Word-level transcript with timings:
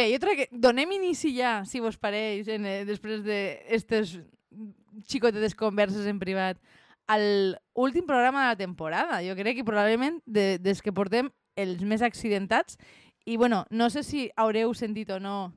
Bé, 0.00 0.06
jo 0.14 0.20
crec 0.22 0.38
que 0.38 0.46
donem 0.56 0.94
inici 0.96 1.34
ja, 1.36 1.58
si 1.68 1.80
vos 1.84 1.98
pareix, 2.00 2.46
en, 2.48 2.64
eh, 2.64 2.84
després 2.88 3.20
d'aquestes 3.20 4.14
xicotetes 5.12 5.52
converses 5.52 6.06
en 6.08 6.16
privat, 6.16 6.56
al 7.04 7.58
últim 7.74 8.06
programa 8.08 8.46
de 8.46 8.48
la 8.48 8.56
temporada. 8.56 9.18
Jo 9.20 9.34
crec 9.36 9.58
que 9.58 9.66
probablement 9.66 10.22
de, 10.24 10.56
des 10.56 10.80
que 10.80 10.94
portem 10.96 11.28
els 11.52 11.82
més 11.84 12.00
accidentats 12.00 12.78
i 13.28 13.36
bueno, 13.36 13.66
no 13.68 13.90
sé 13.92 14.00
si 14.06 14.30
haureu 14.40 14.72
sentit 14.72 15.10
o 15.12 15.18
no 15.20 15.52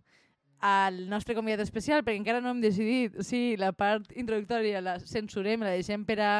al 0.60 1.08
nostre 1.08 1.38
convidat 1.38 1.64
especial, 1.64 2.04
perquè 2.04 2.20
encara 2.20 2.44
no 2.44 2.52
hem 2.52 2.60
decidit 2.60 3.16
si 3.24 3.56
la 3.56 3.72
part 3.72 4.12
introductòria 4.12 4.84
la 4.84 4.98
censurem, 5.00 5.64
la 5.64 5.78
deixem 5.78 6.04
per 6.04 6.20
a 6.20 6.34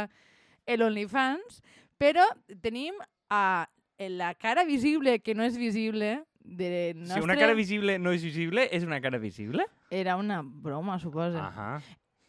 l'OnlyFans, 0.68 1.64
però 1.96 2.28
tenim 2.60 3.00
a 3.32 3.70
la 4.12 4.34
cara 4.36 4.68
visible 4.68 5.22
que 5.24 5.40
no 5.40 5.48
és 5.48 5.56
visible 5.56 6.18
de 6.44 6.94
nostre... 6.96 7.22
Si 7.22 7.26
una 7.26 7.36
cara 7.40 7.54
visible 7.58 7.98
no 8.00 8.14
és 8.14 8.24
visible, 8.24 8.68
és 8.72 8.86
una 8.86 9.02
cara 9.02 9.20
visible? 9.20 9.66
Era 9.90 10.18
una 10.20 10.42
broma, 10.44 11.00
suposa. 11.00 11.50
Ahà. 11.50 11.82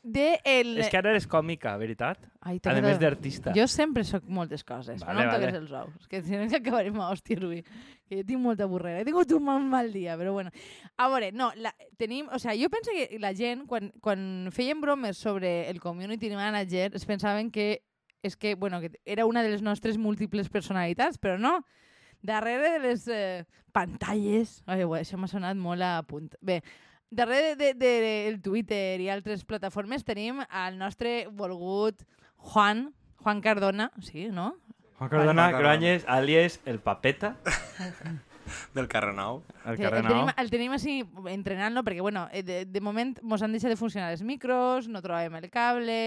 De 0.05 0.39
el... 0.45 0.75
És 0.83 0.91
que 0.93 0.99
ara 0.99 1.15
eres 1.15 1.25
còmica, 1.25 1.71
veritat? 1.81 2.27
Ai, 2.45 2.59
A 2.69 2.75
més 2.85 2.99
d'artista. 3.01 3.55
Jo 3.57 3.65
sempre 3.73 4.03
sóc 4.05 4.27
moltes 4.29 4.61
coses, 4.61 5.01
Vale, 5.01 5.07
però 5.07 5.15
no 5.17 5.23
em 5.23 5.31
toques 5.33 5.47
vale. 5.47 5.61
els 5.63 5.73
ous. 5.79 6.09
Que 6.13 6.21
si 6.21 6.37
no 6.37 6.45
que 6.51 6.59
acabarem 6.61 6.99
a 7.01 7.07
hòsties 7.09 7.41
avui. 7.41 7.63
Que 8.05 8.19
jo 8.19 8.27
tinc 8.29 8.43
molta 8.45 8.69
burrera. 8.69 9.01
He 9.01 9.07
tingut 9.09 9.33
un 9.33 9.47
mal, 9.47 9.65
mal 9.65 9.89
dia, 9.97 10.19
però 10.21 10.35
bueno. 10.37 10.53
A 11.01 11.09
veure, 11.09 11.33
no, 11.33 11.49
la, 11.57 11.73
tenim... 11.97 12.29
O 12.37 12.39
sea, 12.39 12.53
jo 12.53 12.69
penso 12.69 12.93
que 12.93 13.17
la 13.19 13.33
gent, 13.33 13.65
quan, 13.71 13.95
quan 14.05 14.53
feien 14.53 14.85
bromes 14.85 15.17
sobre 15.17 15.71
el 15.71 15.81
community 15.81 16.28
manager, 16.37 16.93
es 16.93 17.09
pensaven 17.09 17.49
que 17.51 17.81
és 18.25 18.37
que, 18.37 18.55
bueno, 18.56 18.81
que 18.81 18.93
era 19.05 19.25
una 19.25 19.43
de 19.43 19.51
les 19.53 19.62
nostres 19.62 19.97
múltiples 19.97 20.49
personalitats, 20.49 21.17
però 21.17 21.39
no. 21.41 21.62
Darrere 22.25 22.75
de 22.75 22.83
les 22.86 23.06
eh, 23.12 23.44
pantalles... 23.77 24.62
Ai, 24.64 24.83
ué, 24.89 25.03
això 25.05 25.19
m'ha 25.20 25.28
sonat 25.28 25.58
molt 25.61 25.84
a 25.84 25.98
punt. 26.08 26.31
Bé, 26.41 26.62
darrere 27.12 27.55
del 27.55 27.78
de, 27.78 27.94
de, 28.00 28.12
el 28.31 28.41
Twitter 28.42 29.00
i 29.05 29.11
altres 29.12 29.44
plataformes 29.44 30.06
tenim 30.08 30.41
el 30.48 30.78
nostre 30.81 31.27
volgut 31.28 32.00
Juan, 32.53 32.89
Juan 33.20 33.42
Cardona, 33.44 33.91
sí, 34.00 34.31
no? 34.33 34.55
Juan 34.97 35.11
Cardona, 35.11 35.25
Juan 35.25 35.36
Cardona. 35.36 35.58
Groanyes, 35.58 36.06
alias 36.08 36.61
el 36.64 36.81
Papeta, 36.81 37.36
Del 38.75 38.88
carrer 38.88 39.14
Nou. 39.16 39.42
el 39.64 39.77
Sí, 39.78 39.83
carrer 39.83 40.03
el, 40.03 40.09
tenim, 40.09 40.31
el 40.36 40.50
tenim 40.53 40.72
així 40.77 40.94
entrenant-lo 41.33 41.81
perquè, 41.84 42.03
bueno, 42.05 42.27
eh, 42.33 42.42
de, 42.44 42.59
de 42.69 42.81
moment 42.84 43.14
mos 43.22 43.42
han 43.42 43.55
deixat 43.56 43.72
de 43.72 43.78
funcionar 43.81 44.11
els 44.12 44.25
micros, 44.25 44.88
no 44.88 45.00
trobàvem 45.05 45.38
el 45.41 45.48
cable, 45.53 45.98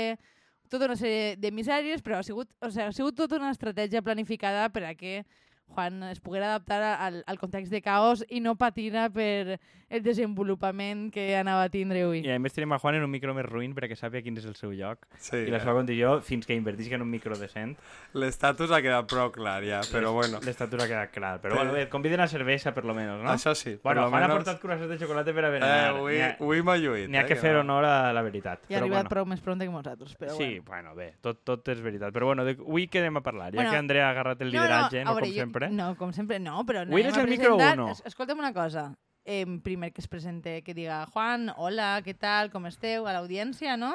tota 0.70 0.86
una 0.86 0.98
sèrie 1.00 1.36
de 1.42 1.52
misèries, 1.52 2.04
però 2.06 2.20
ha 2.20 2.26
sigut, 2.28 2.50
o 2.62 2.70
sigui, 2.70 2.86
ha 2.86 2.94
sigut 2.94 3.18
tota 3.18 3.40
una 3.40 3.50
estratègia 3.56 4.04
planificada 4.06 4.68
per 4.70 4.86
a 4.86 4.94
que 5.00 5.24
Juan 5.70 6.02
es 6.04 6.20
poguera 6.20 6.48
adaptar 6.48 6.82
al, 6.84 7.24
al 7.28 7.40
context 7.40 7.72
de 7.72 7.82
caos 7.82 8.26
i 8.30 8.40
no 8.40 8.56
patina 8.56 9.10
per 9.14 9.60
el 9.90 10.02
desenvolupament 10.04 11.14
que 11.14 11.38
anava 11.40 11.64
a 11.64 11.70
tindre 11.72 12.02
avui. 12.04 12.20
I 12.26 12.34
a 12.34 12.40
més 12.44 12.52
tenim 12.56 12.74
a 12.76 12.80
Juan 12.80 12.98
en 12.98 13.06
un 13.06 13.12
micro 13.12 13.32
més 13.38 13.46
ruïn 13.48 13.72
perquè 13.76 13.96
sàpiga 13.96 14.20
quin 14.26 14.36
és 14.40 14.44
el 14.50 14.56
seu 14.60 14.74
lloc. 14.76 15.06
Sí, 15.16 15.38
I 15.48 15.52
la 15.54 15.62
seva 15.64 15.76
condició, 15.78 16.18
fins 16.26 16.48
que 16.48 16.56
invertisca 16.58 16.98
en 16.98 17.06
un 17.06 17.12
micro 17.12 17.38
decent, 17.40 17.78
l'estatus 18.18 18.72
ha 18.76 18.82
quedat 18.84 19.08
prou 19.08 19.32
clar 19.32 19.62
ja, 19.64 19.80
però 19.92 20.12
bueno. 20.16 20.42
l'estatura 20.44 20.84
ha 20.84 20.90
quedat 20.92 21.14
clar. 21.16 21.34
Però 21.40 21.54
Però- 21.56 21.62
bueno, 21.64 21.74
bé, 21.78 21.88
conviden 21.90 22.20
a 22.20 22.28
cervesa, 22.28 22.74
per 22.74 22.84
lo 22.84 22.94
menos, 22.94 23.22
no? 23.24 23.30
Això 23.32 23.54
sí, 23.56 23.78
Bueno, 23.84 24.10
Juan 24.10 24.24
ha 24.24 24.28
menos- 24.28 24.44
portat 24.44 24.60
croissants 24.62 24.90
de 24.92 24.98
xocolata 25.00 25.34
per 25.34 25.46
a 25.46 25.48
Eh, 25.48 25.52
berenar. 25.52 25.90
avui, 25.96 26.14
N'hi 26.16 26.22
ha, 26.22 26.38
avui 26.40 26.62
m'ha 26.64 26.76
lluït. 26.78 27.08
n'hi 27.10 27.18
ha 27.18 27.22
eh, 27.22 27.26
que 27.28 27.36
fer 27.36 27.54
no. 27.54 27.60
honor 27.62 27.86
a 27.86 28.12
la 28.14 28.22
veritat. 28.22 28.60
I 28.70 28.74
ha 28.74 28.78
arribat 28.80 29.04
bueno. 29.06 29.10
prou 29.10 29.26
més 29.26 29.40
pronte 29.42 29.66
que 29.66 29.72
nosaltres, 29.72 30.18
però 30.18 30.36
Sí, 30.36 30.60
bueno. 30.60 30.64
bueno, 30.68 30.96
bé, 30.96 31.14
tot, 31.22 31.44
tot 31.46 31.68
és 31.70 31.80
veritat. 31.82 32.12
Però 32.14 32.26
bueno, 32.26 32.44
de, 32.44 32.58
avui 32.60 32.90
què 32.90 33.00
anem 33.00 33.18
a 33.18 33.22
parlar? 33.22 33.52
Ja 33.54 33.56
Bueno, 33.56 33.72
que 33.72 33.78
Andrea 33.78 34.08
ha 34.08 34.12
agarrat 34.12 34.42
el 34.42 34.52
lideratge, 34.52 35.04
no, 35.06 35.12
a 35.12 35.14
veure, 35.14 35.28
com 35.28 35.36
jo- 35.36 35.44
sempre. 35.60 35.76
No, 35.76 35.96
com 35.98 36.12
sempre 36.14 36.40
no, 36.40 36.66
però 36.66 36.82
Avui 36.86 37.02
eres 37.02 37.18
el 37.18 37.28
micro 37.30 37.56
uno. 37.74 37.90
Es- 37.92 38.04
Escolta'm 38.06 38.40
una 38.40 38.54
cosa. 38.54 38.94
Eh, 39.26 39.46
primer 39.62 39.92
que 39.92 40.00
es 40.02 40.08
presente, 40.08 40.62
que 40.64 40.74
diga 40.74 41.06
Juan, 41.08 41.52
hola, 41.58 42.02
què 42.04 42.14
tal, 42.18 42.50
com 42.50 42.66
esteu, 42.66 43.08
a 43.08 43.14
l'audiència, 43.14 43.76
no? 43.78 43.94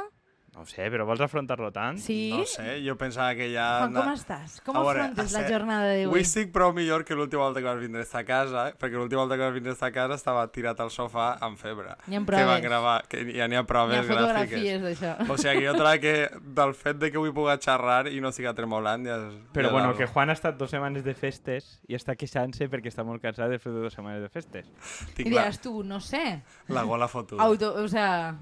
No 0.53 0.61
ho 0.61 0.67
sé, 0.69 0.85
però 0.93 1.07
vols 1.09 1.21
afrontar-lo 1.25 1.71
tant? 1.73 1.97
Sí? 1.97 2.29
No 2.37 2.43
sé, 2.45 2.75
jo 2.85 2.93
pensava 3.01 3.33
que 3.35 3.47
ja... 3.55 3.87
Juan, 3.87 3.95
com 3.97 4.11
estàs? 4.13 4.59
Com 4.61 4.77
A 4.77 4.83
veure, 4.85 5.01
afrontes 5.07 5.33
la 5.33 5.41
ser- 5.41 5.49
jornada 5.55 5.87
d'avui? 5.89 6.05
Avui 6.11 6.21
estic 6.27 6.51
prou 6.53 6.75
millor 6.77 7.07
que 7.09 7.17
l'última 7.17 7.47
volta 7.47 7.63
que 7.63 7.69
vas 7.71 7.81
vindre 7.81 8.03
a 8.03 8.05
esta 8.05 8.21
casa, 8.29 8.67
perquè 8.77 9.01
l'última 9.01 9.23
volta 9.23 9.39
que 9.41 9.47
vas 9.47 9.55
vindre 9.57 9.73
a 9.73 9.77
esta 9.79 9.89
casa 9.95 10.19
estava 10.21 10.43
tirat 10.53 10.83
al 10.85 10.93
sofà 10.93 11.39
amb 11.41 11.57
febre. 11.57 11.95
N'hi 12.07 12.19
ha 12.19 12.21
Que 12.21 12.27
proves. 12.29 12.47
van 12.51 12.63
gravar, 12.67 12.99
que 13.09 13.23
ja 13.33 13.49
n'hi 13.49 13.57
ha 13.57 13.65
proves 13.65 13.97
ha 13.97 14.05
gràfiques. 14.05 14.29
fotografies 14.29 14.83
d'això. 14.85 15.15
O 15.33 15.39
sigui 15.41 15.59
que 15.63 15.67
jo 15.71 15.73
trobo 15.81 16.01
que 16.05 16.15
del 16.61 16.75
fet 16.85 17.01
de 17.01 17.11
que 17.11 17.17
avui 17.23 17.33
puga 17.33 17.57
xerrar 17.57 18.13
i 18.13 18.21
no 18.21 18.31
siga 18.31 18.53
tremolant 18.53 19.09
ja 19.09 19.17
és... 19.25 19.41
Però 19.57 19.71
ja 19.71 19.73
bueno, 19.73 19.97
que. 19.97 20.07
Juan 20.13 20.29
ha 20.29 20.37
estat 20.37 20.61
dues 20.61 20.71
setmanes 20.77 21.03
de 21.03 21.15
festes 21.17 21.79
i 21.89 21.97
està 21.97 22.13
queixant-se 22.15 22.69
perquè 22.69 22.93
està 22.93 23.09
molt 23.09 23.25
cansat 23.25 23.49
després 23.57 23.73
de 23.73 23.81
dues 23.89 23.97
setmanes 23.97 24.21
de 24.21 24.29
festes. 24.29 24.69
I 24.69 25.15
Tinc 25.17 25.33
la, 25.33 25.47
diràs 25.49 25.63
tu, 25.65 25.79
no 25.83 25.97
sé, 26.05 26.43
la 26.69 26.85
gola 26.85 27.09
fotuda. 27.09 27.41
auto, 27.43 27.73
o 27.81 27.89
sea... 27.89 28.37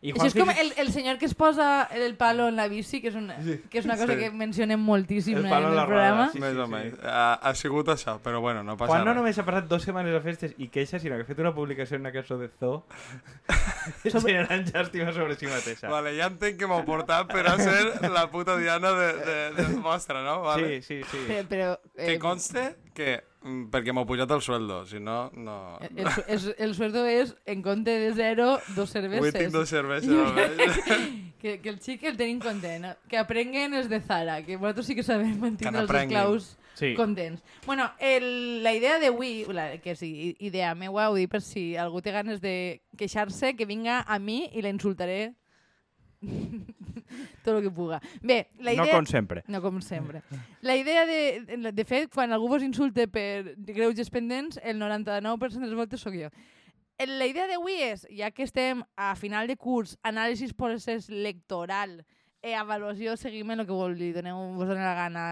I 0.00 0.12
Això 0.12 0.28
és 0.28 0.34
com 0.38 0.46
el, 0.52 0.68
el 0.78 0.92
senyor 0.94 1.16
que 1.18 1.26
es 1.26 1.34
posa 1.34 1.88
el 1.90 2.14
palo 2.14 2.46
en 2.46 2.54
la 2.54 2.68
bici, 2.70 3.00
que 3.02 3.08
és 3.10 3.16
una, 3.18 3.34
que 3.68 3.80
és 3.80 3.84
una 3.84 3.96
cosa 3.98 4.12
Sí. 4.14 4.18
que 4.20 4.30
mencionem 4.30 4.78
moltíssim 4.78 5.36
El 5.40 5.46
en 5.46 5.52
el 5.52 5.58
programa. 5.58 5.86
roda, 5.86 6.28
sí. 6.32 6.38
Més 6.38 6.54
o 6.56 6.68
menys. 6.70 6.94
Ha, 7.02 7.34
ha 7.34 7.54
sigut 7.58 7.88
això, 7.88 8.20
però 8.22 8.38
bueno, 8.40 8.62
no 8.62 8.76
passa 8.76 8.92
Juan 8.92 9.02
no 9.04 9.10
res. 9.10 9.16
només 9.18 9.38
ha 9.38 9.44
passat 9.44 9.66
dues 9.66 9.82
setmanes 9.82 10.14
a 10.14 10.20
festes 10.22 10.54
i 10.58 10.68
queixa, 10.68 11.00
sinó 11.02 11.16
que 11.16 11.22
ha 11.26 11.30
fet 11.32 11.38
una 11.42 11.52
publicació 11.52 11.96
en 11.98 12.02
una 12.06 12.12
cançó 12.14 12.38
de 12.38 12.46
Zoo 12.60 12.84
generant 14.28 14.64
llàstima 14.70 15.12
sobre 15.12 15.34
si 15.36 15.46
mateixa. 15.50 15.88
Vale, 15.90 16.14
ja 16.18 16.28
entenc 16.30 16.58
que 16.60 16.68
m'ho 16.70 16.78
portat 16.86 17.26
per 17.32 17.46
a 17.50 17.56
ser 17.58 18.10
la 18.12 18.28
puta 18.30 18.56
Diana 18.56 18.92
de, 18.94 19.08
de, 19.18 19.38
de 19.58 19.66
vostra, 19.82 20.22
no? 20.22 20.42
Vale. 20.46 20.80
Sí, 20.82 21.02
sí, 21.02 21.10
sí. 21.10 21.24
Però, 21.26 21.48
però 21.48 21.68
Que 21.96 22.14
eh, 22.14 22.18
conste 22.22 22.76
que... 22.94 23.18
mm, 23.48 23.70
Perquè 23.72 23.94
m'ho 23.96 24.04
pujat 24.06 24.30
el 24.36 24.42
sueldo, 24.44 24.84
si 24.86 25.00
no, 25.00 25.30
no... 25.34 25.78
el, 25.88 26.06
el, 26.28 26.54
el 26.58 26.74
sueldo 26.76 27.06
és, 27.08 27.34
en 27.46 27.62
compte 27.64 27.90
de 27.98 28.12
zero, 28.14 28.58
dos 28.76 28.94
Avui 28.96 29.32
tinc 29.32 29.50
cerveses. 29.50 29.52
dos 29.52 29.68
cerveses. 29.68 30.12
Que, 31.38 31.60
que 31.62 31.68
el 31.70 31.76
xic 31.78 32.02
el 32.02 32.16
tenim 32.18 32.40
content. 32.42 32.84
Que 33.06 33.16
aprenguen 33.16 33.72
els 33.78 33.86
de 33.88 34.00
Zara, 34.02 34.40
que 34.42 34.56
vosaltres 34.58 34.88
sí 34.88 34.96
que 34.98 35.04
sabem 35.06 35.36
Que 35.36 35.38
mantindre 35.38 35.84
els 35.84 35.92
esclaus 36.00 36.56
Sí. 36.78 36.94
contents. 36.94 37.42
Bueno, 37.66 37.90
el, 37.98 38.62
la 38.62 38.72
idea 38.74 38.98
d'avui, 38.98 39.44
que 39.82 39.96
sí, 39.96 40.36
idea 40.38 40.74
meua, 40.74 41.08
ho 41.10 41.14
dic 41.14 41.30
per 41.30 41.40
si 41.42 41.76
algú 41.76 42.02
té 42.02 42.12
ganes 42.14 42.40
de 42.40 42.82
queixar-se, 42.96 43.56
que 43.58 43.66
vinga 43.66 44.00
a 44.06 44.18
mi 44.18 44.48
i 44.54 44.62
la 44.62 44.70
insultaré 44.70 45.34
tot 47.44 47.56
el 47.56 47.62
que 47.62 47.70
puga. 47.70 48.00
Bé, 48.22 48.48
la 48.58 48.74
idea... 48.74 48.84
No 48.84 48.92
com 48.92 49.06
sempre. 49.06 49.44
No 49.48 49.62
com 49.62 49.80
sempre. 49.80 50.22
La 50.62 50.76
idea 50.76 51.06
de... 51.06 51.72
De 51.72 51.84
fet, 51.84 52.10
quan 52.12 52.32
algú 52.32 52.48
vos 52.48 52.64
insulte 52.66 53.08
per 53.08 53.54
greuges 53.56 54.10
pendents, 54.10 54.60
el 54.62 54.80
99% 54.80 55.60
de 55.60 55.66
les 55.66 55.78
voltes 55.78 56.02
sóc 56.02 56.16
jo. 56.18 56.30
La 56.98 57.28
idea 57.30 57.46
d'avui 57.46 57.76
és, 57.78 58.08
ja 58.10 58.32
que 58.34 58.42
estem 58.42 58.82
a 58.98 59.12
final 59.14 59.46
de 59.46 59.54
curs, 59.54 59.94
anàlisis 60.02 60.50
procés 60.50 61.06
electoral, 61.08 62.00
e 62.42 62.54
avaluació, 62.54 63.16
seguiment, 63.18 63.60
el 63.60 63.66
que 63.66 63.76
dir, 63.98 64.12
doneu, 64.14 64.38
vos 64.54 64.68
doni 64.70 64.82
la 64.82 64.94
gana, 64.94 65.24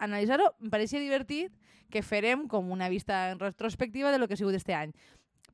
analitzar-ho, 0.00 0.50
em 0.60 0.72
pareixia 0.72 1.00
divertit 1.00 1.52
que 1.90 2.02
farem 2.02 2.46
com 2.48 2.70
una 2.70 2.88
vista 2.88 3.30
en 3.32 3.40
retrospectiva 3.40 4.12
de 4.12 4.18
lo 4.18 4.28
que 4.28 4.34
ha 4.34 4.40
sigut 4.40 4.54
este 4.54 4.74
any. 4.74 4.92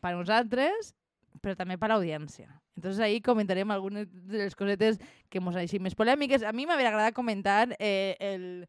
Per 0.03 0.13
nosaltres, 0.15 0.95
però 1.43 1.57
també 1.59 1.77
per 1.79 1.91
l'audiència. 1.93 2.49
Entonces 2.77 3.01
ahí 3.01 3.21
comentarem 3.21 3.71
algunes 3.71 4.09
de 4.11 4.45
les 4.45 4.57
cosetes 4.57 4.99
que 5.29 5.41
mos 5.41 5.57
han 5.57 5.69
més 5.83 5.95
polèmiques. 5.95 6.43
A 6.43 6.53
mi 6.53 6.67
m'hauria 6.67 6.89
agradat 6.89 7.15
comentar 7.15 7.77
eh, 7.79 8.17
el, 8.21 8.67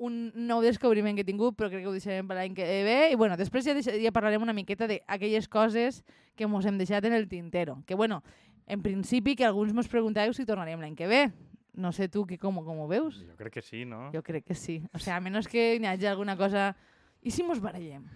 un 0.00 0.32
nou 0.34 0.62
descobriment 0.64 1.14
que 1.14 1.22
he 1.22 1.28
tingut, 1.28 1.56
però 1.56 1.68
crec 1.68 1.84
que 1.84 1.90
ho 1.90 1.96
deixarem 1.96 2.28
per 2.28 2.38
l'any 2.38 2.54
que 2.56 2.64
ve. 2.64 2.98
I 3.12 3.18
bueno, 3.20 3.36
després 3.36 3.66
ja, 3.68 3.74
deixa, 3.76 3.92
ja 4.00 4.12
parlarem 4.12 4.42
una 4.42 4.56
miqueta 4.56 4.88
d'aquelles 4.88 5.48
coses 5.48 6.00
que 6.36 6.48
mos 6.48 6.64
hem 6.66 6.80
deixat 6.80 7.04
en 7.04 7.16
el 7.16 7.28
tintero. 7.28 7.82
Que 7.86 7.94
bueno, 7.94 8.22
en 8.66 8.80
principi 8.82 9.36
que 9.36 9.44
alguns 9.44 9.74
mos 9.76 9.90
preguntàveu 9.92 10.32
si 10.32 10.48
tornarem 10.48 10.80
l'any 10.80 10.96
que 10.96 11.08
ve. 11.10 11.28
No 11.76 11.92
sé 11.92 12.08
tu 12.08 12.24
que 12.26 12.38
com, 12.40 12.56
com 12.64 12.80
ho 12.82 12.88
veus. 12.88 13.20
Jo 13.28 13.36
crec 13.38 13.60
que 13.60 13.62
sí, 13.62 13.84
no? 13.84 14.08
Jo 14.14 14.24
crec 14.26 14.48
que 14.48 14.56
sí. 14.56 14.80
O 14.92 14.98
sea, 14.98 15.16
a 15.16 15.20
menys 15.20 15.48
que 15.48 15.76
hi 15.76 15.86
hagi 15.86 16.08
alguna 16.08 16.36
cosa... 16.36 16.72
I 17.20 17.30
si 17.30 17.44
mos 17.44 17.60
barallem? 17.60 18.06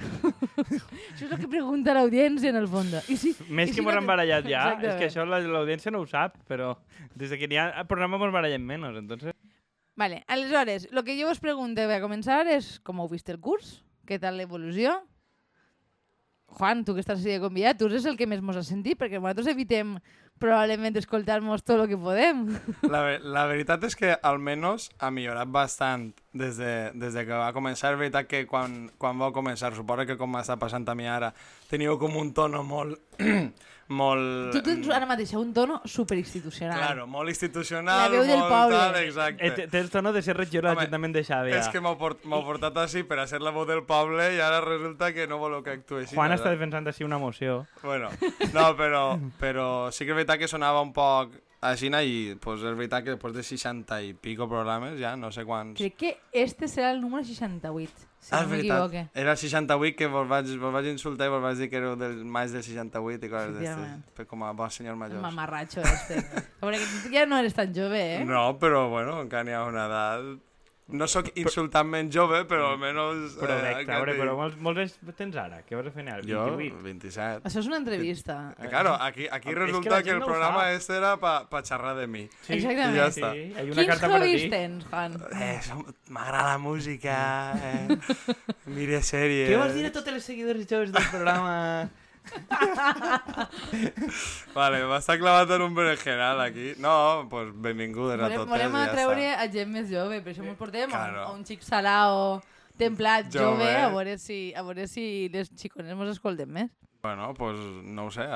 això 1.12 1.26
és 1.26 1.32
el 1.32 1.38
que 1.40 1.48
pregunta 1.50 1.94
l'audiència, 1.96 2.50
en 2.52 2.58
el 2.60 2.68
fons. 2.70 2.96
I 3.10 3.16
si, 3.20 3.34
Més 3.48 3.70
i 3.70 3.74
que 3.74 3.80
si 3.80 3.84
no 3.86 3.92
han 3.92 4.06
barallat 4.08 4.44
ja, 4.48 4.62
és 4.64 4.72
Exactament. 4.78 4.98
que 5.00 5.08
això 5.10 5.26
la- 5.28 5.40
l'audiència 5.44 5.92
no 5.92 6.00
ho 6.02 6.06
sap, 6.10 6.36
però 6.48 6.74
des 7.14 7.30
de 7.30 7.38
que 7.38 7.48
n'hi 7.50 7.58
ha 7.60 7.84
programa 7.88 8.18
mos 8.20 8.32
barallem 8.32 8.64
menys, 8.66 8.96
entonces... 8.98 9.34
Vale, 10.00 10.22
aleshores, 10.28 10.88
el 10.90 11.04
que 11.04 11.18
jo 11.20 11.28
us 11.30 11.40
pregunto 11.42 11.82
a 11.84 12.00
començar 12.00 12.46
és 12.48 12.78
com 12.86 13.00
heu 13.02 13.08
vist 13.10 13.28
el 13.28 13.40
curs? 13.42 13.80
Què 14.08 14.16
tal 14.22 14.38
l'evolució? 14.40 14.94
Juan, 16.50 16.80
tu 16.84 16.94
que 16.96 17.02
estàs 17.04 17.20
així 17.20 17.30
de 17.36 17.42
convidat, 17.42 17.76
tu 17.78 17.86
és 17.94 18.06
el 18.10 18.16
que 18.18 18.26
més 18.26 18.40
mos 18.42 18.56
has 18.58 18.66
sentit, 18.72 18.96
perquè 18.98 19.20
nosaltres 19.20 19.46
evitem 19.52 19.98
probablement 20.40 20.96
escoltar-nos 20.98 21.62
tot 21.62 21.82
el 21.84 21.88
que 21.92 21.98
podem. 22.00 22.46
La, 22.88 23.02
la 23.20 23.44
veritat 23.50 23.84
és 23.86 23.96
que 23.98 24.14
almenys 24.16 24.88
ha 24.98 25.10
millorat 25.14 25.48
bastant 25.52 26.08
des 26.32 26.56
de, 26.58 26.72
des 26.94 27.14
de 27.14 27.26
que 27.28 27.36
va 27.36 27.52
començar. 27.56 27.92
És 27.94 28.00
veritat 28.00 28.26
que 28.30 28.46
quan, 28.50 28.86
quan 28.98 29.20
va 29.20 29.30
començar, 29.36 29.74
suposo 29.76 30.06
que 30.08 30.16
com 30.18 30.32
m'està 30.34 30.56
passant 30.58 30.88
a 30.88 30.94
mi 30.96 31.06
ara, 31.10 31.32
teníeu 31.70 31.98
com 32.00 32.16
un 32.16 32.32
tono 32.34 32.64
molt... 32.64 32.98
molt... 33.90 34.52
Tu 34.54 34.60
tens 34.62 34.86
ara 34.94 35.06
mateix 35.10 35.32
un 35.34 35.48
tono 35.54 35.80
superinstitucional. 35.84 36.76
Claro, 36.78 37.06
molt 37.10 37.28
institucional, 37.32 38.04
La 38.04 38.12
veu 38.12 38.22
del 38.22 38.38
molt 38.38 38.52
poble. 38.52 38.76
tal, 38.78 38.98
exacte. 39.02 39.48
Eh, 39.48 39.66
té- 39.66 39.80
el 39.80 39.88
tono 39.90 40.12
de 40.14 40.22
ser 40.22 40.36
regidor 40.38 40.68
de 40.68 40.74
l'Ajuntament 40.76 41.16
de 41.16 41.24
Xàbia. 41.26 41.56
És 41.58 41.66
que 41.74 41.82
m'heu 41.82 41.96
port, 41.98 42.22
portat 42.22 42.78
així 42.84 43.02
per 43.02 43.18
a 43.18 43.26
ser 43.26 43.40
la 43.42 43.50
veu 43.50 43.66
del 43.66 43.82
poble 43.88 44.28
i 44.36 44.38
ara 44.38 44.60
resulta 44.62 45.10
que 45.12 45.26
no 45.26 45.40
voleu 45.42 45.64
que 45.66 45.74
actuï 45.74 46.04
així. 46.04 46.14
Juan 46.14 46.30
està 46.36 46.52
defensant 46.54 46.86
així 46.86 47.02
una 47.02 47.18
moció. 47.18 47.64
Bueno, 47.82 48.12
no, 48.54 48.68
però, 48.78 49.02
però 49.42 49.66
sí 49.90 50.06
que 50.06 50.14
és 50.14 50.20
veritat 50.20 50.29
que 50.38 50.48
sonava 50.48 50.82
un 50.84 50.92
poc 50.92 51.38
així 51.60 51.90
i 51.92 52.36
pues, 52.40 52.62
és 52.64 52.76
veritat 52.76 53.04
que 53.04 53.12
després 53.12 53.34
de 53.34 53.42
60 53.44 54.00
i 54.02 54.14
pico 54.14 54.48
programes 54.48 54.98
ja, 54.98 55.12
no 55.16 55.30
sé 55.30 55.44
quants... 55.44 55.76
Crec 55.76 55.96
que 55.96 56.16
este 56.32 56.68
serà 56.68 56.92
el 56.94 57.02
número 57.02 57.22
68, 57.24 58.06
si 58.18 58.32
ah, 58.32 58.42
no 58.42 58.48
m'equivoque. 58.48 58.96
veritat. 58.96 59.20
Era 59.20 59.32
el 59.32 59.36
68 59.36 59.96
que 59.98 60.08
vos 60.08 60.28
vaig, 60.28 60.48
vos 60.56 60.72
vaig 60.72 60.88
insultar 60.88 61.28
i 61.28 61.34
vos 61.34 61.42
vaig 61.44 61.60
dir 61.60 61.68
que 61.68 61.76
éreu 61.76 61.96
del 62.00 62.24
maig 62.24 62.48
del 62.54 62.64
68 62.64 63.28
i 63.28 63.32
coses 63.32 63.58
d'estes. 63.58 64.28
Com 64.30 64.44
a 64.48 64.54
bon 64.56 64.72
senyor 64.72 64.96
El 64.96 65.02
major. 65.02 65.20
mamarratxo 65.20 65.84
este. 65.84 66.22
A 66.60 66.70
tu 66.70 67.12
ja 67.12 67.26
no 67.26 67.36
eres 67.38 67.54
tan 67.54 67.74
jove, 67.74 68.00
eh? 68.16 68.24
No, 68.24 68.56
però 68.58 68.88
bueno, 68.88 69.20
encara 69.20 69.44
n'hi 69.44 69.52
ha 69.56 69.66
una 69.68 69.84
edat... 69.90 70.38
No 70.92 71.06
sóc 71.10 71.28
insultant-me 71.38 72.00
jove, 72.12 72.44
però 72.50 72.70
almenys... 72.72 73.36
Però 73.40 73.54
eh, 73.58 73.84
què 73.84 73.92
a 73.94 73.98
veure, 74.00 74.14
però 74.18 74.34
molts, 74.38 74.56
molts 74.62 74.80
anys 74.82 74.96
tens 75.18 75.36
ara? 75.38 75.60
Què 75.68 75.76
vas 75.78 75.86
a 75.86 75.92
fer 75.94 76.04
ara? 76.08 76.22
Jo, 76.26 76.42
28? 76.58 76.82
27. 76.84 77.44
Això 77.50 77.62
és 77.62 77.68
una 77.70 77.78
entrevista. 77.82 78.38
Eh, 78.58 78.68
Claro, 78.70 78.94
aquí, 79.00 79.26
aquí 79.30 79.48
que 79.50 79.54
resulta 79.58 79.98
que, 80.02 80.10
gent 80.10 80.14
el 80.16 80.20
no 80.20 80.26
programa 80.26 80.64
sap. 80.66 80.76
este 80.80 80.96
era 80.96 81.14
pa, 81.22 81.34
pa 81.50 81.62
xerrar 81.62 81.94
de 81.98 82.06
mi. 82.06 82.24
Sí, 82.46 82.54
Exactament. 82.58 82.96
Ja 82.98 83.10
Sí, 83.10 83.20
està. 83.20 83.32
hi 83.36 83.46
ha 83.54 83.64
una 83.64 83.74
Quins 83.74 83.86
carta 83.94 84.06
per 84.06 84.16
a 84.16 84.18
hobbies 84.20 84.42
ti. 84.42 84.50
tens, 84.50 84.84
Juan? 84.90 85.16
Eh, 85.40 85.60
m'agrada 86.10 86.52
la 86.52 86.58
música, 86.58 87.16
eh, 87.62 87.98
mire 88.78 89.02
sèries... 89.02 89.48
Què 89.50 89.58
vols 89.60 89.74
dir 89.74 89.86
a 89.86 89.92
tots 89.94 90.08
els 90.14 90.24
seguidors 90.24 90.66
joves 90.70 90.92
del 90.92 91.10
programa? 91.10 91.56
Vale, 94.54 94.80
m'està 94.90 95.16
clavat 95.20 95.50
en 95.56 95.64
un 95.66 95.74
berenjenal 95.76 96.40
aquí. 96.44 96.72
No, 96.82 97.26
pues 97.30 97.50
benvingudes 97.54 98.20
a 98.20 98.28
totes. 98.30 98.48
volem 98.50 98.74
ja 98.76 98.84
atreure 98.88 99.28
està. 99.32 99.44
a 99.44 99.48
gent 99.52 99.72
més 99.72 99.88
jove, 99.90 100.20
per 100.24 100.34
això 100.34 100.44
ens 100.46 100.58
portem 100.58 100.90
Claro. 100.90 101.24
a 101.28 101.32
un 101.32 101.44
xic 101.46 101.62
salao 101.62 102.40
templat 102.80 103.30
jove, 103.32 103.64
Jove. 103.64 103.76
a 103.76 103.88
veure 103.92 104.18
si, 104.18 104.52
a 104.56 104.62
veure 104.62 104.86
si 104.88 105.28
les 105.32 105.50
xicones 105.54 105.96
mos 105.96 106.08
escolten 106.14 106.50
més. 106.50 106.70
Bueno, 107.02 107.32
pues 107.32 107.56
no 107.56 108.06
ho 108.06 108.10
sé. 108.10 108.26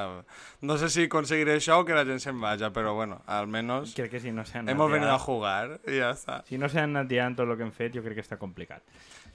No 0.63 0.79
sé 0.81 0.89
si 0.89 1.03
aconseguiré 1.05 1.59
això 1.59 1.83
o 1.83 1.85
que 1.85 1.93
la 1.93 2.05
gent 2.09 2.21
se'n 2.23 2.39
vaja, 2.41 2.71
però 2.73 2.95
bueno, 2.97 3.19
almenys 3.27 3.93
Crec 3.95 4.11
que 4.13 4.21
si 4.21 4.33
no 4.33 4.47
s'han 4.47 4.69
hemos 4.71 4.91
venido 4.91 5.11
a 5.13 5.19
ja- 5.19 5.25
jugar 5.25 5.81
i 5.87 5.99
ja 5.99 6.13
està. 6.15 6.39
Si 6.49 6.57
no 6.57 6.69
s'han 6.73 6.97
anat 6.97 7.11
ja 7.13 7.27
en 7.27 7.37
tot 7.37 7.47
el 7.49 7.59
que 7.59 7.63
hem 7.67 7.73
fet, 7.73 7.93
jo 7.95 8.01
crec 8.03 8.15
que 8.15 8.23
està 8.25 8.39
complicat. 8.39 8.81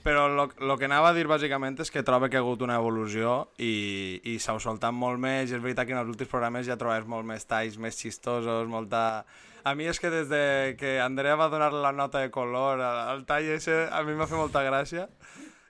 Però 0.04 0.28
el 0.32 0.72
que 0.80 0.88
anava 0.88 1.10
a 1.12 1.16
dir 1.16 1.26
bàsicament 1.28 1.76
és 1.84 1.92
que 1.92 2.06
trobo 2.08 2.30
que 2.32 2.40
ha 2.40 2.44
hagut 2.44 2.62
una 2.64 2.78
evolució 2.80 3.50
i, 3.60 4.22
i 4.32 4.38
s'ha 4.40 4.56
soltat 4.64 4.96
molt 4.96 5.20
més 5.20 5.52
i 5.52 5.58
és 5.58 5.64
veritat 5.64 5.90
que 5.90 5.96
en 5.96 6.00
els 6.00 6.12
últims 6.14 6.32
programes 6.32 6.70
ja 6.70 6.78
trobes 6.80 7.08
molt 7.10 7.28
més 7.28 7.44
talls, 7.50 7.78
més 7.78 8.00
xistosos, 8.00 8.68
molta... 8.72 9.26
A 9.68 9.74
mi 9.76 9.90
és 9.92 10.00
que 10.00 10.08
des 10.10 10.30
de 10.32 10.42
que 10.80 10.96
Andrea 11.04 11.36
va 11.36 11.50
donar 11.52 11.74
la 11.76 11.92
nota 11.92 12.24
de 12.24 12.32
color 12.32 12.80
al, 12.80 13.02
al 13.12 13.26
tall 13.28 13.52
ese, 13.58 13.76
a 13.92 14.00
mi 14.08 14.16
m'ha 14.16 14.30
fet 14.30 14.40
molta 14.40 14.64
gràcia. 14.64 15.10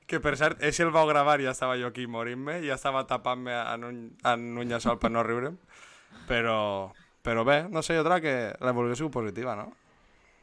Que 0.05 0.21
per 0.21 0.35
cert, 0.37 0.61
ese 0.61 0.85
el 0.85 0.93
vau 0.93 1.09
gravar 1.09 1.39
i 1.41 1.49
ja 1.49 1.55
estava 1.57 1.77
jo 1.81 1.89
aquí 1.89 2.05
morint-me, 2.05 2.59
ja 2.65 2.77
estava 2.77 3.07
tapant-me 3.09 3.57
en 3.57 3.89
un, 3.89 3.99
en 4.29 4.47
un 4.53 4.69
llençol 4.69 5.01
per 5.01 5.09
no 5.09 5.25
riure'm. 5.25 5.57
Però, 6.29 6.59
però 7.25 7.43
bé, 7.49 7.63
no 7.73 7.81
sé, 7.81 7.97
jo 7.97 8.05
trobo 8.05 8.21
que 8.21 8.37
l'evolució 8.61 9.01
sigut 9.01 9.17
positiva, 9.17 9.57
no? 9.57 9.71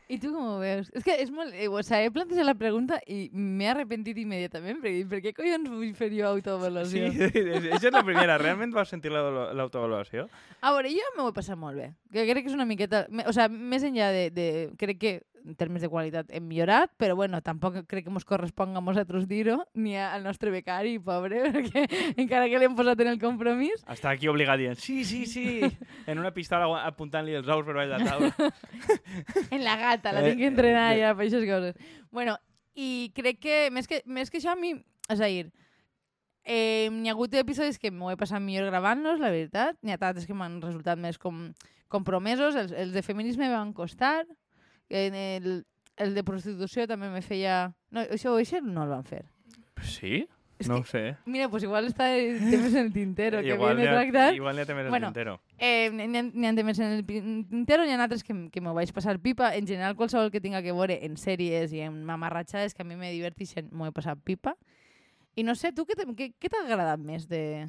I 0.08 0.20
tu 0.22 0.30
com 0.30 0.44
ho 0.46 0.58
veus? 0.60 0.86
És 0.94 1.02
que 1.02 1.16
és 1.18 1.30
molt... 1.34 1.50
eh, 1.54 1.66
O 1.66 1.80
sigui, 1.82 2.06
he 2.06 2.10
plantejat 2.14 2.46
la 2.46 2.54
pregunta 2.54 3.00
i 3.10 3.24
m'he 3.34 3.66
arrepentit 3.72 4.18
immediatament, 4.22 4.78
perquè 4.84 5.02
per 5.10 5.18
què 5.24 5.32
collons 5.34 5.66
vull 5.72 5.94
fer 5.98 6.10
jo 6.12 6.20
Sí, 6.20 6.26
autoavaluació? 6.30 7.08
això 7.10 7.88
és 7.90 7.92
la 7.96 8.04
primera. 8.06 8.36
Realment 8.38 8.70
vas 8.76 8.88
sentir 8.92 9.10
la- 9.10 9.52
l'autoavaluació? 9.52 10.28
A 10.62 10.72
veure, 10.76 10.92
jo 10.94 11.10
m'ho 11.16 11.28
he 11.32 11.36
passat 11.40 11.58
molt 11.58 11.76
bé. 11.80 11.88
Que 12.14 12.22
crec 12.30 12.44
que 12.46 12.52
és 12.52 12.58
una 12.58 12.68
miqueta... 12.70 13.06
O 13.26 13.32
sigui, 13.34 13.58
més 13.74 13.82
enllà 13.88 14.12
de, 14.14 14.28
de... 14.30 14.46
Crec 14.78 14.98
que 15.02 15.14
en 15.46 15.54
termes 15.54 15.82
de 15.84 15.88
qualitat 15.88 16.30
hem 16.34 16.44
millorat, 16.48 16.90
però 16.98 17.14
bueno, 17.16 17.40
tampoc 17.44 17.78
crec 17.86 18.06
que 18.06 18.12
ens 18.12 18.26
corresponga 18.26 18.80
a 18.80 18.84
nosaltres 18.84 19.28
dir-ho, 19.30 19.60
ni 19.74 19.94
al 19.96 20.24
nostre 20.26 20.50
becari, 20.50 20.96
pobre, 20.98 21.44
perquè 21.54 21.86
encara 22.18 22.50
que 22.50 22.60
l'hem 22.60 22.74
posat 22.78 23.00
en 23.04 23.12
el 23.14 23.20
compromís. 23.22 23.84
Està 23.92 24.12
aquí 24.12 24.28
obligat 24.32 24.60
dient, 24.60 24.80
sí, 24.82 25.04
sí, 25.08 25.24
sí, 25.30 25.60
en 26.10 26.18
una 26.18 26.32
pistola 26.34 26.82
apuntant-li 26.84 27.38
els 27.38 27.48
ous 27.48 27.64
per 27.66 27.76
baix 27.78 27.92
de 27.92 28.00
la 28.02 28.10
taula. 28.10 28.32
En 29.54 29.62
la 29.62 29.76
gata, 29.78 30.12
la 30.12 30.24
Eh, 30.24 30.32
tinc 30.32 30.40
que 30.42 30.50
entrenar 30.50 30.88
eh, 30.96 31.00
ja 31.00 31.12
per 31.14 31.26
aquestes 31.26 31.46
coses. 31.46 31.76
Bueno, 32.10 32.34
i 32.74 33.12
crec 33.14 33.38
que 33.40 33.58
més 33.70 33.86
que, 33.86 34.02
més 34.06 34.32
que 34.32 34.40
això 34.40 34.52
a 34.52 34.58
mi, 34.58 34.72
és 35.12 35.20
a 35.22 35.30
dir, 35.30 35.52
eh, 36.46 36.88
n'hi 36.92 37.10
ha 37.10 37.14
hagut 37.14 37.34
episodis 37.38 37.78
que 37.78 37.92
m'ho 37.92 38.10
he 38.12 38.18
passat 38.18 38.42
millor 38.42 38.70
gravant-los, 38.70 39.20
la 39.22 39.30
veritat. 39.34 39.78
N'hi 39.82 39.94
ha 39.94 40.00
altres 40.00 40.26
que 40.26 40.34
m'han 40.34 40.60
resultat 40.62 40.98
més 40.98 41.18
com 41.18 41.50
compromesos. 41.92 42.56
Els, 42.58 42.72
els 42.72 42.94
de 42.94 43.02
feminisme 43.06 43.50
van 43.52 43.72
costar. 43.76 44.24
En 44.88 45.14
el, 45.14 45.66
el 45.96 46.14
de 46.14 46.22
prostitució 46.24 46.86
també 46.86 47.08
me 47.10 47.22
feia... 47.22 47.74
No, 47.90 48.00
això, 48.06 48.36
això 48.38 48.60
no 48.62 48.84
el 48.84 48.90
van 48.94 49.04
fer. 49.04 49.24
Sí? 49.82 50.26
És 50.58 50.68
No 50.70 50.76
que- 50.76 50.80
ho 50.80 50.84
sé. 50.88 51.16
Mira, 51.26 51.50
pues 51.50 51.62
igual 51.64 51.84
està 51.84 52.06
el 52.16 52.38
temes 52.50 52.72
en 52.72 52.86
el 52.86 52.92
tintero, 52.92 53.42
que 53.42 53.48
igual, 53.52 53.76
viene 53.76 53.90
n'hi 53.90 53.94
ha, 53.96 54.00
tractar. 54.00 54.34
igual 54.34 54.56
n'hi 54.56 54.62
ha 54.62 54.66
temes 54.66 54.88
Bueno, 54.88 54.90
bueno, 54.90 55.06
tintero. 55.12 55.40
Eh, 55.58 55.90
n'hi 55.92 56.16
ha, 56.16 56.50
ha 56.50 56.54
temes 56.56 56.78
en 56.78 56.92
el 56.94 57.04
tintero, 57.04 57.84
n'hi 57.84 57.92
ha 57.92 58.02
altres 58.02 58.24
que, 58.24 58.36
que 58.50 58.60
m'ho 58.64 58.72
vaig 58.72 58.92
passar 58.96 59.18
pipa. 59.20 59.50
En 59.54 59.66
general, 59.68 59.96
qualsevol 59.96 60.30
que 60.32 60.40
tinga 60.40 60.62
que 60.64 60.72
veure 60.72 60.96
en 61.04 61.18
sèries 61.20 61.74
i 61.76 61.82
en 61.84 61.98
mamarratxades 62.08 62.72
que 62.72 62.82
a 62.82 62.88
mi 62.88 62.96
me 62.96 63.12
diverteixen, 63.12 63.68
m'ho 63.72 63.86
he 63.90 63.92
passat 63.92 64.16
pipa. 64.24 64.56
I 65.36 65.44
no 65.44 65.54
sé, 65.54 65.74
tu 65.76 65.84
què 65.84 65.92
t'ha- 65.98 66.08
què 66.16 66.30
què 66.40 66.48
t'ha 66.48 66.62
agradat 66.64 66.98
més 67.04 67.28
de, 67.28 67.66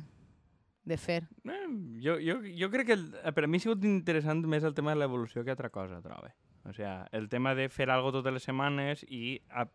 de 0.88 0.96
fer? 0.98 1.26
Eh, 1.44 1.68
jo, 2.00 2.16
jo, 2.24 2.40
jo 2.56 2.70
crec 2.72 2.88
que 2.88 2.94
el, 2.96 3.10
eh, 3.22 3.34
per 3.36 3.44
a 3.44 3.48
mi 3.52 3.60
ha 3.60 3.66
sigut 3.68 3.84
interessant 3.84 4.46
més 4.48 4.64
el 4.64 4.74
tema 4.74 4.96
de 4.96 5.02
l'evolució 5.04 5.44
que 5.44 5.52
altra 5.52 5.68
cosa, 5.70 6.00
trobo. 6.00 6.32
O 6.68 6.74
sea, 6.74 7.08
el 7.12 7.30
tema 7.30 7.56
de 7.56 7.70
fer 7.70 7.90
algo 7.90 8.12
totes 8.12 8.34
les 8.34 8.44
setmanes 8.44 9.06
i 9.08 9.40
a, 9.50 9.66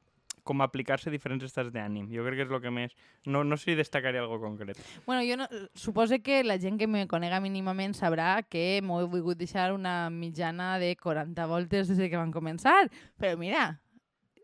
com 0.44 0.60
aplicar-se 0.60 1.08
a 1.08 1.12
diferents 1.14 1.44
estats 1.46 1.70
d'ànim. 1.72 2.08
Jo 2.12 2.24
crec 2.26 2.40
que 2.40 2.44
és 2.44 2.50
el 2.52 2.60
que 2.60 2.70
més... 2.74 2.92
No, 3.24 3.44
no 3.44 3.56
sé 3.56 3.70
si 3.70 3.76
destacaré 3.78 4.18
algo 4.18 4.40
concret. 4.42 4.76
Bueno, 5.06 5.22
jo 5.24 5.36
no, 5.38 5.46
suposo 5.74 6.18
que 6.22 6.42
la 6.44 6.58
gent 6.58 6.78
que 6.80 6.86
me 6.90 7.06
conega 7.08 7.38
mínimament 7.40 7.94
sabrà 7.94 8.42
que 8.42 8.80
m'ho 8.82 9.00
he 9.00 9.06
volgut 9.08 9.38
deixar 9.38 9.70
una 9.72 10.10
mitjana 10.10 10.78
de 10.82 10.96
40 10.96 11.46
voltes 11.46 11.88
des 11.88 11.96
de 11.96 12.10
que 12.10 12.18
van 12.20 12.32
començar. 12.34 12.90
Però 13.16 13.38
mira, 13.38 13.80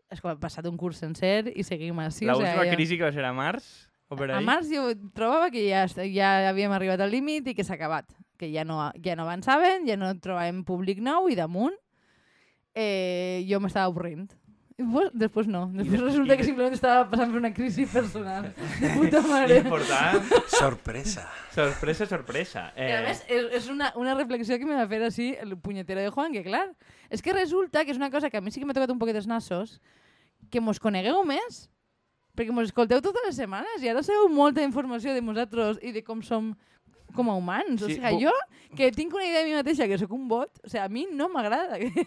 és 0.09 0.21
que 0.23 0.31
ha 0.31 0.37
passat 0.39 0.65
un 0.65 0.77
curs 0.79 0.97
sencer 1.03 1.51
i 1.53 1.61
seguim 1.67 1.99
així. 1.99 2.23
Sí, 2.23 2.29
o 2.31 2.33
L'última 2.39 2.55
sigui, 2.63 2.71
jo- 2.71 2.75
crisi 2.79 2.97
que 2.97 3.05
va 3.05 3.11
ser 3.13 3.25
a 3.27 3.33
març? 3.35 3.67
O 4.09 4.15
per 4.17 4.31
A 4.31 4.39
ahí? 4.39 4.45
març 4.47 4.71
jo 4.73 4.87
trobava 5.13 5.51
que 5.53 5.67
ja, 5.69 5.83
ja 6.09 6.31
havíem 6.49 6.71
arribat 6.73 7.03
al 7.05 7.11
límit 7.13 7.45
i 7.51 7.53
que 7.53 7.61
s'ha 7.67 7.75
acabat. 7.77 8.09
Que 8.39 8.49
ja 8.49 8.63
no, 8.65 8.79
ja 9.03 9.13
no 9.19 9.27
avançaven, 9.27 9.85
ja 9.85 9.99
no 9.99 10.09
trobàvem 10.17 10.63
públic 10.65 10.97
nou 11.03 11.27
i 11.29 11.35
damunt 11.37 11.75
eh, 12.79 13.43
jo 13.49 13.59
m'estava 13.63 13.89
avorrint. 13.91 14.29
I 14.79 14.83
després, 14.85 15.09
després 15.19 15.47
no. 15.51 15.65
Després 15.75 15.91
des- 15.97 16.03
resulta 16.05 16.35
i 16.35 16.37
que 16.39 16.45
simplement 16.47 16.75
estava 16.77 17.01
passant 17.11 17.33
per 17.33 17.39
una 17.41 17.49
crisi 17.51 17.83
personal. 17.91 18.45
De 18.79 18.91
puta 18.95 19.19
mare. 19.27 19.57
Important. 19.65 20.29
Sorpresa. 20.53 21.25
sorpresa, 21.51 22.05
sorpresa. 22.07 22.63
Eh... 22.77 22.93
A 22.95 23.01
més, 23.09 23.25
és, 23.27 23.49
és 23.59 23.67
una, 23.73 23.89
una 23.99 24.13
reflexió 24.15 24.55
que 24.61 24.65
me 24.69 24.77
va 24.79 24.85
fer 24.87 25.01
així 25.03 25.33
el 25.43 25.57
punyetero 25.59 25.99
de 26.05 26.13
Juan, 26.15 26.31
que 26.31 26.45
clar, 26.47 26.69
és 27.11 27.21
que 27.25 27.35
resulta 27.35 27.83
que 27.83 27.91
és 27.91 27.99
una 27.99 28.07
cosa 28.13 28.29
que 28.31 28.39
a 28.39 28.41
mi 28.45 28.53
sí 28.55 28.61
que 28.63 28.69
m'ha 28.69 28.77
tocat 28.77 28.93
un 28.95 29.01
poquet 29.03 29.19
els 29.19 29.27
nassos, 29.27 29.81
que 30.49 30.63
mos 30.63 30.79
conegueu 30.79 31.25
més, 31.27 31.65
perquè 32.39 32.55
mos 32.55 32.69
escolteu 32.71 33.01
totes 33.03 33.25
les 33.27 33.35
setmanes 33.35 33.83
i 33.83 33.91
ara 33.91 33.99
sabeu 34.05 34.29
molta 34.31 34.63
informació 34.63 35.11
de 35.11 35.19
nosaltres 35.27 35.83
i 35.83 35.91
de 35.91 36.05
com 36.07 36.23
som 36.23 36.53
com 37.17 37.27
a 37.27 37.35
humans. 37.35 37.81
Sí, 37.83 37.83
o 37.83 37.95
sigui, 37.97 38.15
bo- 38.15 38.29
jo, 38.29 38.75
que 38.77 38.91
tinc 38.95 39.11
una 39.17 39.25
idea 39.27 39.41
de 39.43 39.49
mi 39.49 39.55
mateixa, 39.59 39.87
que 39.91 39.97
sóc 39.99 40.11
un 40.15 40.27
bot, 40.31 40.55
o 40.63 40.69
sigui, 40.71 40.85
a 40.85 40.87
mi 40.93 41.03
no 41.11 41.27
m'agrada 41.33 41.81
que, 41.81 42.05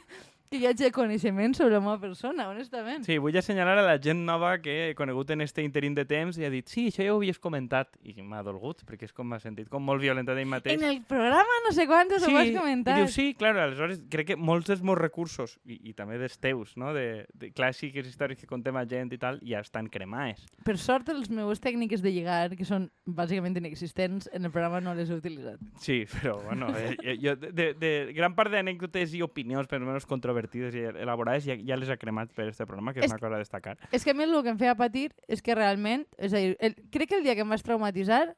que 0.52 0.60
hi 0.60 0.66
hagi 0.68 0.90
coneixement 0.92 1.54
sobre 1.56 1.72
la 1.72 1.80
meva 1.80 1.96
persona, 2.00 2.44
honestament. 2.50 3.06
Sí, 3.06 3.16
vull 3.22 3.36
assenyalar 3.40 3.78
a 3.80 3.84
la 3.86 3.96
gent 4.02 4.20
nova 4.26 4.52
que 4.60 4.74
he 4.90 4.94
conegut 4.94 5.30
en 5.32 5.40
este 5.40 5.64
interín 5.64 5.94
de 5.96 6.04
temps 6.08 6.36
i 6.36 6.44
ha 6.44 6.50
dit, 6.52 6.68
sí, 6.68 6.90
això 6.90 7.06
ja 7.06 7.14
ho 7.14 7.20
havies 7.20 7.40
comentat. 7.40 7.96
I 8.04 8.14
m'ha 8.20 8.42
dolgut, 8.44 8.82
perquè 8.88 9.08
és 9.08 9.14
com 9.16 9.30
m'ha 9.30 9.40
sentit 9.40 9.70
com 9.72 9.84
molt 9.84 10.02
violenta 10.02 10.36
d'ell 10.36 10.50
mateix. 10.50 10.76
En 10.76 10.84
el 10.84 11.00
programa 11.08 11.60
no 11.64 11.72
sé 11.72 11.86
quantes 11.88 12.26
ho 12.26 12.32
vas 12.34 12.50
comentar. 12.52 12.98
I 12.98 13.06
diu, 13.06 13.12
sí, 13.12 13.30
clar, 13.38 13.54
aleshores 13.56 14.02
crec 14.12 14.32
que 14.32 14.36
molts 14.36 14.68
dels 14.68 14.84
meus 14.84 15.00
recursos, 15.00 15.56
i, 15.64 15.78
i 15.88 15.96
també 15.96 16.20
dels 16.20 16.36
teus, 16.42 16.76
no? 16.76 16.92
de, 16.92 17.24
de 17.32 17.52
clàssiques 17.56 18.06
històries 18.08 18.40
que 18.40 18.50
contem 18.50 18.76
a 18.76 18.84
gent 18.88 19.14
i 19.16 19.20
tal, 19.22 19.40
ja 19.48 19.64
estan 19.64 19.88
cremades. 19.88 20.44
Per 20.66 20.76
sort, 20.76 21.08
les 21.16 21.32
meves 21.32 21.64
tècniques 21.64 22.04
de 22.04 22.12
lligar, 22.12 22.42
que 22.58 22.68
són 22.68 22.90
bàsicament 23.08 23.56
inexistents, 23.62 24.28
en 24.36 24.44
el 24.44 24.52
programa 24.52 24.82
no 24.84 24.92
les 24.98 25.08
he 25.08 25.16
utilitzat. 25.16 25.64
Sí, 25.80 26.02
però 26.12 26.36
bueno, 26.44 26.68
eh, 26.76 26.92
eh, 27.00 27.16
jo, 27.22 27.36
de, 27.40 27.54
de, 27.56 27.72
de 27.80 27.92
gran 28.12 28.36
part 28.36 28.52
d'anècdotes 28.52 29.16
i 29.16 29.24
opinions, 29.24 29.70
per 29.70 29.80
almenys 29.80 30.06
controvertides 30.42 30.74
i 30.74 31.02
elaborades, 31.02 31.44
ja, 31.46 31.56
ja 31.56 31.76
les 31.78 31.88
he 31.88 31.96
cremat 31.98 32.32
per 32.34 32.48
este 32.48 32.66
programa, 32.66 32.92
que 32.92 33.00
és, 33.00 33.06
És- 33.06 33.12
una 33.12 33.18
cosa 33.20 33.36
a 33.36 33.38
destacar. 33.38 33.76
És 33.92 34.04
que 34.04 34.10
a 34.10 34.14
mi 34.14 34.24
el 34.24 34.34
que 34.42 34.50
em 34.50 34.58
feia 34.58 34.74
patir 34.74 35.12
és 35.28 35.42
que 35.42 35.54
realment, 35.54 36.06
és 36.18 36.32
a 36.32 36.38
dir, 36.38 36.56
el, 36.60 36.74
crec 36.90 37.08
que 37.10 37.16
el 37.16 37.22
dia 37.24 37.34
que 37.34 37.42
em 37.42 37.48
vas 37.48 37.62
traumatitzar 37.62 38.36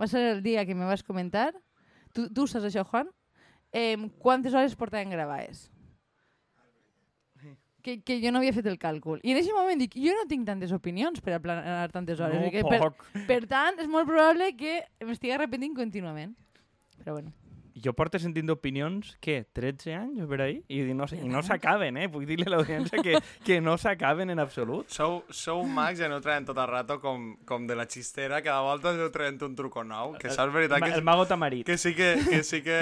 va 0.00 0.06
ser 0.06 0.22
el 0.36 0.42
dia 0.42 0.66
que 0.66 0.74
me 0.74 0.84
vas 0.84 1.02
comentar, 1.02 1.54
tu, 2.12 2.28
tu 2.32 2.46
saps 2.46 2.64
això, 2.66 2.84
Juan? 2.84 3.08
eh, 3.72 3.96
quantes 4.18 4.54
hores 4.54 4.74
portaven 4.76 5.10
gravades. 5.10 5.70
Que, 7.82 8.00
que 8.02 8.18
jo 8.18 8.32
no 8.32 8.38
havia 8.40 8.50
fet 8.50 8.66
el 8.66 8.80
càlcul. 8.82 9.20
I 9.22 9.30
en 9.30 9.36
aquest 9.38 9.54
moment 9.54 9.78
dic, 9.78 9.92
jo 9.94 10.10
no 10.10 10.24
tinc 10.26 10.42
tantes 10.48 10.72
opinions 10.74 11.20
per 11.22 11.36
a 11.36 11.38
planar 11.38 11.92
tantes 11.94 12.18
hores. 12.18 12.40
No, 12.40 12.48
i 12.48 12.50
que 12.50 12.64
per, 12.66 12.80
per 13.28 13.46
tant, 13.46 13.78
és 13.78 13.86
molt 13.86 14.08
probable 14.08 14.48
que 14.58 14.80
m'estigui 15.06 15.30
arrepentint 15.36 15.76
contínuament. 15.76 16.32
Però 16.98 17.12
bueno. 17.14 17.30
Jo 17.84 17.92
porto 17.92 18.16
sentint 18.22 18.48
opinions, 18.48 19.12
què, 19.20 19.42
13 19.52 19.92
anys 19.98 20.28
per 20.30 20.38
ahí? 20.40 20.56
I 20.72 20.94
no, 20.96 21.04
i 21.12 21.28
no 21.28 21.42
s'acaben, 21.44 21.98
eh? 22.00 22.06
Puc 22.12 22.24
dir-li 22.28 22.46
a 22.48 22.54
l'audiència 22.54 23.02
que, 23.04 23.20
que 23.44 23.60
no 23.60 23.76
s'acaben 23.80 24.32
en 24.32 24.40
absolut. 24.40 24.88
Sou, 24.92 25.18
sou 25.28 25.60
mags 25.68 26.00
i 26.00 26.06
aneu 26.08 26.22
traient 26.24 26.48
tot 26.48 26.56
el 26.62 26.70
rato 26.70 26.96
com, 27.02 27.34
com 27.48 27.68
de 27.68 27.76
la 27.76 27.84
xistera, 27.84 28.40
cada 28.44 28.62
volta 28.64 28.94
aneu 28.94 29.10
traient 29.12 29.42
un 29.44 29.56
truco 29.58 29.84
nou, 29.84 30.16
que 30.16 30.32
és 30.32 30.40
veritat 30.54 30.80
que, 30.80 30.92
El 30.96 31.04
mago 31.04 31.26
tamarit. 31.28 31.66
que 31.68 31.76
sí 31.76 31.94
que, 31.94 32.14
que, 32.24 32.42
sí 32.42 32.62
que 32.64 32.80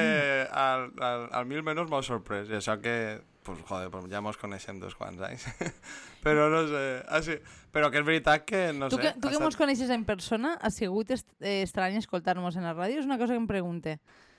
al, 0.51 0.91
al, 1.03 1.29
al 1.33 1.47
mil 1.51 1.65
menys 1.67 1.91
m'ha 1.91 2.03
sorprès, 2.07 2.49
i 2.53 2.61
això 2.61 2.79
que, 2.81 2.97
pues, 3.45 3.59
joder, 3.67 3.91
pues 3.91 4.07
ja 4.13 4.23
mos 4.23 4.39
coneixem 4.39 4.79
dos 4.81 4.95
quants 4.95 5.21
anys. 5.27 5.47
però 6.25 6.47
no 6.53 6.65
sé, 6.71 6.85
ah, 7.09 7.21
sí. 7.23 7.37
però 7.75 7.91
que 7.91 8.01
és 8.01 8.07
veritat 8.07 8.47
que, 8.47 8.69
no 8.73 8.89
tu 8.89 8.97
sé... 8.97 9.03
que, 9.03 9.13
tu 9.19 9.27
ha 9.27 9.31
que 9.33 9.37
estat- 9.37 9.49
mos 9.49 9.59
coneixes 9.59 9.91
en 9.91 10.07
persona, 10.07 10.55
ha 10.61 10.71
sigut 10.71 11.11
est 11.11 11.27
eh, 11.41 11.63
estrany 11.67 11.99
escoltar-nos 12.01 12.57
en 12.57 12.65
la 12.71 12.77
ràdio? 12.77 13.03
És 13.03 13.11
una 13.11 13.19
cosa 13.19 13.35
que 13.35 13.43
em 13.43 13.51
pregunte. 13.51 13.99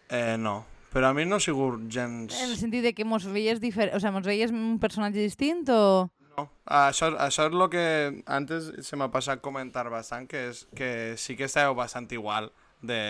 Eh, 0.09 0.37
no, 0.37 0.65
però 0.93 1.09
a 1.09 1.13
mi 1.13 1.25
no 1.25 1.39
ha 1.39 1.43
sigut 1.43 1.87
gens... 1.91 2.35
En 2.39 2.51
el 2.51 2.59
sentit 2.59 2.85
de 2.85 2.93
que 2.95 3.05
mos 3.07 3.25
veies 3.27 3.59
diferent, 3.59 3.97
o 3.97 3.99
sea, 3.99 4.13
mos 4.15 4.27
veies 4.27 4.53
un 4.53 4.77
personatge 4.79 5.19
distint 5.19 5.65
o... 5.73 6.07
No, 6.35 6.49
això, 6.67 7.09
això 7.19 7.47
és 7.47 7.55
el 7.55 7.65
que 7.71 7.87
antes 8.27 8.69
se 8.85 8.99
m'ha 8.99 9.09
passat 9.11 9.41
comentar 9.43 9.87
bastant, 9.91 10.27
que 10.27 10.49
és 10.51 10.65
que 10.75 10.89
sí 11.19 11.37
que 11.39 11.47
esteu 11.47 11.75
bastant 11.75 12.07
igual 12.11 12.51
de, 12.83 13.01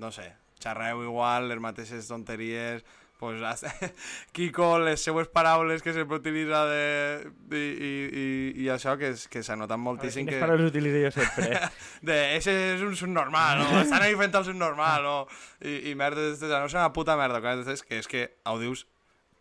no 0.00 0.12
sé, 0.12 0.30
xerreu 0.62 1.02
igual, 1.04 1.50
les 1.50 1.60
mateixes 1.60 2.08
tonteries, 2.08 2.84
pues, 3.18 3.40
Kiko, 4.36 4.78
les 4.78 5.00
seues 5.00 5.28
paraules 5.28 5.82
que 5.82 5.92
sempre 5.92 6.18
utilitza 6.18 6.64
de, 6.66 7.30
i, 7.50 7.56
i, 7.56 7.92
i, 8.22 8.26
i 8.64 8.68
això 8.72 8.96
que, 9.00 9.12
és, 9.14 9.26
que 9.32 9.42
s'ha 9.46 9.56
notat 9.56 9.80
moltíssim 9.80 10.26
Quines 10.26 10.38
que... 10.38 10.42
paraules 10.44 10.72
utilitzo 10.72 11.04
jo 11.04 11.14
sempre? 11.14 11.60
De, 12.08 12.18
ese 12.36 12.56
és 12.74 12.84
un 12.86 12.96
subnormal, 12.98 13.64
o 13.66 13.80
estan 13.84 14.02
ahí 14.02 14.18
fent 14.18 14.36
el 14.36 14.48
subnormal, 14.50 15.06
o... 15.06 15.16
I, 15.64 15.92
i 15.92 15.96
merda 15.96 16.28
no 16.36 16.66
és 16.66 16.76
una 16.76 16.92
puta 16.92 17.16
merda, 17.16 17.40
d'estes, 17.40 17.82
que 17.86 18.02
és 18.02 18.10
que 18.10 18.28
ho 18.44 18.58
dius 18.60 18.86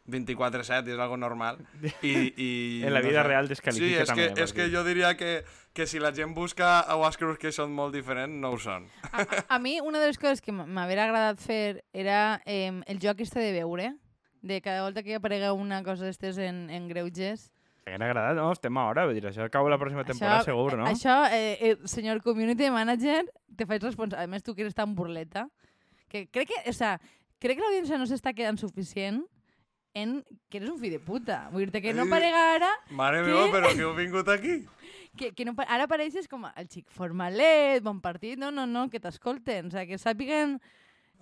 24-7 0.08 0.86
i 0.90 0.94
és 0.94 1.02
algo 1.02 1.18
normal. 1.18 1.60
I, 2.06 2.14
i, 2.38 2.50
En 2.86 2.94
la 2.94 3.02
no 3.02 3.08
vida 3.08 3.22
sé. 3.24 3.28
real 3.28 3.48
descalifica 3.50 3.96
sí, 3.98 4.02
és 4.04 4.12
també, 4.12 4.28
Que, 4.34 4.44
és 4.46 4.54
que 4.54 4.70
jo 4.74 4.84
diria 4.86 5.16
que, 5.18 5.32
que 5.76 5.86
si 5.86 6.00
la 6.00 6.14
gent 6.16 6.34
busca 6.34 6.80
a 6.80 6.96
Wascrews 6.96 7.36
que 7.38 7.52
són 7.52 7.74
molt 7.76 7.92
diferents, 7.94 8.32
no 8.32 8.54
ho 8.56 8.60
són. 8.64 8.88
A, 9.12 9.26
a 9.58 9.60
mi, 9.60 9.76
una 9.84 10.00
de 10.00 10.08
les 10.08 10.18
coses 10.18 10.40
que 10.42 10.56
m'hauria 10.56 11.04
agradat 11.04 11.42
fer 11.44 11.84
era 11.92 12.40
eh, 12.48 12.72
el 12.88 13.02
joc 13.04 13.20
este 13.26 13.44
de 13.44 13.52
veure, 13.58 13.90
de 14.40 14.62
cada 14.64 14.86
volta 14.86 15.04
que 15.04 15.18
aparega 15.20 15.52
una 15.52 15.82
cosa 15.84 16.08
d'estes 16.08 16.40
en, 16.40 16.70
en 16.72 16.88
greuges. 16.88 17.50
M'hagués 17.84 18.08
agradat, 18.08 18.40
no? 18.40 18.48
Estem 18.56 18.80
a 18.80 18.88
hora, 18.88 19.04
vull 19.06 19.20
dir, 19.20 19.28
això 19.28 19.44
acaba 19.44 19.70
la 19.70 19.78
pròxima 19.82 20.08
temporada 20.08 20.48
segur, 20.48 20.78
no? 20.80 20.88
Això, 20.88 21.20
eh, 21.36 21.58
eh, 21.60 21.76
senyor 21.92 22.24
community 22.24 22.72
manager, 22.72 23.26
te 23.60 23.68
faig 23.68 23.84
responsable. 23.84 24.24
A 24.24 24.32
més, 24.32 24.48
tu 24.48 24.56
que 24.56 24.64
eres 24.64 24.80
tan 24.80 24.96
burleta, 24.96 25.50
que 26.08 26.24
crec 26.32 26.54
que, 26.54 26.64
o 26.72 26.74
sea, 26.74 26.96
crec 27.44 27.60
que 27.60 27.68
l'audiència 27.68 28.00
no 28.00 28.08
s'està 28.08 28.32
quedant 28.32 28.56
suficient 28.58 29.26
en 29.96 30.22
que 30.52 30.60
eres 30.60 30.72
un 30.72 30.80
fill 30.80 30.96
de 30.96 31.04
puta. 31.04 31.46
Vull 31.52 31.68
dir 31.72 31.84
que 31.84 31.94
no 31.96 32.04
Ai. 32.04 32.10
aparega 32.10 32.42
ara, 32.56 32.72
Mare 32.96 33.22
Què? 33.24 33.28
meva, 33.28 33.46
però 33.54 33.76
que 33.76 33.84
heu 33.84 33.94
vingut 33.98 34.32
aquí? 34.32 34.62
Que, 35.18 35.32
que 35.34 35.46
no, 35.46 35.54
ara 35.68 35.84
apareixes 35.88 36.28
com 36.28 36.46
el 36.50 36.68
xic 36.70 36.90
formalet, 36.92 37.82
bon 37.84 38.02
partit, 38.02 38.38
no, 38.40 38.52
no, 38.52 38.66
no, 38.68 38.90
que 38.90 39.00
t'escolten, 39.00 39.68
o 39.68 39.72
sea, 39.72 39.86
que 39.88 39.98
sàpiguen 40.02 40.60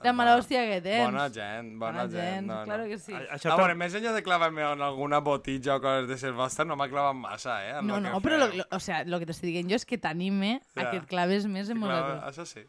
la 0.04 0.12
mala 0.12 0.34
hòstia 0.36 0.64
que 0.68 0.80
tens. 0.82 1.06
Bona 1.06 1.28
gent, 1.32 1.68
bona, 1.80 2.08
gent. 2.10 2.48
No, 2.50 2.64
claro 2.66 2.84
no. 2.84 2.90
que 2.90 2.98
sí. 2.98 3.14
A- 3.14 3.36
Això 3.38 3.52
A 3.54 3.56
veure, 3.60 3.76
més 3.78 3.94
enllà 3.96 4.12
de 4.16 4.24
clavar-me 4.26 4.64
en 4.66 4.82
alguna 4.82 5.20
botitja 5.24 5.76
o 5.78 5.82
coses 5.82 6.08
de 6.10 6.18
ser 6.18 6.32
vostra, 6.36 6.66
no 6.66 6.76
m'ha 6.76 6.90
clavat 6.90 7.16
massa, 7.16 7.60
eh? 7.64 7.76
en 7.80 7.88
No, 7.88 8.00
no, 8.02 8.16
que 8.20 8.28
però 8.28 8.40
lo, 8.42 8.48
lo, 8.58 8.66
o 8.72 8.80
sea, 8.82 9.04
lo 9.06 9.20
que 9.22 9.28
t'estic 9.30 9.54
dient 9.54 9.70
jo 9.70 9.78
és 9.78 9.86
que 9.86 9.98
t'anime 10.02 10.62
a 10.76 10.82
Ja. 10.82 10.90
que 10.92 10.98
et 10.98 11.06
claves 11.08 11.46
més 11.46 11.70
en 11.70 11.80
nosaltres. 11.80 12.24
això 12.34 12.46
sí. 12.46 12.66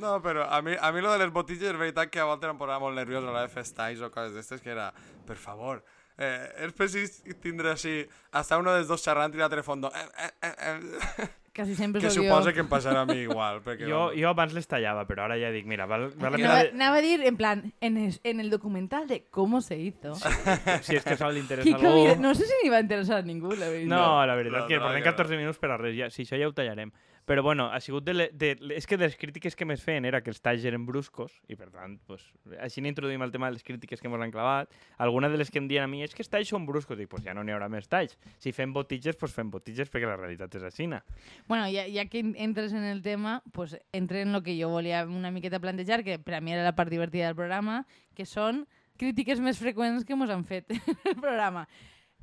No, 0.00 0.20
però 0.22 0.46
a 0.48 0.60
mi, 0.62 0.76
a 0.78 0.92
mi 0.92 1.00
lo 1.00 1.10
de 1.12 1.18
les 1.18 1.32
botitges 1.32 1.72
és 1.72 1.76
veritat 1.78 2.08
que 2.10 2.20
a 2.20 2.24
voltes 2.28 2.48
em 2.48 2.56
posava 2.60 2.78
molt 2.80 2.94
nerviós 2.96 3.24
a 3.24 3.26
l'hora 3.26 3.42
de 3.42 3.48
fer 3.48 3.64
o 4.02 4.10
coses 4.10 4.34
d'estes, 4.34 4.60
que 4.60 4.70
era, 4.70 4.92
per 5.26 5.36
favor, 5.36 5.82
eh, 6.20 6.66
és 6.66 6.72
precís 6.76 7.20
tindre 7.42 7.72
així, 7.74 8.02
hasta 8.36 8.58
uno 8.60 8.76
dels 8.76 8.88
dos 8.88 9.02
xerrant 9.02 9.34
i 9.34 9.40
l'altre 9.40 9.64
fondo, 9.66 9.90
eh, 9.96 10.08
eh, 10.28 10.32
eh, 10.46 10.54
eh, 11.24 11.28
Quasi 11.52 11.74
sempre 11.74 12.00
que 12.00 12.10
suposa 12.14 12.52
jo. 12.52 12.54
que 12.54 12.62
em 12.62 12.68
passarà 12.70 13.00
a 13.02 13.06
mi 13.08 13.24
igual. 13.24 13.58
Perquè, 13.64 13.82
Jo, 13.88 14.04
vamos, 14.06 14.20
jo 14.20 14.28
abans 14.30 14.52
les 14.54 14.68
tallava, 14.70 15.02
però 15.08 15.24
ara 15.24 15.34
ja 15.36 15.50
dic, 15.50 15.66
mira, 15.66 15.84
val, 15.90 16.06
val. 16.14 16.36
Anava, 16.38 16.60
De... 16.62 16.70
anava 16.76 17.00
a 17.00 17.02
dir, 17.02 17.16
en 17.26 17.36
plan, 17.36 17.64
en, 17.82 17.96
es, 17.98 18.20
en 18.22 18.38
el 18.38 18.50
documental 18.54 19.08
de 19.08 19.24
cómo 19.34 19.60
se 19.60 19.76
hizo. 19.76 20.14
Si 20.86 20.94
és 20.94 21.02
que 21.02 21.16
això 21.16 21.28
li 21.34 21.42
interessa 21.42 21.66
Kiko, 21.66 21.90
algú... 21.90 22.22
no 22.22 22.36
sé 22.38 22.46
si 22.46 22.60
ni 22.62 22.70
va 22.70 22.78
interessar 22.84 23.18
a 23.18 23.26
ningú, 23.26 23.50
la 23.58 23.66
veritat. 23.66 23.90
No, 23.90 24.24
la 24.30 24.36
veritat 24.38 24.62
No, 24.62 24.66
que 24.70 24.78
no, 24.78 24.84
portem 24.86 25.02
que 25.02 25.10
no. 25.10 25.16
14 25.16 25.40
minuts 25.42 25.58
per 25.58 25.72
a 25.74 25.80
res, 25.82 25.96
ja, 25.98 26.08
si 26.14 26.22
això 26.22 26.38
ja 26.38 26.46
ho 26.48 26.54
tallarem. 26.54 26.94
Però 27.28 27.42
bueno, 27.44 27.66
ha 27.70 27.78
sigut 27.80 28.02
de, 28.04 28.14
le, 28.14 28.24
de, 28.32 28.56
és 28.74 28.86
que 28.90 28.96
de 28.98 29.04
les 29.06 29.14
crítiques 29.16 29.54
que 29.54 29.66
més 29.68 29.82
feien 29.84 30.04
era 30.08 30.18
que 30.24 30.30
els 30.32 30.40
talls 30.42 30.64
eren 30.66 30.82
bruscos 30.88 31.36
i 31.48 31.54
per 31.54 31.68
tant, 31.70 31.98
pues, 32.08 32.24
així 32.58 32.80
n'introduïm 32.82 33.22
el 33.22 33.30
tema 33.30 33.46
de 33.46 33.52
les 33.58 33.62
crítiques 33.62 34.00
que 34.00 34.08
ens 34.08 34.22
han 34.24 34.32
clavat. 34.34 34.72
Alguna 34.98 35.28
de 35.30 35.38
les 35.38 35.50
que 35.52 35.58
em 35.62 35.68
diuen 35.70 35.84
a 35.84 35.90
mi 35.90 36.02
és 36.02 36.14
que 36.16 36.24
els 36.24 36.30
talls 36.32 36.48
són 36.50 36.66
bruscos. 36.66 36.98
Dic, 36.98 37.08
pues 37.12 37.22
ja 37.22 37.34
no 37.36 37.44
n'hi 37.44 37.52
haurà 37.54 37.68
més 37.70 37.86
talls. 37.88 38.16
Si 38.42 38.50
fem 38.56 38.72
botitges, 38.74 39.16
pues 39.20 39.32
fem 39.36 39.50
botitges 39.50 39.92
perquè 39.92 40.08
la 40.10 40.16
realitat 40.16 40.54
és 40.58 40.62
així. 40.66 40.88
Bueno, 41.46 41.68
ja, 41.70 41.84
ja 41.86 42.06
que 42.10 42.18
en- 42.24 42.34
entres 42.38 42.72
en 42.72 42.82
el 42.84 43.02
tema, 43.02 43.42
pues 43.52 43.78
entre 43.92 44.22
en 44.22 44.32
lo 44.32 44.42
que 44.42 44.56
jo 44.60 44.68
volia 44.70 45.04
una 45.06 45.30
miqueta 45.30 45.60
plantejar, 45.60 46.02
que 46.02 46.18
per 46.18 46.34
a 46.34 46.40
mi 46.40 46.52
era 46.52 46.64
la 46.64 46.74
part 46.74 46.90
divertida 46.90 47.26
del 47.26 47.36
programa, 47.36 47.86
que 48.16 48.26
són 48.26 48.66
crítiques 48.98 49.38
més 49.40 49.56
freqüents 49.60 50.04
que 50.04 50.12
ens 50.12 50.30
han 50.30 50.44
fet 50.44 50.66
el 51.04 51.16
programa. 51.20 51.68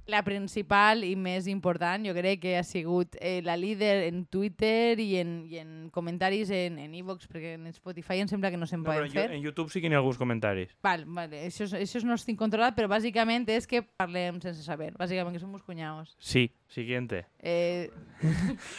La 0.07 0.21
principal 0.23 1.03
i 1.03 1.15
més 1.19 1.49
important, 1.51 2.05
jo 2.07 2.13
crec 2.15 2.39
que 2.39 2.53
ha 2.57 2.63
sigut 2.63 3.17
eh, 3.19 3.41
la 3.43 3.57
líder 3.59 4.05
en 4.07 4.21
Twitter 4.31 4.95
i 5.03 5.17
en, 5.19 5.33
i 5.51 5.57
en 5.59 5.89
comentaris 5.91 6.49
en 6.55 6.77
en 6.79 6.93
iVox, 6.95 7.27
perquè 7.27 7.55
en 7.57 7.67
Spotify 7.75 8.21
em 8.23 8.29
sembla 8.31 8.49
que 8.53 8.57
no 8.57 8.65
se'n 8.69 8.79
No, 8.85 8.87
poden 8.87 9.09
en, 9.09 9.11
fer. 9.11 9.25
En 9.35 9.43
YouTube 9.43 9.69
sí 9.73 9.81
que 9.83 9.89
n'hi 9.91 9.95
ha 9.95 9.99
alguns 9.99 10.17
comentaris. 10.17 10.71
Val, 10.81 11.03
vale, 11.05 11.41
això, 11.49 11.67
és- 11.67 11.75
això 11.75 11.99
no 12.07 12.15
estic 12.15 12.37
controlat, 12.39 12.73
però 12.77 12.87
bàsicament 12.87 13.49
és 13.51 13.67
que 13.67 13.81
parlem 13.83 14.39
sense 14.39 14.63
saber. 14.63 14.93
Bàsicament 14.95 15.35
que 15.35 15.43
som 15.43 15.51
uns 15.53 15.63
cunyaos. 15.67 16.15
Sí, 16.19 16.53
siguiente. 16.71 17.25
Eh, 17.43 17.91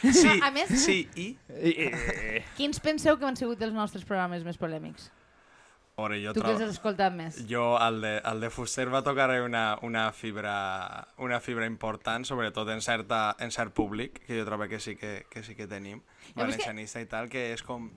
Sí, 0.02 0.32
a 0.42 0.50
més, 0.50 0.72
sí, 0.80 1.02
i... 1.14 1.28
Eh, 1.50 2.42
quins 2.56 2.80
penseu 2.80 3.18
que 3.18 3.26
han 3.28 3.36
sigut 3.36 3.60
els 3.62 3.74
nostres 3.76 4.04
programes 4.08 4.42
més 4.48 4.56
polèmics? 4.56 5.10
Veure, 5.98 6.20
jo 6.22 6.32
Tu 6.32 6.40
que 6.40 6.46
trobo... 6.46 6.62
has 6.64 6.70
escoltat 6.76 7.12
més. 7.12 7.40
Jo, 7.50 7.72
el 7.82 8.00
de, 8.00 8.12
el 8.30 8.40
de 8.44 8.50
Fuster 8.54 8.86
va 8.92 9.00
tocar 9.02 9.28
una, 9.42 9.78
una, 9.82 10.12
fibra, 10.12 11.08
una 11.18 11.40
fibra 11.42 11.66
important, 11.66 12.24
sobretot 12.24 12.70
en, 12.70 12.80
certa, 12.80 13.34
en 13.42 13.50
cert 13.50 13.74
públic, 13.74 14.20
que 14.24 14.38
jo 14.38 14.44
trobo 14.46 14.68
que 14.70 14.78
sí 14.78 14.94
que, 14.96 15.26
que, 15.28 15.42
sí 15.42 15.56
que 15.58 15.66
tenim, 15.66 16.00
que- 16.00 16.38
valencianista 16.38 17.02
i 17.02 17.06
tal, 17.10 17.28
que 17.28 17.50
és 17.52 17.62
com 17.66 17.90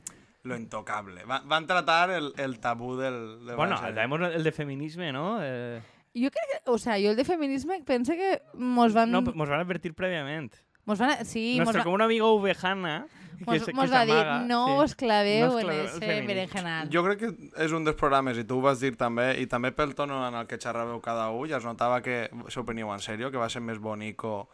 lo 0.44 0.58
intocable. 0.58 1.22
Va, 1.30 1.44
van 1.46 1.68
tratar 1.70 2.10
el, 2.18 2.34
el 2.42 2.58
tabú 2.60 2.96
del, 2.98 3.46
del 3.46 3.56
bueno, 3.56 3.80
tenemos 3.80 4.20
el 4.34 4.44
de 4.44 4.52
feminisme, 4.52 5.12
¿no? 5.14 5.38
Eh, 5.42 5.80
Jo 6.18 6.28
crec 6.34 6.44
que, 6.50 6.70
o 6.72 6.78
sea, 6.82 6.98
jo 7.00 7.12
el 7.12 7.16
de 7.16 7.24
feminisme 7.24 7.84
pense 7.86 8.18
que 8.18 8.42
mos 8.56 8.92
van... 8.92 9.12
no, 9.12 9.22
nos 9.22 9.48
van 9.48 9.60
a 9.60 9.62
advertir 9.62 9.94
previamente. 9.94 10.58
mos 10.84 10.98
van 10.98 11.24
sí, 11.24 11.54
mos, 11.60 11.66
Nuestro 11.66 11.80
va, 11.82 11.84
como 11.86 11.96
un 11.96 12.02
amigo 12.02 12.34
ovejana 12.34 13.06
que, 13.42 13.50
mos, 13.52 13.66
que 13.68 13.76
mos 13.78 13.92
va 13.92 14.06
dir, 14.08 14.20
no 14.50 14.62
sí. 14.68 14.78
us 14.86 14.96
claveu 15.00 15.48
No 15.48 15.56
us 15.56 15.62
en 15.62 15.68
claveu 15.68 15.82
el 15.82 16.14
ese 16.14 16.22
berenjenal. 16.30 16.90
Jo 16.94 17.04
crec 17.08 17.22
que 17.24 17.32
és 17.66 17.76
un 17.76 17.86
dels 17.88 18.00
programes, 18.00 18.40
i 18.40 18.46
tu 18.48 18.60
ho 18.60 18.66
vas 18.66 18.82
dir 18.84 18.94
també, 19.00 19.34
i 19.42 19.48
també 19.52 19.74
pel 19.76 19.96
tono 19.98 20.22
en 20.28 20.40
el 20.42 20.50
que 20.50 20.60
xerràveu 20.62 21.02
cada 21.04 21.30
un, 21.36 21.48
ja 21.52 21.60
es 21.60 21.68
notava 21.68 22.02
que 22.06 22.24
s'ho 22.54 22.66
preniu 22.68 22.94
en 22.94 23.04
sèrio, 23.04 23.32
que 23.32 23.42
va 23.42 23.50
ser 23.50 23.64
més 23.66 23.82
bonico 23.82 24.46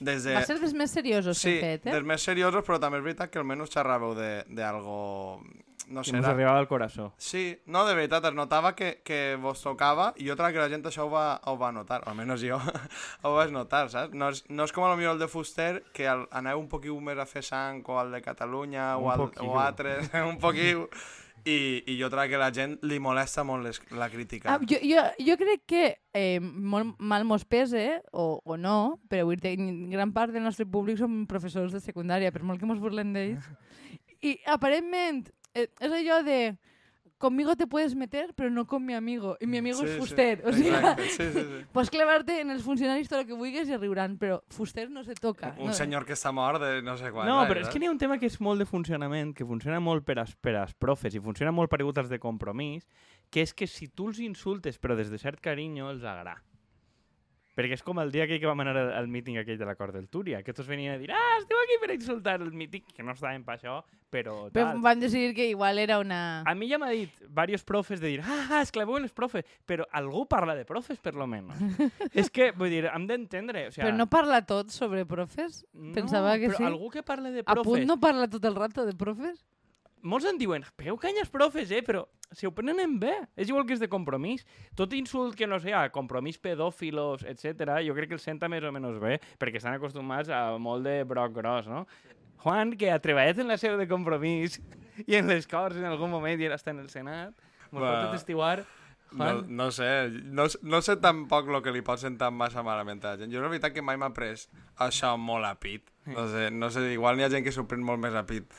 des 0.00 0.24
de... 0.24 0.34
Va 0.34 0.44
ser 0.46 0.58
dels 0.60 0.74
més 0.76 0.90
seriosos 0.90 1.38
sí, 1.38 1.56
que 1.56 1.60
fet, 1.66 1.86
eh? 1.86 1.92
dels 1.94 2.06
més 2.08 2.24
seriosos, 2.24 2.64
però 2.66 2.80
també 2.82 3.00
és 3.00 3.06
veritat 3.06 3.32
que 3.32 3.40
almenys 3.42 3.72
xerràveu 3.74 4.16
de, 4.18 4.32
de 4.48 4.66
algo... 4.66 4.96
No 5.88 6.04
sé, 6.04 6.12
nos 6.12 6.24
era- 6.24 6.32
arribava 6.34 6.58
al 6.58 6.68
corazón. 6.68 7.12
Sí, 7.16 7.58
no, 7.66 7.84
de 7.86 7.94
veritat, 7.94 8.24
es 8.30 8.34
notava 8.34 8.74
que, 8.76 9.00
que 9.04 9.36
vos 9.40 9.60
tocava 9.62 10.12
i 10.16 10.28
jo 10.28 10.36
crec 10.38 10.54
que 10.54 10.60
la 10.62 10.68
gent 10.70 10.84
això 10.86 11.06
ho 11.08 11.10
va, 11.10 11.40
ho 11.50 11.56
va 11.58 11.72
notar, 11.72 12.02
o 12.06 12.10
almenys 12.12 12.44
jo 12.46 12.58
ho 13.22 13.34
vaig 13.34 13.50
notar, 13.50 13.88
saps? 13.90 14.14
No 14.14 14.28
és, 14.30 14.44
no 14.48 14.64
és 14.68 14.72
com 14.72 14.84
a 14.86 14.92
lo 14.92 14.96
millor 15.00 15.16
el 15.16 15.24
de 15.24 15.28
Fuster, 15.28 15.82
que 15.92 16.06
al, 16.08 16.28
aneu 16.30 16.60
un 16.60 16.68
poquiu 16.70 17.00
més 17.00 17.18
a 17.18 17.26
fer 17.26 17.42
sang 17.42 17.82
o 17.88 17.98
al 17.98 18.12
de 18.14 18.22
Catalunya 18.22 18.92
Un 18.96 19.08
o, 19.08 19.10
al, 19.10 19.26
poquiu. 19.26 19.50
o 19.50 19.58
altres, 19.58 20.08
un 20.30 20.38
poquiu, 20.38 20.86
i, 21.44 21.82
i 21.90 21.96
jo 21.98 22.06
crec 22.12 22.30
que 22.30 22.38
la 22.38 22.52
gent 22.54 22.76
li 22.86 23.00
molesta 23.02 23.42
molt 23.42 23.64
les, 23.66 23.80
la 23.98 24.06
crítica. 24.08 24.52
Ah, 24.54 24.60
jo, 24.62 24.78
jo, 24.86 25.02
jo 25.26 25.34
crec 25.40 25.64
que 25.66 25.84
eh, 26.14 26.38
molt 26.38 26.94
mal 27.02 27.24
mos 27.26 27.42
pese, 27.44 27.98
o, 28.12 28.38
o 28.44 28.56
no, 28.56 29.00
però 29.10 29.26
vull 29.26 29.40
dir, 29.42 29.56
gran 29.90 30.12
part 30.14 30.30
del 30.30 30.44
nostre 30.46 30.64
públic 30.70 31.00
són 31.02 31.24
professors 31.26 31.74
de 31.74 31.82
secundària, 31.82 32.30
per 32.30 32.44
molt 32.46 32.62
que 32.62 32.70
mos 32.70 32.78
burlem 32.78 33.10
d'ells. 33.16 33.42
I 34.22 34.36
aparentment, 34.46 35.32
eh, 35.54 35.68
és 35.80 35.92
allò 35.92 36.22
de 36.26 36.56
conmigo 37.22 37.54
te 37.54 37.68
puedes 37.68 37.94
meter, 37.94 38.34
pero 38.34 38.50
no 38.50 38.66
con 38.66 38.84
mi 38.84 38.94
amigo. 38.94 39.36
I 39.40 39.46
mi 39.46 39.58
amigo 39.58 39.78
Sí, 39.78 39.84
és 39.84 39.92
sí, 39.92 40.00
fuster. 40.00 40.42
o 40.44 40.52
sigui, 40.52 40.70
exacte, 40.70 41.08
sí, 41.08 41.26
sí, 41.30 41.42
sí. 41.46 41.60
pots 41.70 41.90
clavarte 41.94 42.40
en 42.40 42.50
els 42.50 42.64
funcionaris 42.66 43.06
tot 43.08 43.20
el 43.20 43.28
que 43.28 43.38
vulguis 43.38 43.70
i 43.70 43.78
riuran, 43.78 44.16
però 44.18 44.40
fuster 44.50 44.88
no 44.90 45.04
se 45.06 45.14
toca. 45.14 45.54
Un 45.56 45.70
no, 45.70 45.76
senyor 45.78 46.04
que 46.04 46.16
està 46.18 46.32
mort 46.34 46.58
de 46.60 46.82
no 46.82 46.96
sé 46.98 47.12
quan. 47.14 47.30
No, 47.30 47.44
eh, 47.44 47.48
però 47.48 47.62
és 47.62 47.70
que 47.70 47.78
n'hi 47.78 47.86
ha 47.86 47.94
un 47.94 48.00
tema 48.02 48.18
que 48.18 48.26
és 48.26 48.40
molt 48.42 48.58
de 48.58 48.66
funcionament, 48.66 49.30
que 49.38 49.46
funciona 49.46 49.78
molt 49.78 50.02
per 50.04 50.18
als, 50.18 50.34
per 50.34 50.56
als 50.58 50.74
profes 50.74 51.14
i 51.14 51.22
funciona 51.22 51.54
molt 51.54 51.70
paregut 51.70 52.02
als 52.02 52.10
de 52.10 52.18
compromís, 52.18 52.88
que 53.30 53.46
és 53.46 53.54
que 53.54 53.70
si 53.70 53.86
tu 53.86 54.10
els 54.10 54.18
insultes 54.18 54.82
però 54.82 54.98
des 54.98 55.08
de 55.08 55.22
cert 55.22 55.38
carinyo, 55.40 55.92
els 55.94 56.02
agrada. 56.02 56.40
Perquè 57.52 57.76
és 57.76 57.82
com 57.84 57.98
el 58.00 58.10
dia 58.12 58.24
aquell 58.24 58.40
que 58.40 58.48
vam 58.48 58.60
anar 58.64 58.72
al, 58.80 58.92
al 58.96 59.08
míting 59.12 59.36
aquell 59.36 59.58
de 59.60 59.66
l'acord 59.68 59.92
del 59.92 60.06
Túria, 60.08 60.42
que 60.42 60.54
tots 60.56 60.68
venien 60.68 60.94
a 60.94 60.98
dir 61.00 61.10
ah, 61.12 61.34
esteu 61.38 61.58
aquí 61.60 61.76
per 61.82 61.90
insultar 61.94 62.38
el 62.40 62.52
míting, 62.52 62.84
que 62.96 63.04
no 63.04 63.12
estàvem 63.12 63.44
per 63.44 63.58
això, 63.58 63.74
però 64.12 64.48
Però 64.52 64.70
tal. 64.70 64.80
van 64.84 65.00
decidir 65.00 65.34
que 65.36 65.46
igual 65.50 65.78
era 65.78 65.98
una... 66.00 66.42
A 66.48 66.54
mi 66.56 66.68
ja 66.70 66.78
m'ha 66.80 66.88
dit 66.92 67.12
varios 67.28 67.64
profes 67.64 68.00
de 68.00 68.08
dir 68.08 68.22
ah, 68.24 68.60
es 68.62 68.72
claveu 68.72 68.96
en 68.96 69.04
els 69.04 69.12
profes, 69.12 69.44
però 69.68 69.84
algú 69.92 70.24
parla 70.28 70.54
de 70.56 70.64
profes, 70.64 70.98
per 70.98 71.14
lo 71.14 71.26
menos. 71.26 71.56
és 72.12 72.30
que, 72.32 72.52
vull 72.56 72.72
dir, 72.72 72.86
hem 72.88 73.06
d'entendre... 73.08 73.68
O 73.68 73.72
sea, 73.72 73.84
Però 73.84 73.96
no 73.96 74.08
parla 74.08 74.40
tot 74.48 74.72
sobre 74.72 75.04
profes? 75.04 75.66
no, 75.72 75.92
pensava 75.92 76.38
que 76.40 76.48
però 76.48 76.56
sí. 76.58 76.64
algú 76.68 76.88
que 76.90 77.02
parla 77.02 77.30
de 77.30 77.44
A 77.44 77.52
profes... 77.52 77.68
punt 77.68 77.84
no 77.88 78.00
parla 78.00 78.28
tot 78.32 78.44
el 78.48 78.56
rato 78.56 78.86
de 78.88 78.96
profes? 78.96 79.44
Molts 80.02 80.26
en 80.28 80.38
diuen, 80.38 80.64
pegeu 80.78 80.98
canyes 81.00 81.30
profes, 81.32 81.70
eh? 81.72 81.82
Però 81.86 82.04
si 82.32 82.48
ho 82.48 82.52
prenen 82.54 82.98
bé, 83.00 83.14
és 83.36 83.50
igual 83.50 83.66
que 83.68 83.76
és 83.76 83.82
de 83.82 83.88
compromís. 83.92 84.44
Tot 84.78 84.92
insult 84.96 85.36
que 85.38 85.48
no 85.48 85.58
sé, 85.62 85.74
a 85.76 85.86
compromís 85.94 86.40
pedòfilos, 86.42 87.24
etc. 87.28 87.78
jo 87.86 87.96
crec 87.96 88.10
que 88.10 88.18
el 88.18 88.24
senta 88.24 88.50
més 88.52 88.64
o 88.64 88.72
menys 88.74 89.00
bé, 89.02 89.18
perquè 89.40 89.60
estan 89.60 89.76
acostumats 89.78 90.32
a 90.32 90.58
molt 90.58 90.86
de 90.88 91.02
broc 91.08 91.34
gros, 91.36 91.70
no? 91.70 91.86
Juan, 92.42 92.74
que 92.74 92.90
ha 92.90 92.98
treballat 92.98 93.38
en 93.38 93.52
la 93.52 93.58
seu 93.60 93.76
de 93.78 93.86
compromís 93.86 94.58
i 95.06 95.14
en 95.14 95.30
les 95.30 95.46
Corts 95.46 95.78
en 95.78 95.86
algun 95.86 96.10
moment 96.10 96.40
i 96.40 96.48
ara 96.48 96.58
està 96.58 96.72
en 96.74 96.82
el 96.82 96.90
Senat, 96.90 97.36
mos 97.70 97.82
Va. 97.82 97.88
pot 97.88 98.08
atestiguar... 98.10 98.62
No, 99.12 99.24
Juan, 99.24 99.44
no 99.56 99.70
sé, 99.74 99.88
no, 100.24 100.46
no 100.62 100.82
sé 100.82 100.96
tampoc 101.02 101.48
el 101.50 101.60
que 101.64 101.74
li 101.74 101.84
pot 101.84 102.00
sentar 102.00 102.30
massa 102.32 102.64
malament 102.66 103.02
a 103.04 103.14
la 103.14 103.22
gent. 103.22 103.32
Jo 103.32 103.44
la 103.44 103.50
veritat 103.52 103.74
que 103.76 103.84
mai 103.84 104.00
m'ha 104.00 104.12
pres 104.16 104.48
això 104.80 105.14
molt 105.20 105.48
a 105.48 105.54
pit. 105.60 105.90
No 106.06 106.26
sé, 106.32 106.50
no 106.50 106.70
sé, 106.74 106.86
igual 106.96 107.16
n'hi 107.16 107.26
ha 107.26 107.30
gent 107.32 107.44
que 107.46 107.54
s'ho 107.54 107.66
pren 107.70 107.84
molt 107.84 108.00
més 108.02 108.16
a 108.18 108.24
pit 108.26 108.50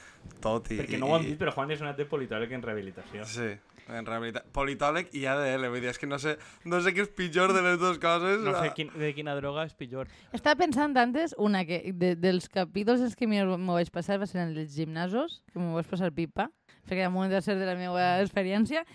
tot 0.44 0.70
i... 0.72 0.80
perquè 0.80 1.00
no 1.00 1.12
ho 1.12 1.18
hem 1.18 1.30
dit, 1.32 1.38
però 1.40 1.52
Juan 1.56 1.74
és 1.76 1.82
anat 1.84 2.00
de 2.00 2.08
politòleg 2.08 2.52
en 2.56 2.64
rehabilitació. 2.64 3.26
Sí, 3.28 3.50
en 3.92 4.08
realitat. 4.08 4.46
Politòleg 4.56 5.12
i 5.18 5.26
ADL, 5.28 5.68
vull 5.72 5.84
dir, 5.84 5.92
és 5.92 6.00
que 6.00 6.08
no 6.08 6.20
sé, 6.22 6.36
no 6.70 6.80
sé 6.84 6.94
què 6.96 7.04
és 7.04 7.12
pitjor 7.18 7.54
de 7.56 7.64
les 7.66 7.80
dues 7.82 8.00
coses. 8.04 8.42
No 8.46 8.56
sé 8.60 8.72
quin, 8.78 8.92
de 8.96 9.12
quina 9.16 9.36
droga 9.40 9.66
és 9.68 9.76
pitjor. 9.78 10.12
Estava 10.32 10.62
pensant 10.64 10.96
antes, 11.00 11.36
una 11.38 11.64
que 11.68 11.82
de, 11.92 12.14
dels 12.20 12.48
capítols 12.52 13.04
els 13.04 13.18
que 13.20 13.28
m'ho 13.28 13.58
vaig 13.76 13.92
passar 13.94 14.20
va 14.22 14.30
ser 14.30 14.44
en 14.44 14.54
els 14.56 14.76
gimnasos, 14.76 15.42
que 15.52 15.60
m'ho 15.60 15.76
vaig 15.78 15.90
passar 15.90 16.14
pipa, 16.16 16.50
perquè 16.88 17.08
al 17.08 17.14
moment 17.16 17.34
de 17.34 17.42
ser 17.44 17.58
de 17.60 17.68
la 17.68 17.76
meva 17.80 18.14
experiència, 18.24 18.86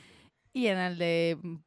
i 0.59 0.67
en 0.73 0.79
el 0.83 0.99
de 0.99 1.11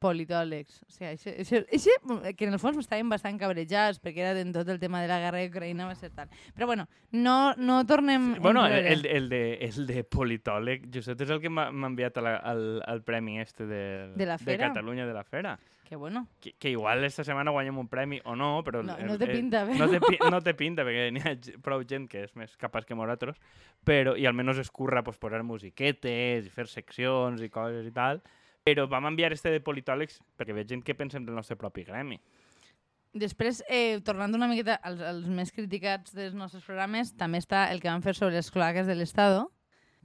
politòlegs. 0.03 0.81
O 0.83 0.91
sigui, 0.91 1.09
això, 1.13 1.31
això, 1.39 1.61
això, 1.71 1.95
que 2.35 2.47
en 2.47 2.53
el 2.57 2.59
fons 2.61 2.79
estàvem 2.81 3.09
bastant 3.11 3.39
cabrejats 3.41 4.01
perquè 4.03 4.25
era 4.25 4.41
en 4.43 4.51
tot 4.55 4.67
el 4.73 4.79
tema 4.81 5.01
de 5.03 5.09
la 5.11 5.19
guerra 5.23 5.41
d'Ucraïna 5.43 5.87
va 5.89 5.95
ser 5.95 6.11
tal. 6.15 6.29
Però 6.55 6.67
bueno, 6.69 6.87
no, 7.11 7.53
no 7.57 7.81
tornem 7.87 8.33
Bueno, 8.41 8.65
el, 8.67 8.85
el, 8.85 9.05
el, 9.05 9.29
de, 9.29 9.43
el 9.69 9.85
de 9.87 10.03
politòleg, 10.03 10.89
Josep, 10.93 11.21
és 11.25 11.31
el 11.31 11.41
que 11.43 11.49
m'ha 11.53 11.69
enviat 11.71 12.17
a 12.19 12.25
la, 12.25 12.35
al, 12.53 12.65
al 12.87 13.03
premi 13.07 13.39
este 13.39 13.65
de, 13.69 13.83
De 14.15 14.25
la 14.27 14.37
de. 14.37 14.57
Catalunya 14.61 15.05
de 15.07 15.13
la 15.13 15.23
Fera. 15.23 15.57
Que 15.91 15.97
bueno. 15.97 16.25
Que, 16.39 16.53
que 16.53 16.69
igual 16.71 17.03
esta 17.03 17.23
setmana 17.27 17.51
guanyem 17.51 17.75
un 17.77 17.89
premi 17.91 18.21
o 18.23 18.31
no, 18.39 18.61
però... 18.63 18.79
No, 18.81 18.95
no 19.03 19.17
té 19.19 19.27
pinta, 19.27 19.65
No 19.65 19.73
però- 19.75 19.89
té, 19.91 19.99
pi- 19.99 20.19
no 20.31 20.39
té 20.39 20.53
pinta, 20.55 20.85
perquè 20.87 21.09
n'hi 21.11 21.19
ha 21.27 21.33
prou 21.61 21.83
gent 21.83 22.05
que 22.07 22.21
és 22.23 22.31
més 22.39 22.53
capaç 22.55 22.85
que 22.87 22.95
nosaltres, 22.95 23.35
però, 23.83 24.13
i 24.15 24.23
almenys 24.29 24.61
es 24.63 24.71
curra 24.71 25.03
pues, 25.03 25.19
posar 25.19 25.41
musiquetes 25.43 26.47
i 26.47 26.53
fer 26.53 26.69
seccions 26.71 27.43
i 27.43 27.49
coses 27.51 27.89
i 27.89 27.91
tal, 27.91 28.21
però 28.63 28.87
vam 28.87 29.09
enviar 29.09 29.31
este 29.33 29.51
de 29.53 29.61
politòlegs 29.63 30.19
perquè 30.37 30.55
veig 30.55 30.69
gent 30.69 30.83
que 30.85 30.95
pensem 30.97 31.25
del 31.25 31.35
nostre 31.35 31.57
propi 31.57 31.85
gremi. 31.87 32.19
Després, 33.11 33.59
eh, 33.67 33.99
tornant 34.07 34.33
una 34.37 34.47
miqueta 34.47 34.77
als, 34.87 35.01
als 35.03 35.25
més 35.27 35.51
criticats 35.51 36.13
dels 36.15 36.35
nostres 36.37 36.63
programes, 36.63 37.11
també 37.19 37.41
està 37.41 37.65
el 37.71 37.81
que 37.81 37.89
van 37.89 38.03
fer 38.05 38.13
sobre 38.15 38.37
les 38.37 38.51
cloaques 38.51 38.87
de 38.87 38.95
l'Estado, 38.95 39.49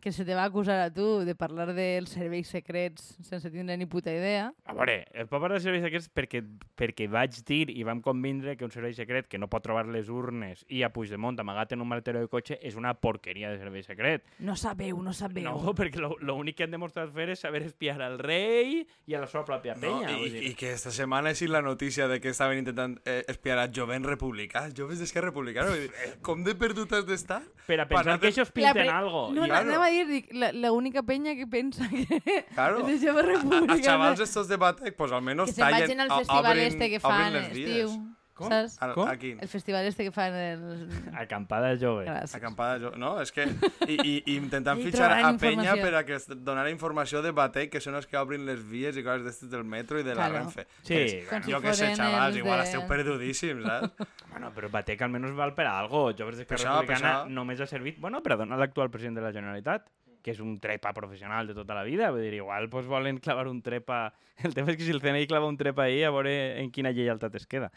que 0.01 0.13
se 0.13 0.25
te 0.25 0.35
va 0.37 0.45
acusar 0.45 0.79
a 0.85 0.91
tu 0.93 1.25
de 1.27 1.35
parlar 1.35 1.73
dels 1.75 2.11
serveis 2.15 2.47
secrets 2.53 3.17
sense 3.27 3.51
tindre 3.51 3.77
ni 3.77 3.87
puta 3.91 4.13
idea. 4.13 4.53
A 4.65 4.75
veure, 4.77 5.07
el 5.13 5.27
pot 5.27 5.41
parlar 5.43 5.59
de 5.59 5.65
serveis 5.65 5.83
secrets 5.83 6.07
perquè, 6.15 6.43
perquè 6.79 7.09
vaig 7.11 7.35
dir 7.49 7.71
i 7.75 7.83
vam 7.83 8.01
convindre 8.05 8.57
que 8.57 8.65
un 8.65 8.71
servei 8.71 8.95
secret 8.95 9.27
que 9.27 9.39
no 9.41 9.49
pot 9.51 9.65
trobar 9.67 9.87
les 9.91 10.09
urnes 10.13 10.63
i 10.69 10.83
a 10.87 10.93
Puigdemont 10.95 11.41
amagat 11.43 11.73
en 11.75 11.83
un 11.83 11.89
maletero 11.91 12.21
de 12.23 12.29
cotxe 12.31 12.59
és 12.63 12.77
una 12.79 12.95
porqueria 12.95 13.51
de 13.51 13.59
servei 13.59 13.83
secret. 13.83 14.23
No 14.39 14.55
sabeu, 14.57 15.01
no 15.03 15.13
sabeu. 15.17 15.43
No, 15.49 15.75
perquè 15.75 15.99
lo- 15.99 16.17
l'únic 16.21 16.57
que 16.61 16.65
han 16.69 16.71
demostrat 16.77 17.11
fer 17.17 17.31
és 17.35 17.41
saber 17.43 17.65
espiar 17.67 17.99
al 18.03 18.19
rei 18.21 18.85
i 19.07 19.15
a 19.15 19.21
la 19.25 19.27
seva 19.27 19.45
pròpia 19.49 19.75
No, 19.75 19.81
penya. 19.81 20.11
i, 20.13 20.21
vull 20.21 20.31
dir. 20.37 20.45
I 20.51 20.55
que 20.55 20.71
esta 20.73 20.93
setmana 20.95 21.31
és 21.35 21.43
la 21.51 21.63
notícia 21.63 22.07
de 22.07 22.21
que 22.21 22.29
estaven 22.31 22.59
intentant 22.63 22.99
eh, 23.05 23.25
espiar 23.29 23.59
a 23.59 23.67
jovents 23.73 24.07
republicans, 24.07 24.75
joves 24.75 25.01
d'Esquerra 25.01 25.33
Republicana. 25.33 25.75
Dir, 25.75 25.91
com 26.23 26.45
de 26.45 26.55
perdut 26.55 26.93
has 26.93 27.07
d'estar? 27.07 27.43
Per 27.67 27.81
a 27.81 27.89
pensar 27.89 28.05
Para 28.05 28.19
que 28.21 28.29
ells 28.29 28.51
pinten 28.55 28.89
algo. 28.91 29.33
No, 29.35 29.45
i... 29.45 29.49
no, 29.49 29.55
anava 29.55 29.86
a 29.87 29.91
dir, 29.91 30.07
dic, 30.07 30.29
la, 30.33 30.53
la 30.53 30.73
única 30.73 31.03
penya 31.03 31.35
que 31.37 31.47
pensa 31.47 31.89
que 31.89 32.45
Claro. 32.55 32.87
és 32.89 33.01
de 33.01 33.09
jove 33.09 33.21
A, 33.21 33.23
republicana. 33.23 33.73
a 33.75 33.83
xavals 33.83 34.21
estos 34.21 34.49
de 34.49 34.57
Batec, 34.57 34.95
pues 34.97 35.13
almenys 35.13 35.55
tallen, 35.55 36.01
obrin, 36.29 36.67
este 36.67 36.91
que 36.91 37.01
obrin 37.03 37.33
les 37.33 37.47
estiu. 37.49 37.67
vies. 37.67 38.16
Com? 38.37 38.51
Saps? 38.53 38.75
Al, 38.85 38.91
Com? 38.93 39.09
aquí. 39.09 39.31
El 39.41 39.49
festival 39.49 39.87
este 39.89 40.05
que 40.05 40.11
fan 40.13 40.35
els... 40.37 40.91
Acampada 41.17 41.71
jove. 41.81 42.05
Gràcies. 42.05 42.35
Acampada, 42.37 42.77
jo, 42.83 42.91
no? 43.01 43.15
És 43.23 43.33
que... 43.33 43.47
I, 43.89 43.97
i, 43.97 44.15
i 44.27 44.35
intentant 44.37 44.77
I 44.83 44.85
fitxar 44.91 45.09
a 45.17 45.31
penya 45.41 45.73
per 45.81 45.95
a 45.97 46.03
que 46.05 46.19
es 46.19 46.27
donara 46.45 46.69
informació 46.71 47.23
de 47.25 47.33
Batec, 47.33 47.71
que 47.73 47.81
són 47.81 47.97
els 47.97 48.05
que 48.11 48.19
obrin 48.21 48.45
les 48.45 48.61
vies 48.61 48.99
i 49.01 49.05
coses 49.07 49.25
d'estes 49.25 49.49
del 49.51 49.65
metro 49.65 49.99
i 49.99 50.05
de 50.05 50.13
la 50.15 50.27
Claro. 50.29 50.43
Renfe. 50.45 50.67
Sí, 50.83 50.93
Que 50.93 51.03
és- 51.07 51.29
Com 51.31 51.43
si 51.49 51.53
jo 51.57 51.63
que 51.65 51.73
sé, 51.75 51.95
xavals, 51.97 52.29
els 52.35 52.37
igual 52.45 52.61
de- 52.61 52.69
esteu 52.69 52.87
perdudíssims, 52.87 53.65
saps? 53.65 53.97
Bueno, 54.37 54.51
però 54.53 54.69
Batec 54.69 55.01
almenys 55.01 55.33
val 55.33 55.55
per 55.57 55.65
a 55.65 55.79
algo. 55.81 56.11
Joves 56.13 56.37
d'Esquerra 56.37 56.59
Per 56.61 56.67
això, 56.67 56.73
per 56.77 56.83
Republicana 56.85 57.13
això. 57.23 57.31
només 57.33 57.61
ha 57.65 57.67
servit 57.71 57.97
bueno, 57.99 58.21
per 58.23 58.35
a 58.35 58.37
donar 58.37 58.59
l'actual 58.61 58.91
president 58.93 59.17
de 59.17 59.23
la 59.25 59.31
Generalitat 59.33 59.87
que 60.27 60.33
és 60.35 60.41
un 60.43 60.57
trepa 60.59 60.91
professional 60.91 61.47
de 61.47 61.55
tota 61.55 61.75
la 61.77 61.85
vida. 61.87 62.09
Vull 62.11 62.25
dir, 62.27 62.33
igual 62.41 62.67
pues, 62.69 62.89
volen 62.91 63.21
clavar 63.23 63.47
un 63.47 63.61
trepa... 63.63 64.09
El 64.45 64.53
tema 64.53 64.73
és 64.73 64.77
que 64.77 64.85
si 64.85 64.91
el 64.93 64.99
CNI 65.01 65.29
clava 65.31 65.47
un 65.49 65.55
trepa 65.57 65.85
ahí, 65.87 66.03
a 66.05 66.11
veure 66.13 66.33
en 66.61 66.67
quina 66.75 66.91
lleialtat 66.93 67.33
es 67.39 67.47
queda. 67.47 67.71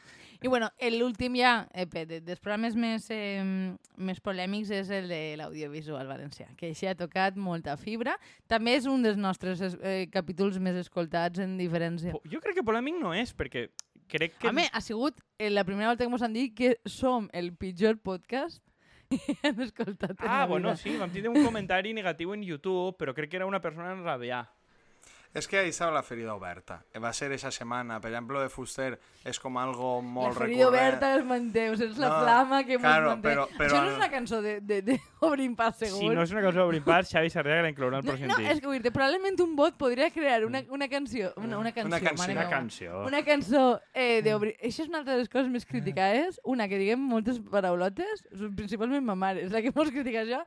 I 0.43 0.49
bueno, 0.51 0.67
l'últim 0.91 1.38
ja, 1.39 1.53
pe- 1.93 2.03
de, 2.09 2.17
dels 2.25 2.41
programes 2.43 2.75
més, 2.75 3.05
eh, 3.15 3.39
més 3.95 4.19
polèmics 4.19 4.73
és 4.75 4.89
el 4.91 5.07
de 5.07 5.19
l'audiovisual 5.39 6.09
valencià, 6.09 6.49
que 6.59 6.73
així 6.73 6.89
ha 6.89 6.95
tocat 6.99 7.38
molta 7.39 7.77
fibra. 7.79 8.17
També 8.51 8.73
és 8.75 8.89
un 8.91 9.05
dels 9.05 9.15
nostres 9.15 9.62
eh, 9.79 10.09
capítols 10.12 10.57
més 10.59 10.75
escoltats 10.81 11.39
en 11.45 11.55
diferents... 11.62 12.03
Po- 12.17 12.25
Jo 12.27 12.41
crec 12.43 12.59
que 12.59 12.65
polèmic 12.67 12.97
no 12.99 13.13
és, 13.15 13.31
perquè 13.31 13.69
crec 14.12 14.35
que... 14.41 14.49
Home, 14.51 14.65
ha 14.73 14.81
sigut 14.83 15.21
eh, 15.38 15.47
la 15.53 15.63
primera 15.63 15.93
volta 15.93 16.03
que 16.03 16.12
ens 16.12 16.25
han 16.27 16.35
dit 16.35 16.51
que 16.57 16.73
som 16.89 17.29
el 17.31 17.53
pitjor 17.55 18.01
podcast 18.03 18.59
hem 19.43 19.62
escoltat 19.62 20.17
Ah, 20.19 20.45
bueno, 20.45 20.69
vida. 20.69 20.78
sí, 20.78 20.95
vam 20.98 21.10
tindre 21.12 21.32
un 21.32 21.43
comentari 21.43 21.93
negatiu 21.93 22.34
en 22.34 22.43
YouTube, 22.43 22.95
però 22.98 23.13
crec 23.13 23.30
que 23.32 23.38
era 23.41 23.45
una 23.50 23.62
persona 23.62 23.91
enrabiar. 23.91 24.43
És 25.32 25.46
que 25.48 25.60
ahí 25.60 25.70
estava 25.70 25.92
la 25.94 26.02
ferida 26.02 26.34
oberta. 26.34 26.80
Eh, 26.92 26.98
Va 26.98 27.12
ser 27.13 27.32
esa 27.32 27.52
setmana. 27.52 28.00
Per 28.02 28.10
exemple, 28.10 28.39
de 28.42 28.50
Fuster 28.50 28.96
és 29.24 29.38
com 29.39 29.60
algo 29.62 30.02
molt 30.02 30.34
la 30.34 30.39
ferida 30.39 30.63
recurrent. 30.63 30.70
oberta 30.89 31.12
els 31.13 31.26
manté, 31.30 31.68
o 31.70 31.76
sigui, 31.78 31.92
és 31.92 32.00
la 32.02 32.08
No, 32.10 32.15
flama 32.24 32.63
que 32.65 32.78
claro, 32.80 33.10
manté. 33.12 33.30
però- 33.30 33.46
però 33.56 33.68
Això 33.70 33.78
no 33.78 33.84
el- 33.84 33.89
és 33.92 33.98
una 33.98 34.10
cançó 34.10 34.42
de, 34.42 34.60
de, 34.62 34.82
de 34.82 35.00
Obrim 35.22 35.56
Pas 35.56 35.78
Segur. 35.78 36.00
Si 36.00 36.10
no 36.10 36.24
és 36.24 36.32
una 36.32 36.42
cosa 36.42 36.60
d'obrir 36.62 36.82
pas, 36.82 37.08
Xavi 37.13 37.30
Sarrià 37.30 37.62
la 37.62 37.70
inclourà 37.70 37.98
al 38.00 38.06
no, 38.06 38.12
pròxim 38.12 38.26
no, 38.28 38.38
disc. 38.38 38.52
és 38.56 38.60
que 38.60 38.80
dir, 38.80 38.92
probablement 38.92 39.39
un 39.46 39.56
bot 39.56 39.78
podria 39.78 40.10
crear 40.10 40.46
una, 40.46 40.63
una 40.70 40.88
canció, 40.89 41.32
una, 41.38 41.60
una 41.60 41.72
canció, 41.74 42.00
canció. 42.00 42.18
mare 42.18 42.34
Una 42.34 42.50
canció. 42.50 43.04
Una 43.06 43.24
cançó 43.24 43.82
eh, 43.94 44.24
d'obrir... 44.24 44.56
Això 44.63 44.82
és 44.82 44.89
una 44.89 44.98
altra 45.04 45.13
de 45.13 45.20
les 45.20 45.30
coses 45.30 45.48
més 45.52 45.63
criticades. 45.65 46.42
Una, 46.44 46.68
que 46.68 46.80
diguem 46.82 47.00
moltes 47.00 47.38
paraulotes, 47.39 48.26
principalment 48.56 49.06
ma 49.06 49.13
mare, 49.13 49.44
és 49.46 49.52
la 49.54 49.62
que 49.62 49.70
mos 49.76 49.92
critica 49.92 50.26
això, 50.26 50.42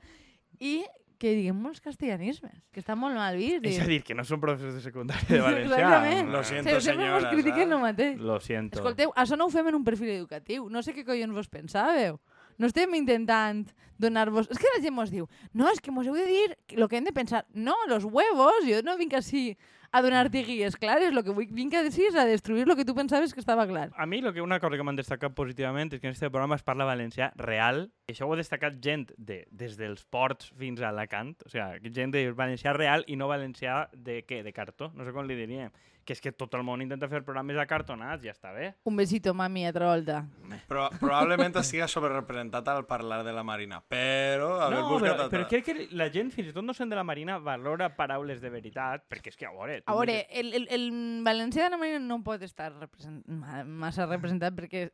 i 0.59 0.83
que 1.23 1.31
diguem 1.39 1.55
molts 1.63 1.79
castellanismes, 1.85 2.57
que 2.75 2.83
està 2.83 2.97
molt 2.99 3.15
mal 3.15 3.37
vist. 3.39 3.63
És 3.71 3.79
a 3.79 3.87
dir, 3.87 4.01
que 4.03 4.17
no 4.19 4.25
són 4.27 4.41
professors 4.43 4.75
de 4.75 4.83
secundària 4.83 5.29
de 5.29 5.39
valencià. 5.45 5.79
Exactament. 5.79 6.33
Lo 6.35 6.43
Se- 6.43 6.51
siento, 6.57 6.81
sempre 6.81 7.07
mos 7.07 7.23
senyora, 7.23 7.31
critiquen 7.31 7.69
saps? 7.69 7.77
el 7.77 7.83
mateix. 7.87 8.19
Lo 8.21 8.41
siento. 8.43 8.81
Escolteu, 8.81 9.13
això 9.15 9.39
no 9.39 9.47
ho 9.47 9.53
fem 9.55 9.71
en 9.71 9.79
un 9.79 9.85
perfil 9.87 10.11
educatiu. 10.17 10.67
No 10.69 10.83
sé 10.83 10.97
què 10.97 11.05
collons 11.07 11.37
vos 11.39 11.49
pensàveu. 11.53 12.19
No 12.59 12.67
estem 12.69 12.93
intentant 12.99 13.63
donar-vos... 14.03 14.51
És 14.51 14.59
que 14.59 14.67
la 14.75 14.83
gent 14.83 14.95
mos 14.95 15.11
diu, 15.15 15.29
no, 15.55 15.71
és 15.71 15.79
que 15.81 15.91
mos 15.95 16.07
heu 16.11 16.15
de 16.19 16.27
dir 16.27 16.57
el 16.77 16.89
que 16.91 16.99
hem 16.99 17.07
de 17.07 17.15
pensar. 17.15 17.47
No, 17.55 17.75
los 17.89 18.05
huevos, 18.05 18.67
jo 18.67 18.83
no 18.83 18.99
vinc 18.99 19.15
així 19.15 19.55
a 19.93 20.03
donar-te 20.03 20.43
guies 20.43 20.77
clares. 20.77 21.13
Lo 21.13 21.23
que 21.23 21.35
vull, 21.37 21.51
vinc 21.53 21.77
a 21.77 21.85
dir 21.85 22.09
és 22.09 22.17
a 22.17 22.25
destruir 22.27 22.67
lo 22.67 22.77
que 22.77 22.87
tu 22.89 22.97
pensaves 22.97 23.35
que 23.37 23.41
estava 23.45 23.67
clar. 23.69 23.91
A 23.95 24.07
mi 24.07 24.23
lo 24.25 24.33
que 24.33 24.43
una 24.43 24.59
cosa 24.59 24.77
que 24.77 24.87
m'han 24.89 24.99
destacat 24.99 25.37
positivament 25.37 25.93
és 25.93 26.01
que 26.01 26.09
en 26.09 26.17
este 26.17 26.31
programa 26.31 26.57
es 26.57 26.65
parla 26.67 26.89
valencià 26.89 27.31
real. 27.37 27.85
I 28.09 28.17
això 28.17 28.27
ho 28.27 28.33
ha 28.35 28.41
destacat 28.41 28.81
gent 28.83 29.11
de, 29.17 29.43
des 29.53 29.77
dels 29.77 30.05
ports 30.05 30.51
fins 30.59 30.81
a 30.81 30.89
Alacant. 30.91 31.37
O 31.47 31.53
sigui, 31.53 31.93
gent 31.93 32.17
de 32.17 32.25
valencià 32.33 32.75
real 32.77 33.05
i 33.07 33.21
no 33.21 33.29
valencià 33.31 33.87
de 33.93 34.23
què? 34.27 34.43
De 34.43 34.57
cartó? 34.57 34.91
No 34.97 35.05
sé 35.05 35.13
com 35.13 35.29
li 35.29 35.37
diríem. 35.39 35.71
Que 36.05 36.17
és 36.17 36.21
que 36.21 36.33
tot 36.35 36.53
el 36.59 36.65
món 36.67 36.81
intenta 36.83 37.07
fer 37.07 37.21
programes 37.23 37.57
acartonats, 37.63 38.25
ja 38.27 38.33
està 38.35 38.51
bé. 38.53 38.73
Un 38.91 38.97
besito, 38.99 39.33
mami, 39.39 39.63
altra 39.69 39.87
volta. 39.93 40.25
Però 40.67 40.89
probablement 40.99 41.55
estiga 41.61 41.87
sobrerepresentat 41.89 42.67
al 42.73 42.85
parlar 42.87 43.21
de 43.23 43.33
la 43.33 43.45
Marina, 43.47 43.79
però 43.87 44.57
a 44.61 44.69
veure, 44.69 44.81
No, 44.83 44.89
busca't 44.89 45.13
però, 45.13 45.23
altra. 45.29 45.39
però 45.39 45.49
crec 45.49 45.65
que 45.69 45.87
la 45.95 46.09
gent, 46.11 46.33
fins 46.35 46.49
i 46.51 46.53
tot 46.57 46.65
no 46.67 46.75
sent 46.75 46.91
de 46.91 46.97
la 46.99 47.05
Marina, 47.05 47.39
valora 47.39 47.93
paraules 47.95 48.41
de 48.43 48.51
veritat, 48.51 49.05
perquè 49.09 49.31
és 49.31 49.37
que, 49.39 49.47
a 49.47 49.53
veure... 49.55 49.83
A 49.87 49.95
veure, 49.95 50.27
el, 50.31 50.53
el, 50.59 50.67
el 50.75 50.89
valencià 51.25 51.69
de 51.69 51.71
la 51.77 51.79
Marina 51.79 52.01
no 52.03 52.19
pot 52.27 52.43
estar 52.43 52.73
represent, 52.75 53.23
ma- 53.27 53.63
massa 53.65 54.07
representat 54.11 54.55
perquè, 54.59 54.89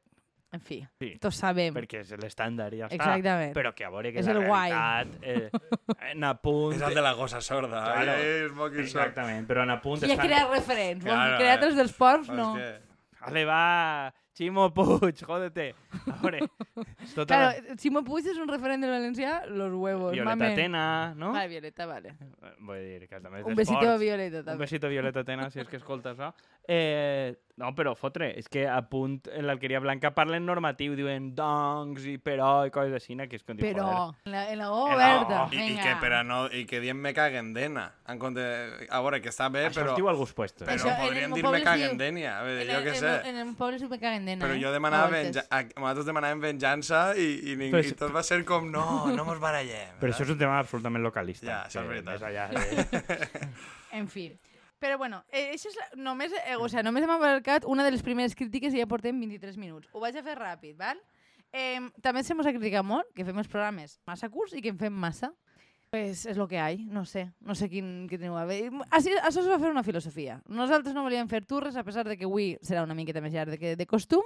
en 0.53 0.61
fi, 0.65 0.79
Sí, 1.01 1.11
tots 1.21 1.37
sabem. 1.37 1.75
perquè 1.77 2.01
és 2.01 2.13
l'estàndard 2.17 2.73
i 2.73 2.79
ja 2.81 2.87
està. 2.89 2.95
Exactament. 2.97 3.53
Però 3.55 3.75
que 3.75 3.85
a 3.85 3.91
veure 3.91 4.13
que 4.13 4.21
És 4.21 4.27
la 4.27 4.33
el 4.33 4.47
guai. 4.47 4.71
realitat... 4.73 5.23
Eh, 5.23 5.51
en 6.13 6.25
apunt... 6.25 6.75
És 6.77 6.83
el 6.83 6.95
de 6.95 7.03
la 7.05 7.13
gossa 7.19 7.41
sorda. 7.45 7.83
Claro. 7.85 8.13
Ai, 8.13 8.27
és 8.47 8.53
molt 8.53 8.73
que 8.73 8.85
sort. 8.87 8.89
Exactament, 9.09 9.47
però 9.51 9.63
en 9.67 9.71
apunt... 9.77 10.01
Qui 10.01 10.11
ha 10.11 10.15
estan- 10.17 10.27
creat 10.27 10.51
referents? 10.55 11.05
Claro, 11.05 11.19
Claro, 11.19 11.31
Vol 11.35 11.39
crear 11.43 11.59
eh. 11.59 11.67
els 11.69 11.77
dels 11.77 11.93
ports? 11.93 12.29
No. 12.33 12.49
És 12.57 12.63
que... 12.63 13.25
Ale, 13.29 13.45
va, 13.45 14.13
Ximo 14.39 14.73
Puig, 14.73 15.19
jódete. 15.19 15.75
A 16.07 16.15
veure, 16.23 16.45
tota 17.17 17.27
Claro, 17.27 17.75
Ximo 17.75 18.05
Puig 18.07 18.29
és 18.31 18.39
un 18.39 18.47
referent 18.47 18.85
del 18.85 18.93
valencià, 18.95 19.41
los 19.51 19.73
huevos, 19.75 20.13
Violeta 20.15 20.37
mamen. 20.37 20.55
Tena, 20.55 20.85
no? 21.19 21.33
Vale, 21.33 21.49
Violeta, 21.49 21.87
vale. 21.91 22.15
Eh, 22.15 22.53
Vull 22.63 22.85
dir 22.87 23.09
que 23.09 23.19
també 23.19 23.43
és 23.43 23.51
Un 23.51 23.59
besito 23.59 23.83
a. 23.83 23.97
Violeta, 23.99 24.45
Un 24.45 24.47
també. 24.53 24.63
besito 24.63 24.87
a 24.87 24.95
Violeta 24.95 25.25
Tena, 25.27 25.51
si 25.51 25.59
és 25.59 25.67
que 25.67 25.83
escolta 25.83 26.15
això. 26.15 26.31
Eh, 26.71 27.35
no, 27.59 27.73
però 27.75 27.95
fotre, 27.97 28.29
és 28.39 28.47
que 28.47 28.67
a 28.71 28.79
punt 28.87 29.17
en 29.33 29.47
l'Alqueria 29.49 29.81
Blanca 29.81 30.13
parlen 30.15 30.45
normatiu, 30.47 30.93
diuen 30.95 31.31
dongs 31.35 32.05
i 32.07 32.19
però 32.23 32.67
i 32.69 32.71
coses 32.71 32.95
així, 32.95 33.17
que 33.27 33.41
és 33.41 33.43
com 33.43 33.59
Però, 33.59 33.87
en 34.27 34.31
la, 34.35 34.43
en 34.53 34.61
la 34.61 34.69
O 34.71 34.85
la 34.87 34.95
oberta, 34.95 35.41
I, 35.51 35.57
i, 35.57 35.65
vinga. 35.73 35.83
que, 35.83 35.95
per 35.99 36.13
a 36.13 36.23
no, 36.23 36.45
I 36.53 36.67
que 36.69 36.79
diem 36.85 37.01
me 37.01 37.15
caguen 37.17 37.51
d'ena. 37.57 37.89
En 38.07 38.21
compte... 38.21 38.45
A 38.87 39.01
veure, 39.03 39.23
que 39.25 39.33
està 39.33 39.49
bé, 39.51 39.65
Això 39.73 39.81
però... 39.81 39.97
es 39.97 39.99
diu 39.99 40.13
gust 40.21 40.37
puesto. 40.37 40.69
Però 40.69 40.77
Això, 40.77 40.95
podríem 41.01 41.35
dir 41.35 41.43
me 41.43 41.63
caguen. 41.65 41.99
A 41.99 42.45
En 42.47 42.71
jo 42.71 42.85
què 42.85 42.95
sé. 43.01 43.15
En 43.33 43.41
el 43.43 43.55
poble 43.59 43.81
sí 43.81 43.89
me 43.89 43.99
caguen 43.99 44.28
d'ena, 44.29 44.45
Però 44.45 44.55
eh? 44.55 44.61
jo 44.63 44.69
A 44.71 44.75
demanava 44.77 45.09
voltes. 45.09 45.25
venja... 45.33 45.45
a- 45.51 45.81
nosaltres 45.81 46.07
demanàvem 46.11 46.43
venjança 46.45 47.01
i, 47.17 47.27
i, 47.53 47.57
ning... 47.57 47.73
Però 47.75 47.83
i 47.89 47.95
tot 47.99 48.13
va 48.15 48.23
ser 48.27 48.43
com, 48.49 48.69
no, 48.71 48.85
no 49.17 49.25
mos 49.27 49.41
barallem. 49.43 49.97
Però 50.03 50.13
això 50.13 50.27
és 50.29 50.33
un 50.37 50.39
tema 50.41 50.59
absolutament 50.61 51.03
localista. 51.05 51.49
Ja, 51.49 51.59
això 51.67 51.83
és 51.83 51.91
veritat. 51.91 52.23
Allà 52.29 52.47
de... 52.53 53.49
En 53.99 54.07
fi. 54.13 54.29
Però 54.79 54.95
bueno, 55.01 55.25
eh, 55.35 55.49
això 55.57 55.73
és 55.73 55.77
la- 55.81 55.89
només, 56.05 56.31
eh, 56.45 56.55
o 56.55 56.69
sea, 56.71 56.85
només 56.87 57.03
hem 57.03 57.11
abarcat 57.11 57.65
una 57.67 57.83
de 57.83 57.91
les 57.91 58.03
primeres 58.07 58.37
crítiques 58.39 58.75
i 58.77 58.79
ja 58.79 58.87
portem 58.87 59.19
23 59.19 59.57
minuts. 59.59 59.89
Ho 59.93 59.99
vaig 60.05 60.15
a 60.21 60.23
fer 60.23 60.37
ràpid, 60.39 60.77
val? 60.79 61.01
Eh, 61.51 61.81
també 62.05 62.23
se 62.23 62.37
mos 62.37 62.47
ha 62.47 62.53
criticat 62.53 62.85
molt 62.87 63.09
que 63.17 63.25
fem 63.27 63.39
els 63.41 63.49
programes 63.51 63.97
massa 64.07 64.29
curts 64.31 64.53
i 64.55 64.63
que 64.63 64.71
en 64.71 64.79
fem 64.79 64.93
massa. 64.95 65.33
Pues 65.91 66.27
és 66.29 66.37
lo 66.37 66.47
que 66.49 66.59
hay, 66.61 66.83
no 66.85 67.07
sé, 67.09 67.31
no 67.41 67.55
sé 67.57 67.71
quin, 67.73 68.07
quin 68.11 68.21
teniu 68.21 68.37
a 68.37 68.45
veure. 68.45 68.83
Així, 68.93 69.09
això 69.25 69.41
es 69.41 69.49
va 69.49 69.57
fer 69.59 69.71
una 69.73 69.83
filosofia. 69.87 70.35
Nosaltres 70.53 70.93
no 70.93 71.01
volíem 71.07 71.31
fer 71.31 71.41
turres, 71.49 71.77
a 71.81 71.85
pesar 71.87 72.05
de 72.07 72.19
que 72.21 72.27
avui 72.29 72.59
serà 72.61 72.83
una 72.85 72.93
miqueta 72.99 73.23
més 73.25 73.33
llarg 73.33 73.55
de, 73.55 73.59
que 73.59 73.73
de 73.75 73.87
costum, 73.89 74.21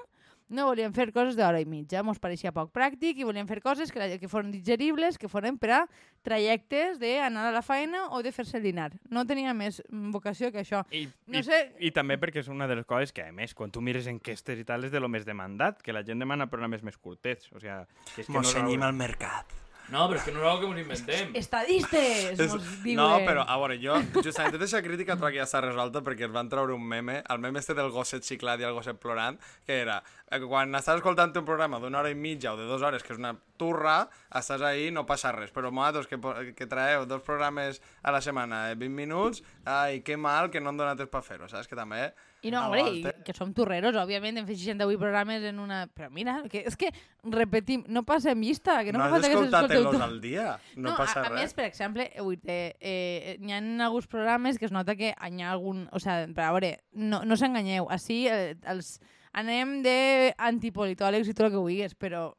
no 0.52 0.66
volíem 0.66 0.90
fer 0.92 1.12
coses 1.14 1.36
d'hora 1.38 1.60
i 1.62 1.64
mitja, 1.64 2.02
mos 2.02 2.18
pareixia 2.20 2.50
poc 2.52 2.72
pràctic 2.74 3.22
i 3.22 3.24
volíem 3.24 3.46
fer 3.48 3.60
coses 3.62 3.92
que, 3.94 4.18
que 4.18 4.28
foren 4.28 4.50
digeribles, 4.52 5.16
que 5.22 5.30
foren 5.30 5.54
per 5.56 5.70
a 5.70 5.78
trajectes 6.26 6.98
d'anar 7.00 7.46
a 7.48 7.54
la 7.54 7.62
feina 7.62 8.08
o 8.10 8.20
de 8.26 8.32
fer-se 8.34 8.58
el 8.58 8.66
dinar. 8.66 8.90
No 9.08 9.22
tenia 9.24 9.54
més 9.54 9.78
vocació 10.12 10.50
que 10.52 10.60
això. 10.66 10.82
I, 10.90 11.06
No 11.30 11.38
i, 11.40 11.46
sé- 11.46 11.70
I 11.78 11.92
també 11.94 12.18
perquè 12.18 12.42
és 12.42 12.50
una 12.50 12.66
de 12.66 12.74
les 12.82 12.86
coses 12.90 13.12
que, 13.14 13.22
a 13.22 13.32
més, 13.32 13.54
quan 13.54 13.70
tu 13.70 13.80
mires 13.80 14.10
enquestes 14.10 14.58
i 14.58 14.64
tal, 14.66 14.84
és 14.84 14.92
de 14.92 15.00
lo 15.00 15.08
més 15.08 15.24
demandat, 15.24 15.80
que 15.82 15.94
la 15.94 16.02
gent 16.02 16.18
demana 16.18 16.50
programes 16.50 16.82
més 16.82 16.98
curtets. 16.98 17.48
O 17.54 17.60
sigui, 17.62 17.78
que 18.16 18.20
és 18.22 18.26
que 18.26 18.32
Mos 18.34 18.50
no 18.50 18.52
cenyim 18.58 18.80
és 18.82 18.86
al 18.90 18.98
mercat. 18.98 19.54
No, 19.92 20.06
però 20.08 20.16
és 20.16 20.24
que 20.24 20.32
no 20.32 20.40
és 20.40 20.46
una 20.46 20.60
que 20.62 20.68
ens 20.70 20.80
inventem. 20.80 21.34
Estadistes, 21.36 22.38
mos 22.40 22.68
diuen. 22.80 22.96
No, 22.96 23.08
però 23.26 23.44
a 23.44 23.58
veure, 23.60 23.76
jo 23.82 23.98
justament 24.22 24.54
tota 24.54 24.64
aquesta 24.64 24.80
crítica 24.86 25.18
trobo 25.18 25.28
que 25.34 25.42
ja 25.42 25.44
està 25.44 25.60
resolta 25.60 26.00
perquè 26.06 26.24
es 26.28 26.32
van 26.32 26.48
treure 26.52 26.72
un 26.72 26.86
meme, 26.88 27.18
el 27.28 27.42
meme 27.42 27.60
este 27.60 27.76
del 27.76 27.92
gosset 27.92 28.24
xiclat 28.24 28.62
i 28.62 28.68
el 28.68 28.72
gosset 28.72 28.96
plorant, 29.02 29.36
que 29.68 29.82
era, 29.82 29.98
eh, 30.30 30.40
quan 30.46 30.72
estàs 30.80 31.02
escoltant 31.02 31.36
un 31.36 31.44
programa 31.44 31.80
d'una 31.82 32.00
hora 32.00 32.12
i 32.12 32.16
mitja 32.16 32.54
o 32.54 32.56
de 32.56 32.64
dues 32.70 32.80
hores, 32.80 33.04
que 33.04 33.12
és 33.12 33.20
una 33.20 33.34
turra, 33.60 34.08
estàs 34.32 34.64
ahí, 34.64 34.88
no 34.90 35.04
passa 35.04 35.34
res, 35.36 35.52
però 35.52 35.68
vosaltres 35.70 36.08
que, 36.08 36.54
que 36.56 36.70
traeu 36.70 37.04
dos 37.04 37.20
programes 37.22 37.82
a 38.02 38.16
la 38.16 38.24
setmana 38.24 38.68
de 38.70 38.80
20 38.80 38.96
minuts, 38.96 39.44
ai, 39.66 40.00
que 40.00 40.16
mal 40.16 40.48
que 40.50 40.60
no 40.60 40.72
han 40.72 40.80
donat 40.80 41.04
temps 41.04 41.12
per 41.12 41.26
fer-ho, 41.26 41.52
saps? 41.52 41.68
Que 41.68 41.76
també... 41.76 42.12
I 42.42 42.50
no, 42.50 42.58
a 42.58 42.66
hombre, 42.66 42.82
i 42.90 43.02
que 43.22 43.34
som 43.36 43.52
torreros, 43.54 43.94
òbviament, 43.94 44.40
hem 44.40 44.46
fet 44.48 44.58
68 44.58 44.98
programes 44.98 45.44
en 45.46 45.60
una... 45.62 45.84
Però 45.94 46.08
mira, 46.10 46.40
que, 46.50 46.64
és 46.66 46.74
que 46.78 46.90
repetim, 47.30 47.84
no 47.86 48.02
passem 48.02 48.40
llista, 48.42 48.80
que 48.82 48.90
no, 48.90 48.98
No 48.98 49.08
fa 49.12 49.20
has 49.20 49.28
falta 49.30 49.60
que 49.70 50.02
al 50.02 50.20
dia, 50.20 50.46
no, 50.74 50.88
No, 50.90 50.96
passa 50.98 51.20
a, 51.20 51.26
a 51.28 51.30
res. 51.30 51.38
més, 51.38 51.54
per 51.54 51.68
exemple, 51.68 52.08
eh, 52.10 52.20
vull 52.20 52.40
dir, 52.42 52.58
eh, 52.80 53.36
hi 53.38 53.54
ha 53.54 53.60
alguns 53.86 54.08
programes 54.10 54.58
que 54.58 54.66
es 54.66 54.74
nota 54.74 54.96
que 54.98 55.12
hi 55.14 55.42
ha 55.42 55.50
algun... 55.54 55.84
O 55.94 56.02
sigui, 56.02 56.34
però 56.34 56.50
a 56.50 56.56
veure, 56.58 56.72
no, 56.98 57.22
no 57.22 57.38
s'enganyeu, 57.38 57.86
així 57.94 58.24
eh, 58.26 58.56
els, 58.74 58.96
anem 59.38 59.78
de 59.86 59.96
antipolitòlegs 60.38 61.30
i 61.30 61.34
tot 61.36 61.46
el 61.46 61.54
que 61.54 61.62
vulguis, 61.62 61.94
però 61.94 62.32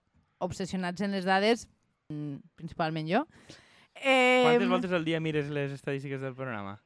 obsessionats 0.44 1.02
en 1.02 1.16
les 1.16 1.24
dades, 1.24 1.68
mm, 2.12 2.42
principalment 2.60 3.08
jo. 3.08 3.24
Eh, 3.96 4.44
Quantes 4.44 4.68
voltes 4.68 4.92
al 4.92 5.06
dia 5.06 5.22
mires 5.24 5.48
les 5.54 5.72
estadístiques 5.72 6.20
del 6.20 6.36
programa? 6.36 6.82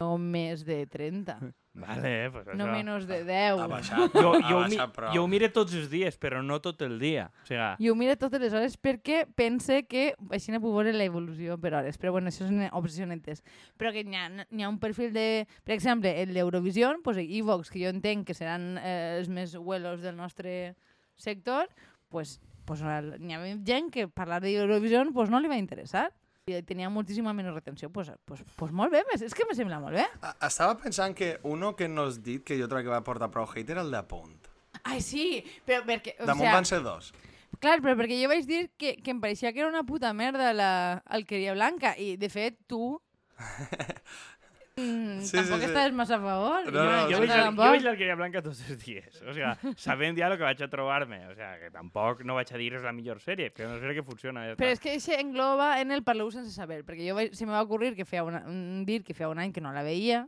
No 0.00 0.16
més 0.18 0.64
de 0.64 0.86
30, 0.90 1.36
Vale, 1.74 2.30
pues 2.30 2.46
això. 2.46 2.54
no 2.54 2.68
menys 2.70 3.06
de 3.08 3.16
10. 3.26 3.58
Ha 3.58 3.66
baixat, 3.66 4.12
Jo, 4.14 4.30
ha 4.36 4.40
jo, 4.46 4.58
ho 4.60 4.68
mi, 4.68 4.76
baixat 4.76 4.92
prou. 4.94 5.10
jo 5.10 5.24
ho 5.24 5.30
mire 5.30 5.48
tots 5.50 5.74
els 5.74 5.88
dies, 5.90 6.16
però 6.22 6.38
no 6.46 6.60
tot 6.62 6.82
el 6.86 7.00
dia. 7.02 7.26
O 7.42 7.48
sigui, 7.48 7.66
I 7.82 7.90
ho 7.90 7.96
mira 7.98 8.14
totes 8.14 8.40
les 8.40 8.54
hores 8.54 8.76
perquè 8.78 9.24
pense 9.34 9.80
que 9.90 10.04
així 10.30 10.54
no 10.54 10.60
puc 10.62 10.76
veure 10.76 10.94
l'evolució 10.94 11.58
per 11.58 11.74
hores. 11.74 11.98
Però 11.98 12.14
bueno, 12.14 12.30
això 12.30 12.46
són 12.46 12.62
obsessionantes. 12.70 13.42
Però 13.76 13.90
que 13.90 14.04
n'hi 14.06 14.16
ha, 14.20 14.28
ha 14.30 14.70
un 14.70 14.78
perfil 14.78 15.12
de... 15.12 15.48
Per 15.66 15.74
exemple, 15.74 16.14
el 16.22 16.32
d'Eurovision, 16.34 17.02
pues, 17.02 17.18
Evox, 17.18 17.74
que 17.74 17.82
jo 17.82 17.90
entenc 17.90 18.28
que 18.28 18.38
seran 18.38 18.78
eh, 18.78 19.18
els 19.18 19.28
més 19.28 19.56
huelos 19.58 20.00
del 20.00 20.14
nostre 20.16 20.76
sector, 21.16 21.66
pues, 22.08 22.38
pues, 22.64 22.82
n'hi 23.18 23.34
ha 23.34 23.40
gent 23.66 23.90
que 23.90 24.06
parlar 24.06 24.40
d'Eurovision 24.44 25.12
pues, 25.12 25.28
no 25.30 25.42
li 25.42 25.50
va 25.50 25.58
interessar 25.58 26.12
i 26.46 26.58
tenia 26.68 26.90
moltíssima 26.92 27.32
menys 27.32 27.54
retenció, 27.54 27.88
pues, 27.90 28.10
pues, 28.28 28.42
pues 28.56 28.72
molt 28.72 28.92
bé, 28.92 29.00
és 29.16 29.32
que 29.34 29.46
me 29.48 29.54
sembla 29.56 29.78
molt 29.80 29.96
bé. 29.96 30.04
A- 30.20 30.34
Estava 30.46 30.76
pensant 30.76 31.14
que 31.16 31.38
uno 31.42 31.74
que 31.76 31.88
no 31.88 32.04
has 32.04 32.18
dit, 32.22 32.42
que 32.44 32.58
jo 32.60 32.68
trobo 32.68 32.82
que 32.84 32.92
va 32.92 33.00
portar 33.04 33.30
prou 33.32 33.48
hate, 33.48 33.72
era 33.72 33.80
el 33.80 33.90
de 33.90 34.02
Punt. 34.04 34.50
Ai, 34.84 35.00
sí, 35.00 35.40
però 35.64 35.80
perquè... 35.86 36.16
O 36.20 36.26
Damunt 36.28 36.44
sea, 36.44 36.54
van 36.58 36.66
ser 36.68 36.82
dos. 36.84 37.14
Clar, 37.62 37.78
però 37.80 37.94
perquè 37.96 38.18
jo 38.20 38.28
vaig 38.28 38.44
dir 38.44 38.66
que, 38.76 38.96
que 39.00 39.14
em 39.14 39.22
pareixia 39.22 39.54
que 39.54 39.62
era 39.64 39.70
una 39.70 39.84
puta 39.88 40.12
merda 40.12 40.52
la 40.52 41.00
Alqueria 41.06 41.54
Blanca 41.56 41.94
i, 41.96 42.16
de 42.20 42.28
fet, 42.28 42.60
tu... 42.68 42.98
Mm, 44.76 45.20
Sí, 45.22 45.36
tampoc 45.36 45.60
sí, 45.62 45.68
sí. 45.70 45.92
massa 45.94 46.16
a 46.16 46.20
favor. 46.20 46.64
No, 46.66 46.72
jo, 46.72 46.84
no, 46.84 47.10
jo, 47.10 47.20
la- 47.26 47.44
jo 47.52 47.70
veig 47.70 47.82
l'Alqueria 47.84 48.16
Blanca 48.16 48.42
tots 48.42 48.60
els 48.68 48.80
dies. 48.84 49.22
O 49.22 49.32
sigui, 49.32 49.74
sabent 49.78 50.18
ja 50.18 50.26
el 50.26 50.36
que 50.36 50.42
vaig 50.42 50.62
a 50.62 50.68
trobar-me. 50.68 51.20
O 51.28 51.34
sigui, 51.34 51.60
que 51.60 51.70
tampoc 51.70 52.24
no 52.24 52.34
vaig 52.34 52.50
a 52.52 52.58
dir 52.58 52.72
és 52.74 52.82
la 52.82 52.92
millor 52.92 53.20
sèrie, 53.22 53.52
però 53.54 53.68
no 53.70 53.78
sé 53.78 53.94
que 53.94 54.02
funciona. 54.02 54.48
Ja 54.48 54.56
Però 54.58 54.72
és 54.74 54.80
que 54.82 54.96
això 54.96 55.14
engloba 55.20 55.80
en 55.80 55.92
el 55.92 56.02
parleu 56.02 56.30
sense 56.34 56.50
saber, 56.50 56.82
perquè 56.84 57.06
jo 57.08 57.14
vaig, 57.14 57.32
se 57.34 57.46
me 57.46 57.52
va 57.52 57.62
ocurrir 57.62 57.94
que 57.94 58.04
feia 58.04 58.24
una, 58.24 58.42
un, 58.50 58.84
dir 58.84 59.04
que 59.04 59.14
feia 59.14 59.28
un 59.30 59.38
any 59.38 59.52
que 59.52 59.60
no 59.62 59.72
la 59.72 59.82
veia. 59.86 60.26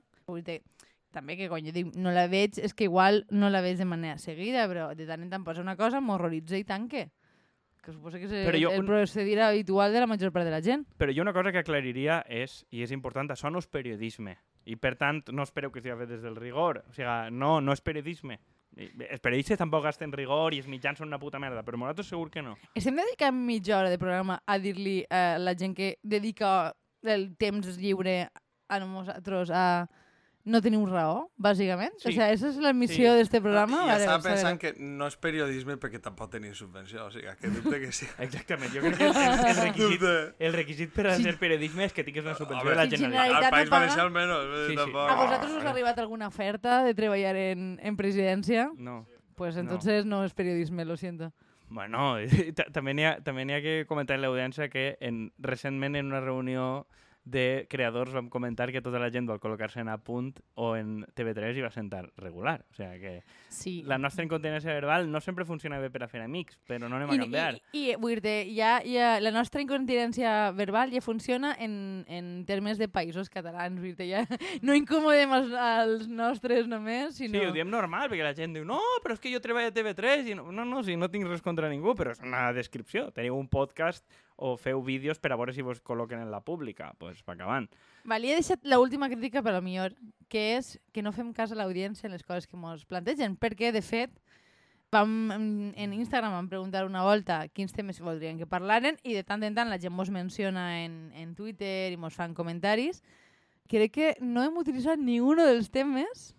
També 1.10 1.36
que 1.38 1.48
quan 1.48 1.64
jo 1.64 1.72
dic 1.72 1.94
no 1.96 2.10
la 2.12 2.26
veig, 2.28 2.58
és 2.60 2.74
que 2.74 2.84
igual 2.84 3.24
no 3.30 3.48
la 3.48 3.62
veig 3.64 3.78
de 3.78 3.86
manera 3.88 4.18
seguida, 4.18 4.66
però 4.68 4.94
de 4.94 5.06
tant 5.06 5.22
en 5.22 5.30
tant 5.30 5.44
passa 5.46 5.62
una 5.62 5.74
cosa, 5.76 6.00
m'horroritza 6.00 6.58
i 6.58 6.64
tant 6.64 6.88
que... 7.86 7.94
Suposo 7.94 8.18
que 8.18 8.26
és 8.26 8.34
el, 8.34 8.58
jo 8.60 8.72
el 8.74 8.84
procedir 8.86 9.38
habitual 9.40 9.94
de 9.94 10.02
la 10.02 10.10
major 10.10 10.34
part 10.34 10.48
de 10.48 10.52
la 10.52 10.60
gent. 10.64 10.84
Però 10.98 11.14
jo 11.14 11.22
una 11.22 11.34
cosa 11.36 11.54
que 11.54 11.62
aclariria 11.62 12.20
és, 12.26 12.60
i 12.74 12.82
és 12.84 12.92
important, 12.94 13.30
això 13.32 13.52
no 13.52 13.62
és 13.62 13.70
periodisme. 13.70 14.36
I 14.66 14.74
per 14.82 14.96
tant, 14.98 15.22
no 15.30 15.46
espereu 15.46 15.70
que 15.70 15.80
sigui 15.80 15.94
fet 16.02 16.10
des 16.10 16.24
del 16.26 16.36
rigor. 16.36 16.82
O 16.90 16.94
sigui, 16.94 17.32
no, 17.32 17.60
no 17.62 17.74
és 17.76 17.82
periodisme. 17.86 18.40
Els 18.76 19.22
periodistes 19.24 19.56
tampoc 19.56 19.86
gasten 19.86 20.10
rigor 20.12 20.52
i 20.52 20.58
els 20.60 20.66
mitjans 20.68 20.98
són 21.00 21.08
una 21.08 21.20
puta 21.22 21.38
merda, 21.40 21.62
però 21.64 21.78
nosaltres 21.80 22.10
segur 22.12 22.28
que 22.34 22.42
no. 22.44 22.56
Estem 22.76 22.98
dedicant 22.98 23.38
mitja 23.46 23.78
hora 23.78 23.92
de 23.92 24.00
programa 24.00 24.40
a 24.44 24.58
dir-li 24.60 24.98
a 25.08 25.38
la 25.40 25.54
gent 25.56 25.72
que 25.78 25.94
dedica 26.02 26.74
el 27.06 27.30
temps 27.38 27.78
lliure 27.78 28.26
a 28.68 28.80
nosaltres 28.82 29.54
a 29.54 29.86
no 30.46 30.60
tenim 30.62 30.84
raó, 30.86 31.26
bàsicament. 31.36 31.90
Sí. 31.98 32.08
O 32.08 32.12
sigui, 32.12 32.22
aquesta 32.22 32.48
és 32.52 32.56
la 32.62 32.70
missió 32.72 33.10
Sí. 33.12 33.18
d'este 33.18 33.40
programa. 33.42 33.80
I 33.82 33.88
Vale, 33.88 34.04
estava 34.04 34.20
saber. 34.22 34.34
pensant 34.36 34.60
que 34.62 34.72
no 34.78 35.08
és 35.10 35.16
periodisme 35.18 35.74
perquè 35.82 35.98
tampoc 36.00 36.30
tenim 36.30 36.54
subvenció, 36.54 37.06
o 37.06 37.10
sigui, 37.10 37.26
que 37.40 37.48
dubte 37.48 37.80
que 37.80 37.90
sí. 37.92 38.06
Exactament. 38.18 38.70
Jo 38.72 38.80
crec 38.80 38.96
que 38.96 39.06
el, 39.08 39.16
el, 39.16 39.56
requisit, 39.64 40.02
el 40.38 40.52
requisit 40.54 40.92
per 40.94 41.06
a 41.08 41.16
Sí. 41.16 41.24
ser 41.24 41.36
periodisme 41.38 41.84
és 41.84 41.92
que 41.92 42.04
tinguis 42.04 42.24
una 42.24 42.34
subvenció 42.38 42.70
de 42.70 42.76
la 42.76 42.86
Sí, 42.88 42.96
Generalitat. 42.96 43.44
Al 43.44 43.50
País 43.50 43.70
no? 43.70 43.76
Valencià 43.76 44.02
almenys, 44.02 44.30
eh, 44.30 44.64
Sí, 44.68 44.70
sí. 44.72 44.76
tampoc. 44.76 45.10
A 45.10 45.14
vosaltres 45.16 45.52
us 45.52 45.64
ha 45.64 45.70
arribat 45.70 45.98
alguna 45.98 46.28
oferta 46.28 46.84
de 46.84 46.94
treballar 46.94 47.34
en, 47.36 47.80
en 47.82 47.96
presidència? 47.96 48.70
No. 48.76 49.06
Pues 49.34 49.54
No. 49.56 49.60
entonces 49.62 50.06
no, 50.06 50.24
es 50.24 50.32
periodisme, 50.32 50.84
lo 50.84 50.96
siento. 50.96 51.32
Bueno, 51.68 52.16
ta- 52.54 52.70
també 52.72 52.94
n'hi 52.94 53.02
ha, 53.04 53.16
també 53.20 53.42
ha 53.52 53.60
que 53.60 53.84
comentar 53.88 54.14
en 54.14 54.22
l'audiència 54.22 54.70
que 54.70 54.96
en, 55.00 55.32
recentment 55.38 55.96
en 55.96 56.06
una 56.06 56.20
reunió 56.20 56.86
de 57.26 57.66
creadors 57.68 58.12
vam 58.14 58.28
comentar 58.30 58.70
que 58.70 58.78
tota 58.80 59.00
la 59.02 59.08
gent 59.10 59.26
vol 59.26 59.40
col·locar-se 59.42 59.80
en 59.82 59.88
Apunt 59.90 60.36
o 60.54 60.68
en 60.78 61.00
TV3 61.18 61.58
i 61.58 61.64
va 61.64 61.72
sentar 61.74 62.04
regular. 62.22 62.60
O 62.70 62.76
sigui 62.78 63.00
que 63.02 63.14
Sí. 63.50 63.82
la 63.82 63.98
nostra 63.98 64.22
incontinència 64.22 64.70
verbal 64.76 65.10
no 65.10 65.18
sempre 65.20 65.44
funciona 65.44 65.80
bé 65.82 65.90
per 65.90 66.04
a 66.04 66.08
fer 66.08 66.20
amics, 66.22 66.60
però 66.68 66.86
no 66.88 66.96
anem 67.00 67.10
a 67.10 67.14
I, 67.16 67.18
canviar. 67.18 67.58
i, 67.72 67.82
i 67.90 67.96
vull 67.98 68.20
dir 68.22 68.46
ja, 68.54 68.76
ja, 68.86 69.16
la 69.18 69.32
nostra 69.34 69.60
incontinència 69.60 70.52
verbal 70.54 70.92
ja 70.94 71.02
funciona 71.02 71.56
en, 71.58 72.04
en 72.06 72.44
termes 72.46 72.78
de 72.78 72.86
països 72.88 73.28
catalans. 73.28 73.80
Vull 73.82 73.96
dir, 73.98 74.06
ja 74.12 74.22
no 74.62 74.76
incomodem 74.78 75.32
els, 75.40 75.50
els 75.50 76.06
nostres 76.06 76.70
només, 76.70 77.16
sinó... 77.18 77.40
Sí, 77.40 77.46
ho 77.50 77.52
diem 77.56 77.68
normal, 77.72 78.06
perquè 78.08 78.22
la 78.22 78.36
gent 78.38 78.54
diu 78.54 78.64
no, 78.64 78.78
però 79.02 79.18
és 79.18 79.20
que 79.24 79.34
jo 79.34 79.42
treballo 79.42 79.72
a 79.72 79.74
TV3 79.74 80.30
i 80.30 80.38
no, 80.38 80.46
no, 80.54 80.64
no, 80.64 80.84
si 80.86 80.94
no 80.94 81.10
tinc 81.10 81.26
res 81.26 81.42
contra 81.42 81.68
ningú, 81.72 81.96
però 81.98 82.14
és 82.14 82.22
una 82.22 82.52
descripció. 82.54 83.08
Teniu 83.10 83.34
un 83.34 83.48
podcast 83.50 84.06
o 84.36 84.56
feu 84.60 84.82
vídeos 84.84 85.18
per 85.18 85.32
a 85.32 85.38
veure 85.40 85.54
si 85.56 85.64
vos 85.64 85.80
col·loquen 85.80 86.20
en 86.20 86.30
la 86.30 86.42
pública. 86.44 86.92
Doncs 87.00 87.22
pues, 87.22 87.24
va 87.26 87.34
acabant. 87.34 87.68
Vale, 88.04 88.30
he 88.30 88.36
deixat 88.38 88.64
l'última 88.68 89.08
crítica 89.08 89.42
per 89.42 89.56
a 89.56 89.62
millor, 89.64 89.96
que 90.28 90.56
és 90.58 90.76
que 90.92 91.02
no 91.02 91.14
fem 91.16 91.32
cas 91.36 91.52
a 91.52 91.58
l'audiència 91.58 92.06
en 92.06 92.14
les 92.14 92.24
coses 92.24 92.46
que 92.46 92.56
ens 92.56 92.84
plantegen, 92.84 93.36
perquè, 93.40 93.72
de 93.72 93.82
fet, 93.82 94.12
vam, 94.92 95.72
en 95.74 95.92
Instagram 95.96 96.36
vam 96.36 96.48
preguntar 96.48 96.84
una 96.86 97.02
volta 97.02 97.46
quins 97.48 97.72
temes 97.72 98.00
voldrien 98.00 98.38
que 98.38 98.46
parlaren 98.46 99.00
i 99.02 99.16
de 99.16 99.24
tant 99.24 99.42
en 99.42 99.56
tant 99.56 99.72
la 99.72 99.80
gent 99.82 99.94
mos 99.94 100.12
menciona 100.12 100.84
en, 100.84 101.10
en 101.16 101.34
Twitter 101.34 101.92
i 101.92 102.00
mos 102.00 102.14
fan 102.14 102.34
comentaris. 102.34 103.02
Crec 103.66 103.92
que 103.92 104.14
no 104.20 104.44
hem 104.44 104.56
utilitzat 104.60 105.00
ni 105.00 105.18
un 105.20 105.42
dels 105.42 105.72
temes 105.74 106.32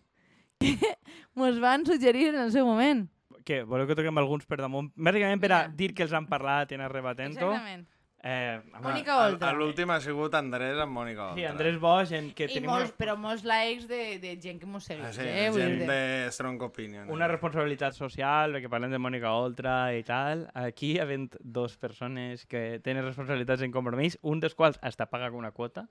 que 0.61 0.77
mos 1.35 1.59
van 1.59 1.85
suggerir 1.85 2.29
en 2.29 2.41
el 2.45 2.51
seu 2.53 2.65
moment. 2.65 3.07
Què, 3.47 3.61
voleu 3.63 3.87
que 3.87 3.95
toquem 3.95 4.17
alguns 4.19 4.45
per 4.45 4.57
damunt? 4.59 4.89
Bàsicament 4.95 5.39
per 5.39 5.51
a 5.55 5.61
dir 5.71 5.93
que 5.95 6.03
els 6.03 6.11
han 6.17 6.25
parlat 6.27 6.71
i 6.73 6.75
anar 6.75 6.89
rebatent-ho. 6.91 7.53
Exactament. 7.53 7.85
Eh, 8.27 8.57
home, 8.73 8.81
Mònica 8.81 9.13
A- 9.13 9.27
Oltra. 9.29 9.49
a 9.51 9.55
L'últim 9.55 9.91
ha 9.93 9.99
sigut 10.01 10.33
Andrés 10.35 10.75
amb 10.83 10.91
Mònica 10.97 11.27
Oltra. 11.29 11.35
Sí, 11.37 11.45
Andrés 11.45 11.77
Bosch, 11.79 12.11
en 12.17 12.31
que 12.35 12.47
I 12.49 12.55
tenim 12.55 12.67
molts, 12.67 12.89
una, 12.89 12.97
però 12.97 13.13
molts 13.15 13.45
likes 13.45 13.85
de, 13.87 14.17
de 14.19 14.33
gent 14.41 14.59
que 14.59 14.65
mos 14.67 14.83
segueix. 14.89 15.05
Ah, 15.05 15.13
sí, 15.13 15.21
eh? 15.29 15.51
Gent 15.53 15.85
de 15.87 16.31
Strong 16.33 16.61
Opinion. 16.65 17.11
una 17.13 17.27
responsabilitat 17.29 17.93
social, 17.95 18.51
perquè 18.57 18.67
parlem 18.73 18.91
de 18.91 18.99
Mònica 18.99 19.31
Oltra 19.37 19.93
i 19.95 20.03
tal. 20.03 20.47
Aquí, 20.57 20.97
havent 20.99 21.37
dos 21.39 21.77
persones 21.77 22.45
que 22.49 22.81
tenen 22.83 23.05
responsabilitats 23.05 23.61
en 23.61 23.71
compromís, 23.71 24.17
un 24.23 24.41
dels 24.43 24.55
quals 24.57 24.81
està 24.81 25.07
paga 25.07 25.29
una 25.31 25.51
quota, 25.51 25.87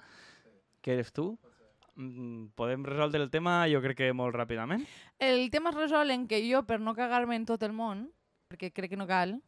que 0.83 0.93
eres 0.99 1.13
tu. 1.13 1.39
Mm, 1.97 2.53
Podem 2.55 2.85
resoldre 2.85 3.23
el 3.23 3.31
tema, 3.33 3.65
jo 3.73 3.81
crec 3.81 3.99
que 4.03 4.13
molt 4.13 4.37
ràpidament. 4.37 4.85
El 5.19 5.49
tema 5.51 5.73
es 5.73 5.81
resol 5.81 6.13
en 6.13 6.29
que 6.29 6.43
jo, 6.45 6.63
per 6.69 6.79
no 6.81 6.95
cagar-me 6.95 7.37
en 7.37 7.47
tot 7.49 7.63
el 7.65 7.73
món, 7.73 8.07
perquè 8.53 8.71
crec 8.73 8.93
que 8.93 9.01
no 9.01 9.09
cal, 9.09 9.39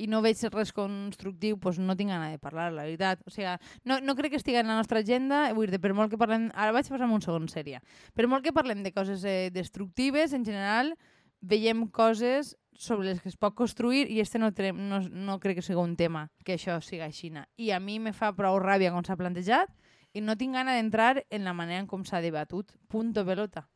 i 0.00 0.06
no 0.08 0.22
veig 0.24 0.40
res 0.54 0.72
constructiu, 0.72 1.58
doncs 1.60 1.80
no 1.82 1.96
tinc 1.98 2.14
gana 2.14 2.30
de 2.32 2.38
parlar, 2.40 2.70
la 2.72 2.86
veritat. 2.86 3.20
O 3.28 3.32
sigui, 3.34 3.52
no, 3.84 3.98
no 4.00 4.14
crec 4.16 4.32
que 4.32 4.40
estigui 4.40 4.62
en 4.62 4.70
la 4.70 4.78
nostra 4.78 5.02
agenda, 5.04 5.42
vull 5.56 5.68
dir, 5.68 5.80
per 5.82 5.92
molt 5.96 6.12
que 6.12 6.20
parlem... 6.20 6.48
Ara 6.54 6.72
vaig 6.72 6.88
passar 6.88 7.10
un 7.10 7.20
segon 7.20 7.50
sèrie. 7.52 7.82
Per 8.16 8.28
molt 8.30 8.46
que 8.46 8.54
parlem 8.56 8.84
de 8.86 8.94
coses 8.96 9.26
eh, 9.28 9.50
destructives, 9.52 10.32
en 10.32 10.46
general, 10.46 10.94
veiem 11.40 11.84
coses 11.92 12.54
sobre 12.80 13.10
les 13.10 13.20
que 13.20 13.28
es 13.28 13.36
pot 13.36 13.52
construir 13.52 14.06
i 14.08 14.22
este 14.22 14.38
no, 14.40 14.48
no, 14.72 15.02
no 15.04 15.36
crec 15.40 15.58
que 15.58 15.64
sigui 15.66 15.82
un 15.82 15.98
tema 16.00 16.30
que 16.46 16.56
això 16.56 16.78
siga 16.80 17.10
així. 17.10 17.28
I 17.60 17.72
a 17.76 17.80
mi 17.80 17.98
me 18.00 18.14
fa 18.16 18.32
prou 18.32 18.56
ràbia 18.62 18.94
com 18.94 19.04
s'ha 19.04 19.18
plantejat 19.20 19.68
i 20.12 20.22
no 20.24 20.36
tinc 20.36 20.54
gana 20.54 20.76
d'entrar 20.76 21.24
en 21.30 21.44
la 21.44 21.54
manera 21.54 21.80
en 21.82 21.90
com 21.90 22.04
s'ha 22.04 22.20
debatut. 22.24 22.72
Punto 22.88 23.24
pelota. 23.26 23.66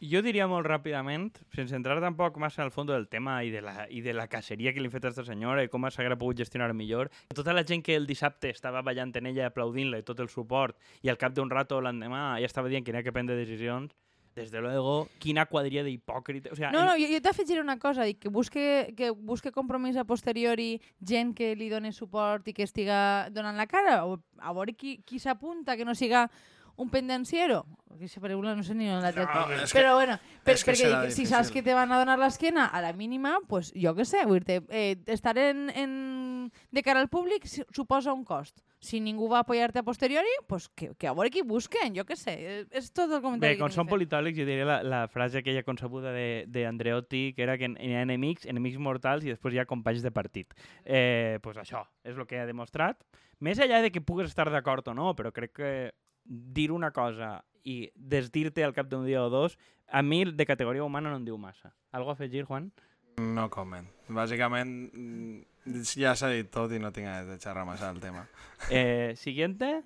Jo 0.00 0.22
diria 0.24 0.46
molt 0.48 0.64
ràpidament, 0.64 1.26
sense 1.52 1.76
entrar 1.76 1.98
tampoc 2.00 2.38
massa 2.40 2.62
al 2.64 2.70
fons 2.72 2.88
del 2.88 3.04
tema 3.12 3.34
i 3.44 3.50
de, 3.52 3.60
la, 3.60 3.84
i 3.92 4.00
de 4.00 4.14
la 4.16 4.24
caceria 4.32 4.72
que 4.72 4.80
li 4.80 4.88
ha 4.88 4.92
fet 4.94 5.04
a 5.04 5.10
aquesta 5.10 5.26
senyora 5.28 5.60
i 5.60 5.68
com 5.68 5.84
s'haguera 5.92 6.16
pogut 6.16 6.38
gestionar 6.40 6.70
millor, 6.72 7.10
tota 7.36 7.52
la 7.52 7.66
gent 7.68 7.84
que 7.84 7.98
el 8.00 8.08
dissabte 8.08 8.48
estava 8.48 8.80
ballant 8.80 9.12
en 9.20 9.28
ella, 9.28 9.50
aplaudint-la 9.50 10.00
i 10.00 10.06
tot 10.08 10.22
el 10.24 10.32
suport, 10.32 10.78
i 11.04 11.12
al 11.12 11.20
cap 11.20 11.36
d'un 11.36 11.52
rato 11.52 11.82
l'endemà 11.84 12.38
ja 12.40 12.48
estava 12.48 12.72
dient 12.72 12.86
que 12.86 12.96
n'hi 12.96 13.02
ha 13.02 13.04
que 13.04 13.12
prendre 13.12 13.36
decisions, 13.36 13.92
des 14.34 14.50
de 14.50 14.60
luego, 14.60 15.08
quina 15.18 15.46
quadrilla 15.46 15.82
d'hipòcrita... 15.82 16.52
O 16.52 16.56
sea, 16.56 16.70
No, 16.70 16.84
no, 16.86 16.94
jo, 16.98 17.08
jo 17.10 17.20
t'afegiré 17.22 17.60
una 17.60 17.78
cosa, 17.78 18.04
dic, 18.06 18.20
que 18.22 18.30
busque, 18.30 18.94
que 18.96 19.10
busque 19.10 19.52
compromís 19.52 19.96
a 19.96 20.04
posteriori 20.06 20.80
gent 21.00 21.34
que 21.34 21.54
li 21.58 21.68
doni 21.68 21.92
suport 21.92 22.46
i 22.48 22.54
que 22.54 22.62
estiga 22.66 23.28
donant 23.34 23.58
la 23.58 23.66
cara, 23.66 24.04
o 24.06 24.20
a 24.38 24.54
veure 24.54 24.74
qui, 24.74 25.00
qui 25.04 25.18
s'apunta, 25.18 25.76
que 25.76 25.84
no 25.84 25.94
siga 25.94 26.28
un 26.76 26.90
pendenciero. 26.90 27.66
Aquesta 27.90 28.20
paraula 28.22 28.54
no 28.56 28.62
sé 28.62 28.74
ni 28.74 28.86
on 28.88 29.02
la 29.02 29.10
tret. 29.12 29.28
No, 29.34 29.50
és 29.52 29.72
que- 29.72 29.78
Però 29.80 29.94
bueno, 29.96 30.18
per, 30.44 30.54
és 30.54 30.64
que 30.64 30.72
perquè 30.72 30.88
dic, 31.02 31.10
si 31.12 31.26
saps 31.26 31.50
que 31.50 31.62
te 31.62 31.74
van 31.74 31.90
a 31.92 31.98
donar 31.98 32.18
l'esquena 32.18 32.66
a 32.66 32.80
la 32.80 32.92
mínima, 32.92 33.38
pues 33.48 33.72
jo 33.74 33.92
què 33.94 34.04
sé, 34.06 34.24
vull 34.24 34.40
dir 34.46 34.62
eh, 34.70 34.96
estar 35.06 35.36
en, 35.38 35.68
en, 35.74 36.52
de 36.70 36.82
cara 36.82 37.00
al 37.00 37.08
públic 37.08 37.44
suposa 37.46 38.12
un 38.14 38.24
cost. 38.24 38.60
Si 38.80 38.98
ningú 38.98 39.28
va 39.28 39.40
apoyar-te 39.40 39.80
a 39.80 39.82
posteriori, 39.82 40.30
pues 40.48 40.70
que, 40.70 40.94
que 40.96 41.06
a 41.06 41.12
veure 41.12 41.28
qui 41.28 41.42
busquen, 41.42 41.92
jo 41.94 42.06
què 42.08 42.16
sé. 42.16 42.32
Eh, 42.38 42.64
És 42.70 42.92
tot 42.92 43.10
el 43.12 43.20
comentari 43.20 43.54
Bé, 43.54 43.60
com 43.60 43.68
són 43.68 43.82
a 43.84 43.84
fer. 43.90 43.92
politòlegs, 43.98 44.38
jo 44.38 44.46
diria 44.48 44.64
la, 44.64 44.82
la 44.82 45.02
frase 45.08 45.38
aquella 45.42 45.62
concebuda 45.66 46.12
de, 46.12 46.46
de 46.48 46.64
Andreotti, 46.66 47.34
que 47.36 47.42
era 47.42 47.58
que 47.58 47.68
hi 47.68 47.92
ha 47.92 48.00
enemics, 48.06 48.46
enemics 48.46 48.78
mortals 48.78 49.26
i 49.26 49.34
després 49.34 49.52
hi 49.52 49.58
ha 49.58 49.66
companys 49.68 50.00
de 50.02 50.10
partit. 50.10 50.54
Eh, 50.86 51.38
pues 51.42 51.58
això 51.58 51.84
és 52.04 52.16
el 52.16 52.24
que 52.26 52.40
ha 52.40 52.46
demostrat. 52.46 53.02
Més 53.40 53.58
enllà 53.58 53.82
de 53.82 53.90
que 53.92 54.00
pugues 54.00 54.28
estar 54.30 54.48
d'acord 54.48 54.86
o 54.88 54.94
no, 54.94 55.12
però 55.16 55.32
crec 55.32 55.52
que 55.52 55.92
dir 56.30 56.70
una 56.70 56.92
cosa 56.94 57.40
i 57.66 57.90
desdir-te 57.94 58.64
al 58.64 58.72
cap 58.72 58.88
d'un 58.88 59.04
dia 59.04 59.24
o 59.24 59.28
dos, 59.30 59.58
a 59.90 60.02
mi 60.02 60.24
de 60.24 60.46
categoria 60.46 60.84
humana 60.84 61.10
no 61.10 61.18
em 61.18 61.26
diu 61.26 61.36
massa. 61.36 61.74
Algo 61.90 62.14
a 62.14 62.14
afegir, 62.14 62.44
Juan? 62.46 62.70
No 63.20 63.50
comment. 63.50 63.88
Bàsicament, 64.08 64.70
mm, 64.94 65.82
ja 65.98 66.14
s'ha 66.16 66.30
dit 66.30 66.48
tot 66.50 66.72
i 66.72 66.78
no 66.78 66.92
tinc 66.94 67.10
ganes 67.10 67.26
de 67.28 67.38
xerrar 67.42 67.66
massa 67.66 67.92
del 67.92 68.00
tema. 68.00 68.26
Eh, 68.70 69.14
siguiente. 69.16 69.82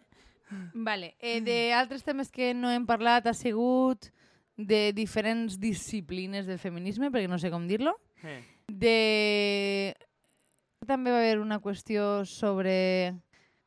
Vale. 0.75 1.15
Eh, 1.21 1.41
de 1.41 1.73
altres 1.73 2.05
temes 2.05 2.31
que 2.31 2.53
no 2.55 2.71
hem 2.71 2.85
parlat 2.87 3.27
ha 3.27 3.35
sigut 3.35 4.11
de 4.57 4.93
diferents 4.93 5.59
disciplines 5.59 6.47
del 6.47 6.59
feminisme, 6.59 7.11
perquè 7.11 7.31
no 7.31 7.39
sé 7.39 7.51
com 7.51 7.67
dir-lo. 7.67 7.97
Eh. 8.23 8.43
De... 8.69 9.95
També 10.87 11.11
va 11.11 11.23
haver 11.23 11.39
una 11.41 11.61
qüestió 11.65 12.27
sobre 12.29 13.15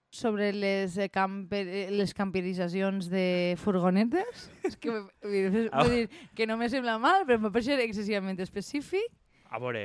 sobre 0.10 0.52
les, 0.54 0.98
eh, 0.98 1.10
camper, 1.10 1.64
eh, 1.68 1.88
les 1.92 2.14
camperitzacions 2.14 3.10
de 3.12 3.56
furgonetes. 3.62 4.48
És 4.68 4.78
que, 4.80 4.92
vull 5.24 5.52
dir, 5.52 5.68
vull 5.72 5.94
dir 5.94 6.10
que 6.36 6.48
no 6.48 6.58
me 6.58 6.70
sembla 6.72 6.98
mal, 7.02 7.26
però 7.28 7.40
em 7.40 7.48
va 7.48 7.54
parecer 7.54 7.80
excessivament 7.84 8.40
específic. 8.44 9.12
A 9.48 9.62
veure, 9.64 9.82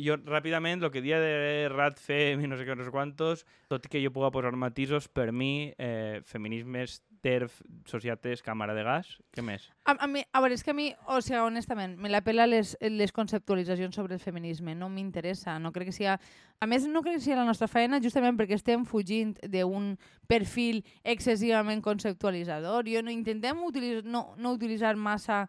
jo 0.00 0.16
ràpidament, 0.24 0.80
el 0.80 0.90
que 0.92 1.02
dia 1.04 1.18
de 1.20 1.68
rat 1.68 1.98
fem 2.00 2.40
i 2.40 2.48
no 2.48 2.56
sé 2.56 2.64
què, 2.64 2.76
no 2.78 2.84
sé 2.86 2.92
quantos, 2.94 3.44
tot 3.68 3.84
i 3.84 3.90
que 3.92 4.00
jo 4.00 4.12
puga 4.14 4.30
posar 4.32 4.54
matisos, 4.56 5.08
per 5.12 5.32
mi, 5.36 5.74
eh, 5.76 6.22
feminismes, 6.24 7.02
TERF, 7.22 7.60
societats, 7.86 8.42
càmera 8.42 8.74
de 8.74 8.82
gas, 8.82 9.12
què 9.34 9.44
més? 9.46 9.68
A, 9.86 9.94
a, 9.94 10.08
mi, 10.10 10.24
a 10.26 10.42
veure, 10.42 10.56
és 10.58 10.64
que 10.66 10.72
a 10.72 10.76
mi, 10.76 10.88
o 11.06 11.20
sigui, 11.22 11.38
honestament, 11.38 11.94
me 12.02 12.10
la 12.10 12.20
pela 12.26 12.48
les, 12.48 12.74
les 12.82 13.14
conceptualitzacions 13.14 13.94
sobre 13.94 14.18
el 14.18 14.22
feminisme. 14.22 14.74
No 14.78 14.90
m'interessa, 14.90 15.58
no 15.62 15.72
crec 15.72 15.92
que 15.92 15.96
sigui... 15.96 16.10
A 16.12 16.68
més, 16.70 16.86
no 16.90 17.02
crec 17.02 17.18
que 17.18 17.24
sigui 17.24 17.38
la 17.38 17.46
nostra 17.46 17.70
feina 17.70 18.02
justament 18.02 18.38
perquè 18.38 18.58
estem 18.58 18.84
fugint 18.86 19.36
d'un 19.54 19.92
perfil 20.30 20.82
excessivament 21.02 21.82
conceptualitzador. 21.82 22.90
Jo 22.90 23.02
no 23.06 23.14
intentem 23.14 23.62
utilitzar, 23.66 24.04
no, 24.06 24.28
no 24.38 24.54
utilitzar 24.58 24.96
massa 24.98 25.44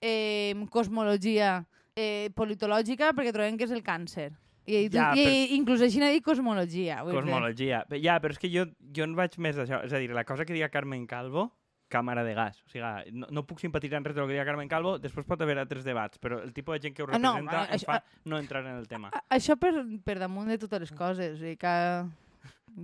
eh, 0.00 0.54
cosmologia 0.72 1.62
eh, 1.96 2.30
politològica 2.36 3.12
perquè 3.16 3.32
trobem 3.32 3.56
que 3.56 3.68
és 3.68 3.74
el 3.74 3.84
càncer. 3.84 4.32
I, 4.66 4.88
Ja, 4.88 5.10
i, 5.14 5.24
però- 5.24 5.32
i 5.34 5.54
inclús 5.58 5.82
així 5.84 5.98
n'ha 6.00 6.08
dit 6.12 6.24
cosmologia. 6.24 7.02
vull 7.02 7.12
dir. 7.12 7.20
Cosmologia. 7.20 7.84
Bé, 7.88 8.00
Ja, 8.00 8.18
però 8.20 8.32
és 8.32 8.38
que 8.38 8.48
jo, 8.50 8.64
jo 8.96 9.04
en 9.04 9.14
vaig 9.14 9.36
més 9.38 9.56
d'això. 9.56 9.82
És 9.84 9.92
a 9.92 9.98
dir, 9.98 10.10
la 10.10 10.24
cosa 10.24 10.44
que 10.44 10.54
diga 10.56 10.68
Carmen 10.70 11.06
Calvo, 11.06 11.50
càmera 11.90 12.24
de 12.24 12.32
gas. 12.34 12.62
O 12.64 12.70
sigui, 12.72 13.12
no, 13.12 13.26
no 13.30 13.44
puc 13.46 13.60
simpatitzar 13.60 13.98
en 14.00 14.04
res 14.08 14.16
del 14.16 14.26
que 14.26 14.32
diga 14.32 14.44
Carmen 14.48 14.68
Calvo, 14.68 14.96
després 14.98 15.26
pot 15.28 15.40
haver 15.44 15.58
altres 15.60 15.84
debats, 15.84 16.18
però 16.18 16.40
el 16.42 16.52
tipus 16.56 16.74
de 16.78 16.80
gent 16.88 16.96
que 16.96 17.02
ho 17.04 17.06
Ah, 17.12 17.18
no, 17.18 17.34
representa 17.36 17.60
ah, 17.60 17.66
em 17.68 17.76
això- 17.76 17.86
fa 17.86 18.02
no 18.24 18.38
entrar 18.38 18.64
en 18.64 18.76
el 18.80 18.88
tema. 18.88 19.10
A- 19.12 19.22
Això 19.36 19.56
per, 19.60 19.72
per 20.02 20.18
damunt 20.18 20.48
de 20.48 20.58
totes 20.58 20.80
les 20.80 20.92
coses. 20.92 21.34
O 21.36 21.36
sigui 21.38 21.56
que... 21.56 21.74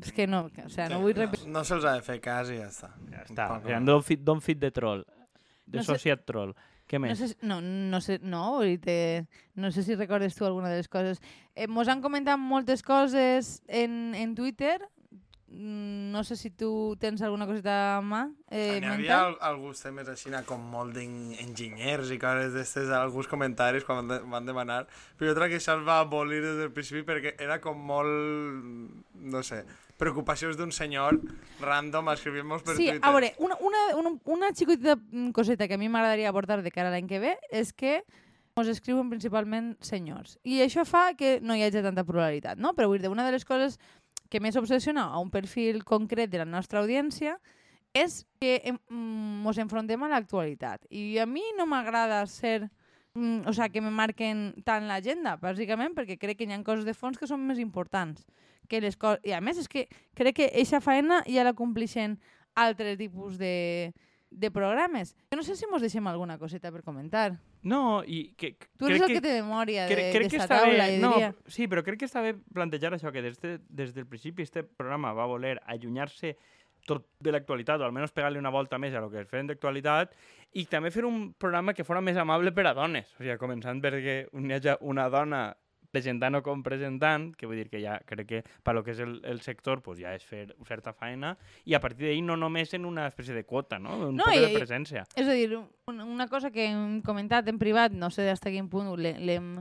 És 0.03 0.13
que 0.13 0.27
no, 0.29 0.45
que, 0.55 0.63
o 0.63 0.69
sigui, 0.71 0.89
no 0.93 1.01
vull 1.01 1.15
repetir. 1.17 1.49
No, 1.49 1.59
no 1.59 1.65
se'ls 1.65 1.85
ha 1.85 1.95
de 1.97 2.03
fer 2.07 2.21
cas 2.23 2.51
i 2.53 2.59
ja 2.61 2.69
està. 2.69 2.93
Ja 3.11 3.25
està. 3.25 3.49
O 3.57 3.63
sigui, 3.65 3.81
don't 3.89 4.05
fit, 4.07 4.21
don't 4.23 4.45
fit 4.45 4.61
de 4.61 4.71
troll. 4.71 5.03
De 5.67 5.79
No 5.81 5.83
sé- 5.83 5.97
sociat 5.97 6.23
troll. 6.29 6.53
Què 6.91 6.99
No 6.99 7.07
més? 7.07 7.19
sé, 7.21 7.29
si- 7.29 7.37
no, 7.47 7.61
no 7.63 8.01
sé, 8.03 8.19
no, 8.23 8.61
te- 8.83 9.27
no 9.55 9.71
sé 9.71 9.85
si 9.87 9.95
recordes 9.95 10.35
tu 10.35 10.45
alguna 10.45 10.71
de 10.71 10.79
les 10.81 10.89
coses. 10.91 11.21
Eh, 11.55 11.69
mos 11.69 11.87
han 11.87 12.03
comentat 12.03 12.37
moltes 12.39 12.83
coses 12.83 13.63
en, 13.69 14.15
en 14.19 14.35
Twitter. 14.35 14.81
Mm, 15.51 16.11
No 16.13 16.23
sé 16.25 16.37
si 16.37 16.51
tu 16.51 16.97
tens 16.99 17.23
alguna 17.23 17.47
coseta 17.47 17.97
a 17.97 18.01
mà. 18.03 18.33
Eh, 18.51 18.79
N'hi 18.81 18.87
havia 18.87 19.19
al- 19.27 19.39
alguns 19.41 19.81
temes 19.83 20.09
així 20.09 20.31
com 20.47 20.61
molt 20.71 20.95
d'enginyers 20.95 22.11
i 22.11 22.19
coses 22.19 22.53
d'estes, 22.55 22.91
alguns 22.91 23.27
comentaris 23.29 23.85
quan 23.85 24.07
van, 24.07 24.09
de, 24.09 24.19
van 24.31 24.47
demanar, 24.47 24.87
però 25.19 25.31
jo 25.31 25.35
crec 25.39 25.51
que 25.53 25.59
això 25.59 25.77
es 25.79 25.87
va 25.87 26.01
abolir 26.01 26.41
des 26.43 26.57
del 26.59 26.71
principi 26.73 27.03
perquè 27.07 27.35
era 27.39 27.61
com 27.61 27.79
molt, 27.79 28.11
no 29.15 29.43
sé, 29.43 29.65
preocupacions 29.99 30.57
d'un 30.57 30.73
senyor 30.73 31.21
random 31.61 32.09
escrivint-nos 32.15 32.63
per 32.63 32.75
Sí, 32.77 32.87
Twitter. 32.89 33.01
a 33.03 33.11
veure, 33.13 33.35
una, 33.39 33.57
una, 33.61 33.79
una, 33.97 34.11
una 34.25 34.53
xicotita 34.55 34.97
coseta 35.33 35.69
que 35.69 35.75
a 35.75 35.79
mi 35.79 35.89
m'agradaria 35.89 36.31
aportar 36.31 36.63
de 36.63 36.71
cara 36.71 36.89
a 36.89 36.93
l'any 36.93 37.07
que 37.07 37.19
ve 37.21 37.37
és 37.51 37.73
que 37.73 38.03
ens 38.61 38.69
escriuen 38.69 39.09
principalment 39.09 39.77
senyors. 39.81 40.39
I 40.45 40.59
això 40.61 40.85
fa 40.85 41.15
que 41.17 41.39
no 41.41 41.55
hi 41.57 41.63
hagi 41.65 41.81
tanta 41.81 42.05
pluralitat, 42.05 42.59
no? 42.59 42.75
Però 42.77 42.89
vull 42.91 43.01
dir, 43.01 43.09
una 43.09 43.25
de 43.25 43.33
les 43.33 43.45
coses 43.49 43.79
que 44.31 44.41
més 44.41 44.57
obsessiona 44.57 45.09
a 45.11 45.19
un 45.21 45.31
perfil 45.31 45.83
concret 45.85 46.31
de 46.31 46.41
la 46.41 46.49
nostra 46.49 46.81
audiència 46.81 47.37
és 47.93 48.23
que 48.39 48.61
em, 48.65 48.79
mm, 48.89 49.41
mos 49.45 49.59
enfrontem 49.59 50.03
a 50.03 50.09
l'actualitat. 50.09 50.87
I 50.91 51.19
a 51.19 51.27
mi 51.27 51.43
no 51.59 51.67
m'agrada 51.67 52.25
ser... 52.27 52.71
Mm, 53.15 53.43
o 53.51 53.53
sea, 53.53 53.69
que 53.69 53.81
me 53.83 53.91
marquen 53.91 54.53
tant 54.63 54.87
l'agenda, 54.87 55.35
bàsicament 55.37 55.97
perquè 55.97 56.15
crec 56.17 56.39
que 56.39 56.47
hi 56.47 56.55
ha 56.55 56.63
coses 56.63 56.85
de 56.87 56.95
fons 56.95 57.19
que 57.19 57.27
són 57.27 57.43
més 57.43 57.59
importants 57.59 58.23
que 58.71 58.81
les 58.81 58.97
coses... 58.97 59.19
I 59.27 59.35
a 59.35 59.41
més 59.43 59.59
és 59.59 59.67
que 59.67 59.89
crec 60.15 60.37
que 60.39 60.51
eixa 60.55 60.79
faena 60.81 61.25
ja 61.27 61.43
la 61.43 61.57
complixen 61.59 62.21
altres 62.55 62.97
tipus 62.99 63.35
de, 63.39 63.91
de 64.31 64.51
programes. 64.51 65.17
Jo 65.31 65.37
no 65.37 65.43
sé 65.43 65.57
si 65.57 65.67
mos 65.67 65.83
deixem 65.83 66.07
alguna 66.07 66.39
coseta 66.39 66.71
per 66.73 66.83
comentar. 66.87 67.35
No, 67.63 68.03
i 68.07 68.33
que, 68.39 68.55
Tu 68.79 68.87
eres 68.87 69.01
crec 69.01 69.03
el 69.03 69.09
que, 69.09 69.19
que 69.19 69.27
té 69.27 69.35
memòria 69.43 69.85
de, 69.89 69.95
crec, 69.95 70.13
crec 70.15 70.31
que 70.31 70.39
d'esta 70.39 70.47
està 70.47 70.63
taula, 70.63 70.87
bé, 70.87 70.99
no, 71.03 71.13
diria. 71.19 71.35
sí, 71.47 71.67
però 71.69 71.83
crec 71.85 72.01
que 72.01 72.09
està 72.09 72.23
bé 72.25 72.33
plantejar 72.55 72.95
això, 72.97 73.13
que 73.13 73.23
des, 73.27 73.37
de, 73.43 73.59
des 73.69 73.93
del 73.97 74.07
principi 74.07 74.47
este 74.47 74.63
programa 74.65 75.13
va 75.13 75.29
voler 75.29 75.59
allunyar-se 75.67 76.37
tot 76.87 77.05
de 77.21 77.33
l'actualitat, 77.35 77.83
o 77.83 77.85
almenys 77.85 78.15
pegar-li 78.17 78.41
una 78.41 78.53
volta 78.55 78.79
més 78.81 78.95
a 78.95 79.03
lo 79.05 79.11
que 79.13 79.21
es 79.21 79.29
feien 79.29 79.51
d'actualitat, 79.51 80.15
i 80.57 80.65
també 80.67 80.91
fer 80.91 81.05
un 81.05 81.33
programa 81.35 81.75
que 81.77 81.85
fora 81.85 82.01
més 82.01 82.17
amable 82.17 82.55
per 82.57 82.65
a 82.71 82.75
dones. 82.75 83.13
O 83.19 83.21
sigui, 83.21 83.37
començant 83.39 83.83
perquè 83.85 84.23
hi 84.33 84.55
hagi 84.57 84.79
una 84.81 85.11
dona 85.13 85.43
presentant 85.91 86.35
o 86.39 86.43
com 86.43 86.63
presentant, 86.63 87.31
que 87.37 87.47
vull 87.51 87.57
dir 87.59 87.69
que 87.71 87.81
ja 87.83 87.99
crec 88.07 88.27
que 88.29 88.41
per 88.63 88.75
lo 88.77 88.85
que 88.87 88.93
és 88.95 89.01
el, 89.03 89.21
el 89.25 89.41
sector 89.43 89.83
pues 89.83 89.99
ja 89.99 90.15
és 90.15 90.25
fer 90.25 90.45
certa 90.69 90.93
feina, 90.93 91.37
i 91.65 91.75
a 91.75 91.81
partir 91.81 92.07
d'ahir 92.07 92.23
no 92.23 92.37
només 92.37 92.73
en 92.75 92.85
una 92.87 93.09
espècie 93.11 93.35
de 93.35 93.45
quota, 93.45 93.79
no? 93.79 93.97
un 94.09 94.17
No, 94.17 94.25
poc 94.25 94.35
de 94.39 94.53
presència. 94.57 95.05
És 95.17 95.27
a 95.29 95.33
dir, 95.35 95.51
un- 95.57 96.01
una 96.01 96.29
cosa 96.29 96.51
que 96.51 96.67
hem 96.71 97.01
comentat 97.03 97.49
en 97.49 97.59
privat, 97.59 97.93
no 97.93 98.11
sé 98.11 98.29
fins 98.31 98.47
a 98.47 98.51
quin 98.55 98.69
punt 98.71 98.95
l'he- 98.99 99.19
l'hem 99.19 99.59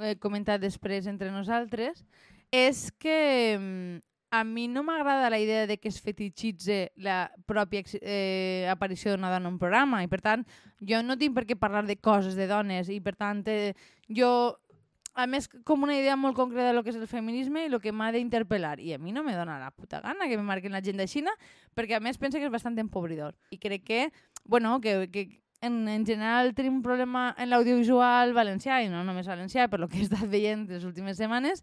eh, 0.00 0.16
comentat 0.20 0.60
després 0.62 1.06
entre 1.10 1.30
nosaltres, 1.30 2.04
és 2.52 2.90
que 2.98 3.56
mm, 3.58 4.00
a 4.32 4.44
mi 4.44 4.66
no 4.68 4.82
m'agrada 4.82 5.28
la 5.28 5.38
idea 5.40 5.66
de 5.66 5.76
que 5.78 5.88
es 5.92 6.00
fetichitze 6.00 6.92
la 6.96 7.30
pròpia 7.46 7.82
eh, 8.00 8.66
aparició 8.72 9.12
d'una 9.12 9.28
dona 9.28 9.44
en 9.48 9.52
un 9.54 9.58
programa 9.60 10.00
i 10.04 10.08
per 10.08 10.22
tant 10.24 10.46
jo 10.80 11.02
no 11.04 11.18
tinc 11.20 11.34
per 11.36 11.44
què 11.44 11.56
parlar 11.60 11.84
de 11.84 11.98
coses 12.00 12.32
de 12.36 12.46
dones 12.48 12.88
i 12.88 12.96
per 13.04 13.12
tant 13.16 13.42
eh, 13.52 13.74
jo 14.08 14.56
a 15.14 15.26
més 15.26 15.48
com 15.68 15.82
una 15.84 15.96
idea 15.96 16.16
molt 16.16 16.34
concreta 16.36 16.68
de 16.70 16.72
lo 16.72 16.82
que 16.82 16.90
és 16.90 16.96
el 16.96 17.06
feminisme 17.06 17.66
i 17.66 17.68
el 17.70 17.80
que 17.80 17.92
m'ha 17.92 18.10
d'interpel·lar. 18.14 18.78
I 18.80 18.94
a 18.94 18.98
mi 18.98 19.12
no 19.12 19.22
me 19.22 19.34
dona 19.36 19.58
la 19.60 19.70
puta 19.70 20.00
gana 20.00 20.28
que 20.28 20.38
me 20.38 20.42
marquen 20.42 20.72
la 20.72 20.80
gent 20.80 20.96
d'Aixina 20.96 21.34
perquè 21.76 21.96
a 21.98 22.00
més 22.00 22.18
penso 22.18 22.38
que 22.38 22.48
és 22.48 22.52
bastant 22.52 22.78
empobridor. 22.80 23.34
I 23.50 23.58
crec 23.58 23.84
que, 23.84 24.00
bueno, 24.44 24.80
que, 24.80 25.08
que 25.12 25.42
en, 25.60 25.86
en 25.88 26.06
general 26.06 26.54
tenim 26.54 26.80
un 26.80 26.82
problema 26.82 27.34
en 27.38 27.50
l'audiovisual 27.50 28.32
valencià 28.32 28.80
i 28.82 28.88
no 28.88 29.04
només 29.04 29.28
valencià, 29.28 29.68
per 29.68 29.78
lo 29.80 29.88
que 29.88 30.00
he 30.00 30.06
estat 30.08 30.24
veient 30.32 30.64
les 30.70 30.84
últimes 30.88 31.16
setmanes, 31.20 31.62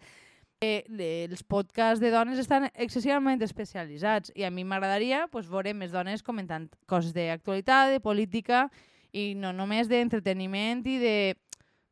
eh, 0.62 0.84
le- 0.88 1.26
els 1.26 1.42
podcasts 1.44 2.00
de 2.00 2.12
dones 2.12 2.38
estan 2.40 2.70
excessivament 2.76 3.42
especialitzats. 3.42 4.32
I 4.36 4.44
a 4.46 4.52
mi 4.52 4.64
m'agradaria 4.64 5.26
pues, 5.32 5.50
veure 5.50 5.74
més 5.74 5.92
dones 5.92 6.22
comentant 6.24 6.70
coses 6.86 7.14
d'actualitat, 7.18 7.90
de 7.92 8.00
política 8.00 8.70
i 9.12 9.34
no 9.36 9.52
només 9.58 9.90
d'entreteniment 9.90 10.86
i 10.86 10.98
de 11.02 11.16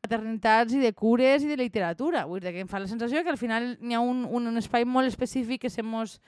maternitats 0.04 0.74
i 0.74 0.82
de 0.82 0.92
cures 0.92 1.44
i 1.44 1.50
de 1.50 1.56
literatura. 1.56 2.24
Vull 2.26 2.40
dir 2.40 2.52
que 2.54 2.64
em 2.64 2.70
fa 2.70 2.80
la 2.80 2.90
sensació 2.90 3.22
que 3.24 3.32
al 3.34 3.40
final 3.40 3.76
n'hi 3.80 3.96
ha 3.96 4.00
un, 4.00 4.24
un, 4.24 4.50
un 4.52 4.60
espai 4.60 4.86
molt 4.86 5.08
específic 5.08 5.66
que 5.66 5.70
se 5.70 5.82
mos... 5.82 6.20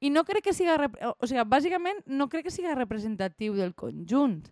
I 0.00 0.10
no 0.14 0.22
crec 0.24 0.46
que 0.46 0.54
siga... 0.54 0.78
O 1.18 1.26
sigui, 1.26 1.42
bàsicament, 1.44 2.04
no 2.06 2.28
crec 2.30 2.46
que 2.46 2.54
siga 2.54 2.76
representatiu 2.78 3.56
del 3.58 3.74
conjunt. 3.74 4.46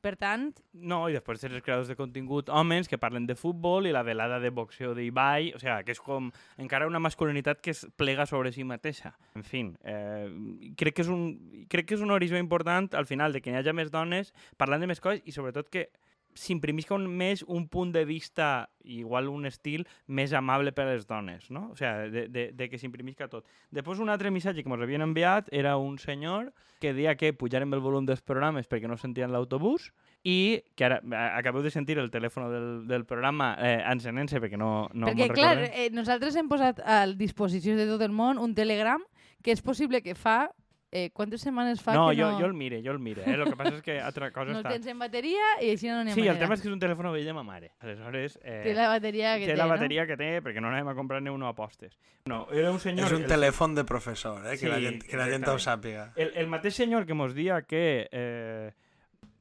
Per 0.00 0.14
tant, 0.16 0.46
No, 0.72 1.02
i 1.10 1.12
després 1.12 1.42
els 1.44 1.60
creadors 1.60 1.90
de 1.90 1.96
contingut 1.96 2.48
homes 2.48 2.88
que 2.88 2.96
parlen 2.96 3.26
de 3.28 3.34
futbol 3.36 3.84
i 3.84 3.92
la 3.92 4.00
velada 4.00 4.38
de 4.40 4.48
boxeo 4.48 4.94
d'Ibai, 4.96 5.50
o 5.52 5.60
sigui, 5.60 5.74
que 5.84 5.92
és 5.92 6.00
com 6.00 6.30
encara 6.56 6.88
una 6.88 7.02
masculinitat 7.04 7.60
que 7.60 7.74
es 7.74 7.82
plega 8.00 8.24
sobre 8.24 8.52
si 8.52 8.64
mateixa. 8.64 9.12
En 9.36 9.44
fi, 9.44 9.66
eh, 9.84 10.72
crec, 10.80 10.96
que 10.96 11.04
és 11.04 11.12
un, 11.12 11.66
crec 11.68 11.90
que 11.90 11.98
és 11.98 12.04
un 12.04 12.14
horitzó 12.16 12.40
important 12.40 12.88
al 12.96 13.04
final 13.04 13.36
de 13.36 13.44
que 13.44 13.52
hi 13.52 13.58
hagi 13.60 13.76
més 13.76 13.92
dones 13.92 14.32
parlant 14.56 14.80
de 14.80 14.88
més 14.88 15.04
coses 15.04 15.20
i 15.28 15.36
sobretot 15.36 15.68
que 15.68 15.90
s'imprimisca 16.34 16.94
un, 16.94 17.06
més 17.10 17.42
un 17.46 17.66
punt 17.68 17.92
de 17.92 18.04
vista, 18.04 18.70
igual 18.84 19.28
un 19.28 19.46
estil, 19.46 19.86
més 20.06 20.32
amable 20.32 20.72
per 20.72 20.86
a 20.86 20.92
les 20.94 21.06
dones, 21.06 21.50
no? 21.50 21.70
O 21.72 21.76
sigui, 21.76 22.10
de, 22.14 22.26
de, 22.28 22.44
de 22.56 22.68
que 22.70 22.78
s'imprimisca 22.78 23.28
tot. 23.28 23.44
Després, 23.70 23.98
un 24.00 24.08
altre 24.08 24.30
missatge 24.30 24.62
que 24.62 24.70
ens 24.70 24.82
havien 24.86 25.02
enviat 25.02 25.48
era 25.52 25.76
un 25.76 25.98
senyor 25.98 26.52
que 26.80 26.94
deia 26.96 27.16
que 27.16 27.32
pujarem 27.36 27.74
el 27.76 27.80
volum 27.84 28.06
dels 28.08 28.22
programes 28.22 28.66
perquè 28.70 28.88
no 28.88 28.96
sentien 28.96 29.32
l'autobús 29.34 29.90
i 30.24 30.62
que 30.76 30.84
ara 30.86 31.00
a- 31.12 31.36
acabeu 31.38 31.60
de 31.62 31.70
sentir 31.70 31.98
el 31.98 32.10
telèfon 32.10 32.46
del, 32.52 32.68
del 32.88 33.04
programa 33.04 33.52
eh, 33.60 33.82
encenent-se 33.92 34.40
perquè 34.40 34.56
no, 34.56 34.88
no 34.94 35.10
perquè, 35.12 35.28
clar, 35.36 35.58
eh, 35.74 35.90
nosaltres 35.92 36.36
hem 36.40 36.48
posat 36.48 36.80
a 36.84 37.02
disposició 37.12 37.76
de 37.76 37.86
tot 37.90 38.00
el 38.06 38.12
món 38.16 38.38
un 38.40 38.54
telegram 38.54 39.02
que 39.42 39.52
és 39.52 39.60
possible 39.62 40.00
que 40.02 40.14
fa... 40.14 40.50
Eh, 40.92 41.10
quantes 41.14 41.40
setmanes 41.40 41.78
fa 41.80 41.92
No, 41.94 42.08
que 42.10 42.16
jo, 42.18 42.32
no... 42.32 42.38
jo 42.40 42.46
el 42.46 42.52
mire, 42.54 42.80
jo 42.82 42.90
el 42.90 42.98
mire. 42.98 43.22
Eh? 43.22 43.34
El 43.36 43.44
que 43.46 43.54
passa 43.54 43.76
és 43.76 43.82
que 43.86 44.00
altra 44.02 44.32
cosa 44.34 44.50
no 44.50 44.58
està... 44.58 44.72
tens 44.74 44.88
en 44.90 44.98
bateria 44.98 45.44
i 45.62 45.68
així 45.70 45.86
no 45.86 46.00
n'hi 46.02 46.10
ha 46.10 46.14
Sí, 46.16 46.20
manera. 46.24 46.32
el 46.34 46.40
tema 46.42 46.56
és 46.58 46.60
que 46.64 46.66
és 46.66 46.74
un 46.74 46.80
telèfon 46.82 47.12
vell 47.14 47.28
de 47.30 47.34
ma 47.36 47.44
mare. 47.46 47.70
Aleshores, 47.78 48.34
eh, 48.42 48.56
Té 48.64 48.74
la 48.74 48.88
bateria 48.90 49.36
que 49.38 49.46
té, 49.46 49.52
té, 49.52 49.56
la 49.60 49.68
no? 49.68 49.76
bateria 49.76 50.06
que 50.08 50.16
té 50.18 50.30
perquè 50.42 50.60
no 50.60 50.72
anem 50.72 50.88
a 50.90 50.96
comprar 50.98 51.22
ni 51.22 51.30
uno 51.30 51.46
a 51.46 51.54
postes. 51.54 51.94
No, 52.26 52.48
era 52.50 52.72
un 52.74 52.80
senyor... 52.82 53.06
És 53.06 53.12
un 53.14 53.22
el- 53.22 53.30
telèfon 53.30 53.76
de 53.78 53.84
professor, 53.86 54.42
eh? 54.50 54.56
que, 54.58 54.66
la 54.68 54.80
Sí, 54.82 54.88
gent, 54.88 55.02
que 55.06 55.16
la 55.16 55.28
gent 55.30 55.46
ho 55.46 55.54
sàpiga. 55.62 56.08
El, 56.16 56.32
el 56.34 56.48
mateix 56.50 56.74
senyor 56.82 57.06
que 57.06 57.14
mos 57.14 57.36
dia 57.38 57.60
que 57.62 58.08
eh, 58.10 58.72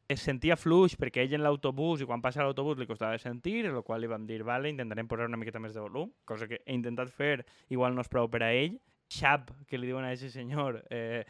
es 0.08 0.22
sentia 0.22 0.54
fluix 0.58 0.94
perquè 1.02 1.26
ell 1.26 1.34
en 1.38 1.44
l'autobús 1.48 2.02
i 2.02 2.06
quan 2.06 2.22
passa 2.22 2.46
l'autobús 2.46 2.78
li 2.78 2.86
costava 2.90 3.18
sentir, 3.18 3.66
el 3.66 3.82
qual 3.82 4.02
li 4.02 4.08
vam 4.10 4.26
dir, 4.30 4.44
vale, 4.46 4.70
intentarem 4.70 5.10
posar 5.10 5.26
una 5.30 5.38
miqueta 5.42 5.58
més 5.62 5.74
de 5.74 5.82
volum, 5.82 6.14
cosa 6.26 6.46
que 6.48 6.62
he 6.66 6.74
intentat 6.78 7.10
fer, 7.10 7.44
igual 7.74 7.98
no 7.98 8.06
és 8.06 8.10
prou 8.10 8.30
per 8.30 8.42
a 8.46 8.54
ell. 8.54 8.78
Xap, 9.10 9.52
que 9.68 9.78
li 9.78 9.90
diuen 9.90 10.06
a 10.06 10.14
aquest 10.14 10.36
senyor, 10.36 10.84
eh, 10.94 11.26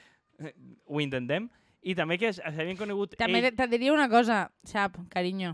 ho 0.86 1.02
intentem. 1.02 1.48
I 1.80 1.96
també 1.96 2.18
que 2.20 2.32
s'havien 2.36 2.78
conegut 2.80 3.16
També 3.20 3.40
ell... 3.40 3.54
te 3.56 3.68
diria 3.72 3.94
una 3.96 4.10
cosa, 4.12 4.50
sap, 4.68 4.98
carinyo, 5.14 5.54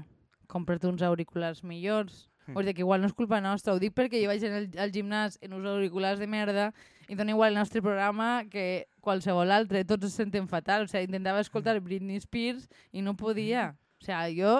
compra't 0.49 0.87
uns 0.89 1.03
auriculars 1.05 1.61
millors. 1.63 2.25
Mm. 2.47 2.57
Vull 2.57 2.69
dir 2.69 2.75
que 2.77 2.83
igual 2.85 3.01
no 3.01 3.09
és 3.09 3.13
culpa 3.17 3.39
nostra, 3.41 3.73
ho 3.73 3.81
dic 3.81 3.93
perquè 3.97 4.21
jo 4.21 4.29
vaig 4.29 4.43
al, 4.45 4.67
al 4.81 4.93
gimnàs 4.93 5.37
en 5.45 5.53
uns 5.57 5.65
auriculars 5.69 6.21
de 6.21 6.27
merda 6.29 6.71
i 7.09 7.17
dona 7.17 7.33
igual 7.33 7.53
el 7.53 7.59
nostre 7.59 7.81
programa 7.81 8.45
que 8.49 8.85
qualsevol 9.05 9.53
altre, 9.53 9.83
tots 9.85 10.09
es 10.09 10.17
senten 10.17 10.49
fatal. 10.49 10.85
O 10.85 10.89
sigui, 10.89 11.05
intentava 11.09 11.41
escoltar 11.45 11.77
Britney 11.81 12.21
Spears 12.21 12.69
i 12.91 13.05
no 13.05 13.15
podia. 13.17 13.71
O 14.01 14.05
sigui, 14.05 14.41
jo 14.41 14.57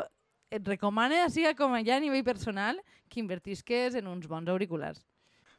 et 0.54 0.70
recomano, 0.70 1.18
així 1.26 1.46
com 1.58 1.74
ja 1.82 1.98
a 1.98 2.04
nivell 2.04 2.24
personal, 2.24 2.80
que 3.10 3.20
invertisques 3.20 3.98
en 3.98 4.08
uns 4.08 4.30
bons 4.30 4.50
auriculars. 4.50 5.02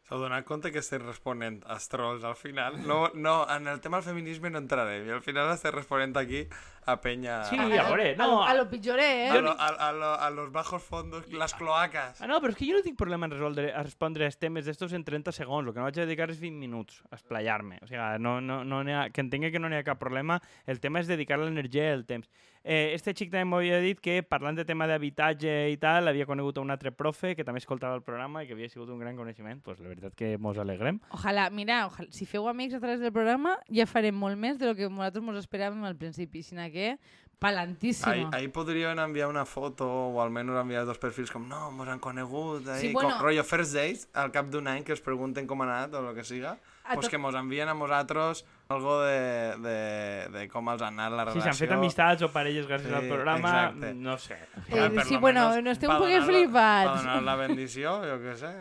S'heu 0.07 0.21
donat 0.23 0.45
compte 0.47 0.71
que 0.71 0.79
estic 0.79 1.03
responent 1.03 1.57
als 1.75 1.89
trolls 1.91 2.23
al 2.29 2.37
final? 2.39 2.77
No, 2.87 3.09
no, 3.15 3.41
en 3.51 3.67
el 3.67 3.81
tema 3.83 3.99
del 3.99 4.07
feminisme 4.13 4.53
no 4.55 4.61
entrarem. 4.63 5.09
I 5.09 5.17
al 5.17 5.25
final 5.25 5.51
estic 5.51 5.75
responent 5.75 6.15
aquí 6.21 6.45
a 6.87 7.01
penya... 7.01 7.43
Sí, 7.45 7.59
a 7.59 7.67
veure, 7.67 8.15
A 8.15 8.27
lo, 8.27 8.27
no... 8.27 8.43
a 8.45 8.55
lo 8.55 8.69
pitjoré, 8.71 9.29
A, 9.29 9.37
eh? 9.37 9.43
lo, 9.43 9.51
a, 9.51 9.69
a, 9.69 9.93
lo, 9.93 10.15
a 10.15 10.31
los 10.31 10.53
bajos 10.53 10.83
fondos, 10.83 11.31
las 11.33 11.53
cloacas. 11.55 12.23
Ah, 12.23 12.29
no, 12.31 12.39
però 12.41 12.55
és 12.55 12.59
que 12.59 12.69
jo 12.69 12.79
no 12.79 12.83
tinc 12.87 12.97
problema 12.99 13.27
en 13.27 13.35
resoldre, 13.35 13.73
a 13.75 13.83
respondre 13.83 14.29
els 14.31 14.39
temes 14.39 14.69
d'estos 14.69 14.95
en 14.95 15.05
30 15.05 15.35
segons. 15.35 15.67
El 15.67 15.75
que 15.75 15.83
no 15.83 15.89
vaig 15.89 15.99
a 15.99 16.07
dedicar 16.07 16.31
és 16.31 16.39
20 16.41 16.63
minuts 16.63 17.03
a 17.11 17.19
esplayar-me. 17.19 17.81
O 17.83 17.91
sigui, 17.91 18.03
no, 18.23 18.39
no, 18.41 18.63
no 18.65 18.83
n'hi 18.87 18.95
ha, 18.95 19.09
que 19.11 19.25
entengui 19.25 19.51
que 19.51 19.63
no 19.63 19.69
n'hi 19.69 19.81
ha 19.83 19.87
cap 19.87 19.99
problema. 19.99 20.39
El 20.65 20.79
tema 20.81 21.03
és 21.03 21.11
dedicar 21.11 21.41
l'energia 21.43 21.91
i 21.91 21.97
el 21.99 22.07
temps. 22.07 22.31
Eh, 22.67 22.95
este 22.97 23.13
xic 23.15 23.31
també 23.31 23.47
m'havia 23.47 23.77
dit 23.79 24.01
que 24.03 24.17
parlant 24.27 24.57
de 24.59 24.65
tema 24.67 24.89
d'habitatge 24.91 25.53
i 25.71 25.77
tal, 25.79 26.11
havia 26.11 26.27
conegut 26.27 26.57
un 26.59 26.75
altre 26.75 26.91
profe 26.91 27.37
que 27.39 27.45
també 27.47 27.61
escoltava 27.63 27.95
el 27.95 28.03
programa 28.03 28.43
i 28.43 28.49
que 28.49 28.57
havia 28.57 28.71
sigut 28.71 28.91
un 28.91 28.99
gran 28.99 29.15
coneixement. 29.19 29.61
Pues 29.63 29.79
la 29.79 29.91
veritat 29.93 30.17
que 30.19 30.33
mos 30.39 30.59
alegrem. 30.59 30.99
Ojalà, 31.15 31.47
mira, 31.55 31.85
ojalà, 31.87 32.11
si 32.11 32.27
feu 32.27 32.49
amics 32.51 32.75
a 32.75 32.81
través 32.83 32.99
del 32.99 33.15
programa, 33.15 33.55
ja 33.71 33.87
farem 33.87 34.19
molt 34.19 34.39
més 34.39 34.59
de 34.59 34.67
lo 34.67 34.75
que 34.75 34.89
nosaltres 34.91 35.23
ens 35.23 35.45
esperàvem 35.45 35.87
al 35.87 35.95
principi, 35.95 36.43
sinó 36.43 36.67
que 36.75 36.76
Ahí, 36.77 36.99
palantíssimo. 37.39 38.31
ahí 38.33 38.49
podrien 38.49 38.99
enviar 38.99 39.29
una 39.29 39.45
foto 39.45 39.87
o 39.89 40.23
almenys 40.23 40.57
enviar 40.57 40.87
dos 40.87 40.99
perfils 40.99 41.31
com 41.31 41.47
no, 41.49 41.71
mos 41.71 41.87
han 41.89 41.99
conegut 42.01 42.67
ahí, 42.69 42.81
Sí, 42.81 42.93
bueno. 42.93 43.11
com, 43.11 43.21
rotllo 43.27 43.45
first 43.45 43.75
dates 43.75 44.09
al 44.15 44.31
cap 44.33 44.47
d'un 44.49 44.67
any 44.69 44.83
que 44.85 44.93
es 44.95 45.01
pregunten 45.05 45.47
com 45.47 45.61
ha 45.63 45.67
anat 45.67 45.95
o 45.95 46.09
el 46.09 46.15
que 46.17 46.25
siga 46.25 46.57
pues 46.95 47.07
tot- 47.07 47.11
que 47.11 47.19
mos 47.19 47.35
envien 47.35 47.69
a 47.69 47.75
nosaltres 47.75 48.45
algo 48.69 49.03
de, 49.03 49.57
de, 49.59 50.29
de 50.39 50.49
com 50.49 50.69
els 50.73 50.81
ha 50.83 50.89
anat 50.89 51.13
la 51.13 51.25
Si 51.27 51.29
relació 51.35 51.43
s'han 51.53 51.61
fet 51.61 51.73
amistats 51.77 52.23
o 52.23 52.31
parelles 52.33 52.67
gràcies 52.67 52.89
Sí, 52.89 52.95
al 52.95 53.09
programa, 53.11 53.53
exacte. 53.69 53.95
no 53.95 54.17
sé. 54.19 54.39
Eh, 54.69 54.91
per 54.91 55.05
sí, 55.05 55.17
bueno, 55.19 55.61
no 55.61 55.71
estem 55.71 55.91
un 55.91 55.99
poc 55.99 56.09
flipats. 56.25 56.89
pa 56.91 56.97
donar 57.03 57.23
la 57.23 57.37
bendició, 57.37 57.99
jo 58.07 58.17
què 58.23 58.35
sé 58.37 58.55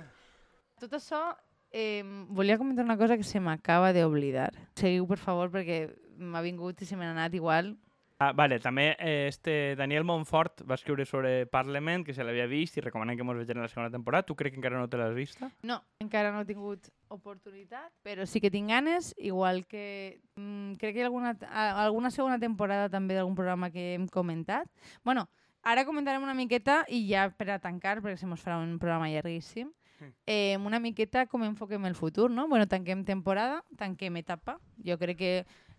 Tot 0.80 0.92
això, 1.00 1.22
eh, 1.72 2.04
volia 2.28 2.58
comentar 2.58 2.84
una 2.84 2.98
cosa 2.98 3.16
que 3.16 3.24
se 3.24 3.40
m'acaba 3.40 3.94
d'oblidar. 3.94 4.52
Seguiu, 4.76 5.08
per 5.08 5.18
favor, 5.18 5.50
perquè 5.50 5.96
m'ha 6.18 6.42
vingut 6.42 6.82
i 6.82 6.86
se 6.86 6.98
me 6.98 7.06
n'ha 7.06 7.12
anat 7.16 7.34
igual. 7.34 7.78
Ah, 8.26 8.32
vale, 8.34 8.58
també 8.60 8.96
eh, 8.98 9.28
este 9.30 9.76
Daniel 9.78 10.04
Montfort 10.04 10.64
va 10.70 10.74
escriure 10.80 11.06
sobre 11.06 11.46
Parlement, 11.46 12.04
que 12.06 12.14
se 12.18 12.24
l'havia 12.26 12.48
vist 12.50 12.78
i 12.78 12.82
recomanen 12.82 13.18
que 13.20 13.24
mos 13.28 13.38
vegem 13.38 13.60
la 13.62 13.68
segona 13.70 13.92
temporada. 13.94 14.26
Tu 14.26 14.34
crec 14.36 14.54
que 14.56 14.60
encara 14.62 14.80
no 14.80 14.88
te 14.90 14.98
l'has 14.98 15.14
vista? 15.14 15.52
No, 15.62 15.82
encara 16.00 16.32
no 16.34 16.42
he 16.42 16.48
tingut 16.50 16.90
oportunitat, 17.14 17.92
però 18.02 18.26
sí 18.26 18.42
que 18.42 18.50
tinc 18.50 18.70
ganes, 18.72 19.14
igual 19.18 19.66
que 19.70 20.22
mm, 20.36 20.74
crec 20.82 20.96
que 20.96 21.04
hi 21.04 21.06
alguna, 21.06 21.36
a- 21.52 21.84
alguna 21.86 22.10
segona 22.12 22.40
temporada 22.40 22.90
també 22.90 23.14
d'algun 23.14 23.36
programa 23.38 23.70
que 23.70 23.94
hem 23.94 24.08
comentat. 24.08 24.68
bueno, 25.04 25.28
ara 25.62 25.86
comentarem 25.86 26.24
una 26.24 26.34
miqueta 26.38 26.84
i 26.90 27.08
ja 27.10 27.30
per 27.30 27.50
a 27.52 27.60
tancar, 27.60 28.00
perquè 28.02 28.18
se 28.18 28.28
mos 28.30 28.42
farà 28.42 28.58
un 28.62 28.78
programa 28.80 29.10
llarguíssim, 29.10 29.70
eh, 30.28 30.58
una 30.62 30.80
miqueta 30.80 31.26
com 31.26 31.44
enfoquem 31.44 31.86
el 31.86 31.96
futur, 31.96 32.30
no? 32.30 32.48
Bueno, 32.48 32.68
tanquem 32.68 33.04
temporada, 33.06 33.64
tanquem 33.78 34.18
etapa. 34.18 34.60
Jo 34.86 34.98
crec 35.00 35.18
que 35.18 35.32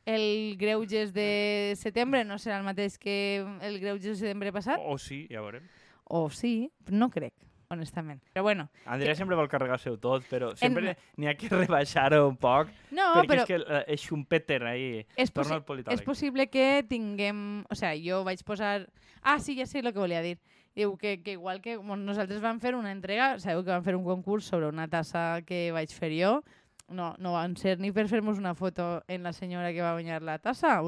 el 0.06 0.56
Greuges 0.56 1.12
de 1.12 1.74
setembre 1.76 2.22
no 2.24 2.38
serà 2.38 2.60
el 2.60 2.64
mateix 2.64 2.96
que 2.96 3.44
el 3.66 3.80
Greuges 3.82 4.14
de 4.14 4.20
setembre 4.22 4.52
passat, 4.54 4.78
O 4.80 4.96
sí, 5.02 5.26
ja 5.30 5.42
veurem. 5.42 5.66
o 6.06 6.30
sí, 6.30 6.70
no 6.88 7.10
crec, 7.10 7.34
honestament. 7.68 8.22
Però 8.32 8.44
bueno, 8.46 8.68
Andrea 8.86 9.16
sempre 9.18 9.34
vol 9.36 9.48
carregar-se-ho 9.50 9.98
tot, 9.98 10.22
però 10.30 10.52
sempre 10.56 10.96
n'hi 11.18 11.26
ha 11.26 11.34
que 11.34 11.50
rebaixar-ho 11.50 12.28
un 12.28 12.36
poc, 12.38 12.70
no, 12.94 13.08
perquè 13.18 13.26
però 13.32 13.42
és 13.42 13.48
que 13.50 13.58
eh, 13.58 13.84
és 13.96 14.04
Schumpeter 14.06 14.62
ahí 14.62 15.06
és, 15.16 15.32
possi 15.34 15.58
és 15.90 16.02
possible 16.06 16.46
que 16.46 16.84
tinguem... 16.88 17.64
O 17.68 17.74
sigui, 17.74 18.06
jo 18.08 18.22
vaig 18.24 18.44
posar... 18.46 18.86
Ah, 19.22 19.40
sí, 19.42 19.56
ja 19.58 19.66
sé 19.66 19.82
el 19.82 19.90
que 19.92 19.98
volia 19.98 20.22
dir. 20.22 20.38
Diu 20.76 20.94
que, 21.00 21.22
que 21.24 21.32
igual 21.32 21.62
que 21.64 21.78
bueno, 21.78 22.04
nosaltres 22.04 22.38
vam 22.44 22.60
fer 22.60 22.74
una 22.76 22.92
entrega, 22.92 23.38
sabeu 23.40 23.64
que 23.64 23.72
vam 23.72 23.82
fer 23.82 23.96
un 23.96 24.04
concurs 24.04 24.44
sobre 24.44 24.68
una 24.68 24.86
tassa 24.92 25.40
que 25.48 25.72
vaig 25.72 25.90
fer 25.90 26.12
jo, 26.14 26.42
no, 26.88 27.14
no 27.18 27.32
van 27.32 27.56
ser 27.56 27.78
ni 27.80 27.92
per 27.92 28.06
fer-nos 28.08 28.38
una 28.38 28.54
foto 28.54 29.02
en 29.08 29.22
la 29.22 29.32
senyora 29.32 29.72
que 29.72 29.82
va 29.82 29.92
guanyar 29.92 30.22
la 30.22 30.38
tassa. 30.38 30.80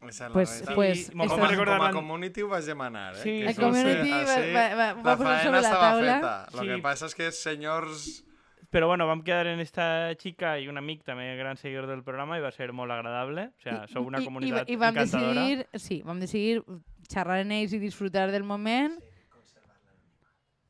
Esa 0.00 0.08
és 0.08 0.20
la 0.20 0.28
Pues- 0.32 0.50
realitat. 0.50 0.74
pues 0.74 1.08
I 1.10 1.12
com, 1.12 1.28
com 1.28 1.82
a 1.82 1.92
community 1.92 2.42
ho 2.42 2.48
vaig 2.48 2.64
demanar, 2.64 3.14
eh? 3.16 3.20
Sí, 3.22 3.40
que 3.42 3.48
El 3.50 3.56
community 3.56 4.08
sí, 4.08 4.52
va, 4.54 4.74
va, 4.74 4.74
va, 4.74 5.02
va 5.02 5.16
posar 5.18 5.42
sobre 5.42 5.60
la 5.60 5.68
estava 5.68 5.90
taula. 5.90 6.14
feta. 6.14 6.46
Lo 6.54 6.60
Sí. 6.62 6.66
que 6.68 6.78
passa 6.82 7.06
és 7.06 7.14
que 7.14 7.30
senyors... 7.32 8.24
Però 8.70 8.86
bueno, 8.86 9.04
vam 9.08 9.22
quedar 9.24 9.48
en 9.48 9.58
esta 9.58 10.14
xica 10.14 10.58
i 10.60 10.68
un 10.68 10.78
amic 10.78 11.02
també 11.02 11.34
gran 11.36 11.56
seguidor 11.56 11.88
del 11.88 12.04
programa 12.04 12.38
i 12.38 12.40
va 12.40 12.52
ser 12.52 12.72
molt 12.72 12.92
agradable. 12.92 13.48
O 13.58 13.60
sea, 13.60 13.86
sou 13.88 14.06
una 14.06 14.20
I- 14.20 14.24
comunitat 14.24 14.68
i, 14.70 14.72
i 14.72 14.76
vam 14.76 14.94
encantadora. 14.96 15.34
decidir, 15.34 15.66
sí, 15.74 16.02
vam 16.06 16.20
decidir 16.20 16.62
xerrar 17.10 17.40
en 17.40 17.50
ells 17.50 17.72
i 17.72 17.78
disfrutar 17.82 18.30
del 18.30 18.44
moment. 18.44 18.94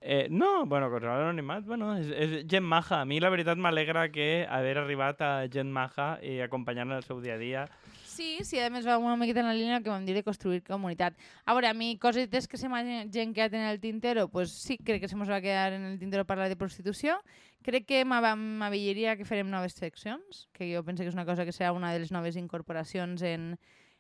Eh, 0.03 0.28
no, 0.30 0.64
bueno, 0.64 0.88
conservar 0.88 1.18
l'anonimat, 1.20 1.64
bueno, 1.68 1.92
és, 2.01 2.09
és 2.09 2.30
gent 2.48 2.64
maja. 2.64 3.03
A 3.03 3.05
mi 3.05 3.18
la 3.20 3.28
veritat 3.28 3.59
m'alegra 3.61 4.07
que 4.09 4.46
haver 4.48 4.78
arribat 4.80 5.20
a 5.20 5.30
gent 5.53 5.68
maja 5.68 6.14
i 6.24 6.38
acompanyar-la 6.40 6.96
en 6.96 7.03
el 7.03 7.05
seu 7.05 7.20
dia 7.20 7.34
a 7.36 7.40
dia. 7.40 7.66
Sí, 8.09 8.38
sí, 8.44 8.59
a 8.61 8.70
més 8.72 8.86
va 8.88 8.96
una 8.98 9.18
miqueta 9.20 9.40
en 9.44 9.46
la 9.51 9.55
línia 9.55 9.82
que 9.84 9.92
vam 9.92 10.07
dir 10.09 10.16
de 10.16 10.24
construir 10.24 10.62
comunitat. 10.64 11.14
A 11.44 11.53
veure, 11.53 11.68
a 11.68 11.76
mi 11.76 11.98
cosetes 12.01 12.48
que 12.48 12.57
se 12.57 12.68
m'hagin 12.68 13.12
gent 13.12 13.34
quedat 13.36 13.55
en 13.57 13.66
el 13.68 13.80
tintero, 13.80 14.26
pues 14.32 14.55
sí, 14.57 14.78
crec 14.80 15.05
que 15.05 15.09
se 15.09 15.16
mos 15.20 15.28
va 15.28 15.42
quedar 15.44 15.74
en 15.76 15.84
el 15.84 15.98
tintero 15.98 16.24
parlar 16.24 16.48
de 16.48 16.57
prostitució. 16.57 17.20
Crec 17.62 17.84
que 17.84 18.03
m'avellaria 18.09 19.18
que 19.20 19.28
farem 19.28 19.53
noves 19.53 19.76
seccions, 19.76 20.48
que 20.57 20.72
jo 20.72 20.80
penso 20.84 21.05
que 21.05 21.12
és 21.12 21.16
una 21.16 21.28
cosa 21.28 21.44
que 21.44 21.53
serà 21.53 21.74
una 21.76 21.92
de 21.92 22.01
les 22.01 22.12
noves 22.12 22.40
incorporacions 22.40 23.20
en 23.20 23.55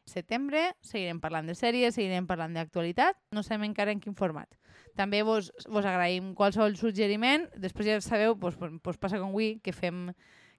setembre. 0.06 0.70
Seguirem 0.80 1.20
parlant 1.20 1.48
de 1.48 1.56
sèries, 1.58 1.94
seguirem 1.94 2.26
parlant 2.28 2.54
d'actualitat, 2.56 3.18
no 3.32 3.42
sabem 3.42 3.70
encara 3.70 3.92
en 3.92 4.00
quin 4.00 4.16
format. 4.16 4.48
També 4.96 5.22
vos, 5.26 5.52
vos 5.68 5.86
agraïm 5.86 6.34
qualsevol 6.34 6.76
suggeriment. 6.76 7.48
Després 7.56 7.88
ja 7.88 8.00
sabeu, 8.04 8.36
pues, 8.38 8.56
pues, 8.56 8.98
passa 8.98 9.20
com 9.20 9.30
avui, 9.30 9.58
que 9.64 9.72
fem 9.72 10.10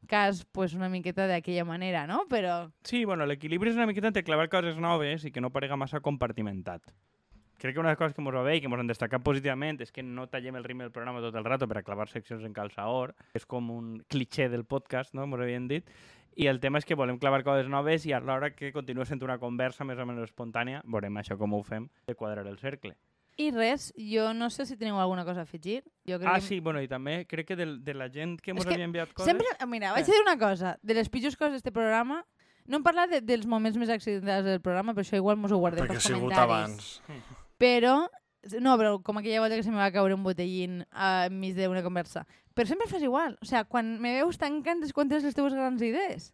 cas 0.09 0.45
pues, 0.51 0.73
una 0.73 0.89
miqueta 0.89 1.27
d'aquella 1.29 1.65
manera, 1.65 2.07
no? 2.07 2.25
Però 2.29 2.71
Sí, 2.83 3.05
bueno, 3.05 3.27
l'equilibri 3.29 3.69
és 3.69 3.77
una 3.77 3.85
miqueta 3.85 4.09
entre 4.09 4.25
clavar 4.25 4.49
coses 4.49 4.79
noves 4.81 5.25
i 5.25 5.31
que 5.31 5.41
no 5.41 5.51
parega 5.53 5.77
massa 5.77 6.01
compartimentat. 6.01 6.93
Crec 7.61 7.75
que 7.75 7.79
una 7.79 7.89
de 7.89 7.93
les 7.93 7.99
coses 7.99 8.15
que 8.15 8.23
ens 8.23 8.33
va 8.33 8.41
bé 8.41 8.55
i 8.57 8.61
que 8.61 8.65
ens 8.65 8.81
han 8.81 8.87
destacat 8.89 9.21
positivament 9.21 9.77
és 9.85 9.91
que 9.93 10.01
no 10.01 10.25
tallem 10.25 10.55
el 10.57 10.63
ritme 10.65 10.87
del 10.87 10.93
programa 10.95 11.21
tot 11.21 11.35
el 11.37 11.45
rato 11.45 11.67
per 11.69 11.77
a 11.77 11.83
clavar 11.85 12.07
seccions 12.09 12.41
en 12.47 12.55
calçaor. 12.55 13.13
És 13.37 13.45
com 13.45 13.69
un 13.69 13.99
cliché 14.09 14.49
del 14.49 14.65
podcast, 14.65 15.13
no? 15.13 15.27
Ens 15.29 15.37
havien 15.37 15.67
dit. 15.69 15.91
I 16.35 16.47
el 16.47 16.59
tema 16.63 16.79
és 16.79 16.85
que 16.87 16.95
volem 16.95 17.17
clavar 17.19 17.43
coses 17.43 17.67
noves 17.67 18.05
i 18.07 18.13
alhora 18.15 18.51
que 18.55 18.71
continua 18.71 19.05
sent 19.05 19.21
una 19.23 19.37
conversa 19.39 19.83
més 19.83 19.99
o 19.99 20.05
menys 20.07 20.29
espontània. 20.29 20.81
Veurem 20.85 21.17
això 21.19 21.37
com 21.37 21.53
ho 21.57 21.63
fem, 21.63 21.89
de 22.07 22.15
quadrar 22.15 22.45
el 22.47 22.57
cercle. 22.59 22.95
I 23.37 23.49
res, 23.51 23.93
jo 23.97 24.33
no 24.35 24.49
sé 24.51 24.65
si 24.67 24.75
teniu 24.77 24.99
alguna 24.99 25.23
cosa 25.25 25.41
a 25.41 25.43
afegir. 25.43 25.81
Jo 26.07 26.19
crec 26.19 26.27
Ah, 26.29 26.35
que... 26.39 26.41
sí, 26.45 26.59
bueno, 26.59 26.81
i 26.83 26.87
també 26.87 27.25
crec 27.27 27.47
que 27.47 27.55
del, 27.55 27.77
de 27.83 27.93
la 27.95 28.09
gent 28.11 28.37
que 28.41 28.51
ens 28.51 28.65
havia 28.67 28.85
enviat 28.85 29.13
coses... 29.13 29.27
Sempre, 29.31 29.47
mira, 29.67 29.91
vaig 29.95 30.03
a 30.03 30.11
dir 30.11 30.21
una 30.21 30.37
cosa. 30.37 30.77
De 30.83 30.93
les 30.93 31.09
pitjors 31.09 31.35
coses 31.39 31.53
d'este 31.59 31.71
programa, 31.71 32.21
no 32.67 32.77
hem 32.77 32.83
parlat 32.83 33.09
de, 33.09 33.21
dels 33.21 33.47
moments 33.47 33.77
més 33.79 33.89
accidentats 33.89 34.45
del 34.45 34.61
programa, 34.61 34.93
però 34.93 35.03
això 35.07 35.17
igual 35.17 35.39
mos 35.39 35.51
ho 35.51 35.57
guardem 35.63 35.83
Perquè 35.87 35.95
ha 35.95 35.99
pels 35.99 36.09
sigut 36.11 36.27
comentaris. 36.35 37.01
abans. 37.07 37.31
Però, 37.57 37.95
no, 38.59 38.75
però 38.77 38.99
com 39.01 39.17
aquella 39.19 39.39
volta 39.41 39.55
que 39.57 39.63
se 39.63 39.71
me 39.71 39.77
va 39.81 39.91
caure 39.95 40.13
un 40.13 40.23
botellín 40.27 40.81
uh, 40.91 41.25
enmig 41.29 41.55
d'una 41.57 41.81
conversa. 41.85 42.27
Però 42.53 42.67
sempre 42.67 42.87
fas 42.91 43.01
igual. 43.03 43.37
O 43.41 43.45
sigui, 43.47 43.63
quan 43.71 43.93
me 44.01 44.13
veus 44.19 44.37
tancant 44.37 44.83
és 44.83 44.91
quan 44.93 45.07
tens 45.09 45.23
les 45.23 45.35
teves 45.37 45.53
grans 45.55 45.81
idees. 45.81 46.33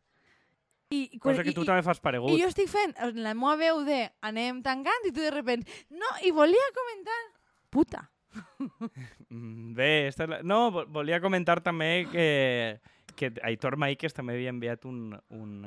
I, 0.90 1.20
Cosa 1.20 1.44
que 1.44 1.52
tu 1.52 1.62
i- 1.66 1.68
també 1.68 1.84
fas 1.84 2.00
paregut. 2.00 2.32
I 2.32 2.40
jo 2.42 2.48
estic 2.48 2.70
fent 2.72 2.94
la 3.20 3.34
meva 3.36 3.58
veu 3.60 3.82
de 3.86 4.06
anem 4.24 4.62
tancant 4.64 5.04
i 5.06 5.12
tu 5.12 5.20
de 5.20 5.32
repente, 5.34 5.68
no, 5.92 6.08
i 6.24 6.32
volia 6.32 6.70
comentar, 6.76 7.20
puta. 7.70 8.06
Mm, 9.30 9.74
Bé, 9.76 10.08
esta 10.08 10.24
és 10.24 10.30
la... 10.30 10.38
no, 10.44 10.70
vo- 10.72 10.86
volia 10.88 11.18
comentar 11.20 11.60
també 11.60 12.08
que, 12.12 12.80
que 13.20 13.34
Aitor 13.44 13.76
Maíquez 13.76 14.14
també 14.16 14.38
havia 14.38 14.54
enviat 14.54 14.86
un, 14.88 15.18
un, 15.36 15.66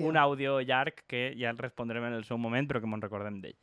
un 0.00 0.16
àudio 0.16 0.54
llarg 0.64 1.02
que 1.06 1.34
ja 1.36 1.50
el 1.52 1.58
respondrem 1.60 2.06
en 2.08 2.14
el 2.16 2.24
seu 2.24 2.38
moment, 2.40 2.64
però 2.66 2.80
que 2.80 2.88
me'n 2.88 3.02
recordem 3.04 3.36
d'ell. 3.42 3.56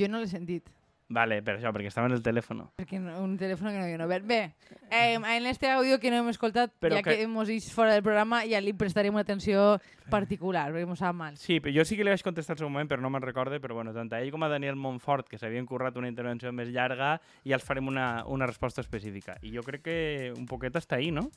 Jo 0.00 0.08
no 0.08 0.22
l'he 0.22 0.30
sentit. 0.32 0.70
Vale, 1.10 1.38
per 1.40 1.54
això, 1.56 1.70
perquè 1.72 1.88
estava 1.88 2.06
en 2.06 2.12
el 2.12 2.20
telèfon. 2.22 2.58
Perquè 2.76 2.98
no, 3.00 3.14
un 3.24 3.38
telèfon 3.40 3.70
que 3.72 3.78
no 3.78 3.84
havia 3.86 4.04
obert. 4.04 4.26
Bé, 4.28 4.52
eh, 4.90 5.14
en 5.14 5.46
este 5.46 5.70
àudio 5.72 5.98
que 5.98 6.10
no 6.10 6.18
hem 6.18 6.28
escoltat, 6.28 6.70
Però 6.78 6.96
ja 6.96 7.02
que- 7.02 7.16
que 7.16 7.22
hemos 7.22 7.48
ido 7.48 7.64
fora 7.72 7.94
del 7.94 8.02
programa, 8.02 8.42
ja 8.44 8.60
li 8.60 8.74
prestarem 8.74 9.14
una 9.14 9.22
atenció 9.22 9.80
particular, 10.10 10.70
perquè 10.70 10.84
m'ho 10.86 10.96
sap 10.96 11.14
mal. 11.14 11.38
Sí, 11.38 11.60
però 11.60 11.72
jo 11.74 11.84
sí 11.86 11.96
que 11.96 12.04
li 12.04 12.10
vaig 12.10 12.22
contestar 12.22 12.54
al 12.54 12.58
seu 12.58 12.68
moment, 12.68 12.90
però 12.90 13.00
no 13.00 13.08
me'n 13.08 13.22
recorde, 13.22 13.58
però 13.58 13.72
bueno, 13.74 13.94
tant 13.94 14.12
a 14.12 14.20
ell 14.20 14.30
com 14.30 14.42
a 14.42 14.48
Daniel 14.48 14.76
Montfort, 14.76 15.28
que 15.30 15.38
s'havien 15.38 15.64
currat 15.64 15.96
una 15.96 16.08
intervenció 16.08 16.52
més 16.52 16.68
llarga, 16.68 17.20
ja 17.42 17.54
els 17.56 17.64
farem 17.64 17.88
una, 17.88 18.24
una 18.26 18.46
resposta 18.46 18.82
específica. 18.82 19.38
I 19.40 19.50
jo 19.56 19.62
crec 19.62 19.82
que 19.82 20.32
un 20.36 20.44
poquet 20.44 20.74
està 20.76 20.96
ahí, 20.96 21.10
no? 21.10 21.30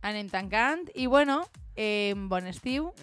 Anem 0.00 0.30
tancant, 0.30 0.88
i 0.94 1.06
bueno, 1.06 1.42
eh, 1.76 2.14
bon 2.16 2.46
estiu. 2.46 2.94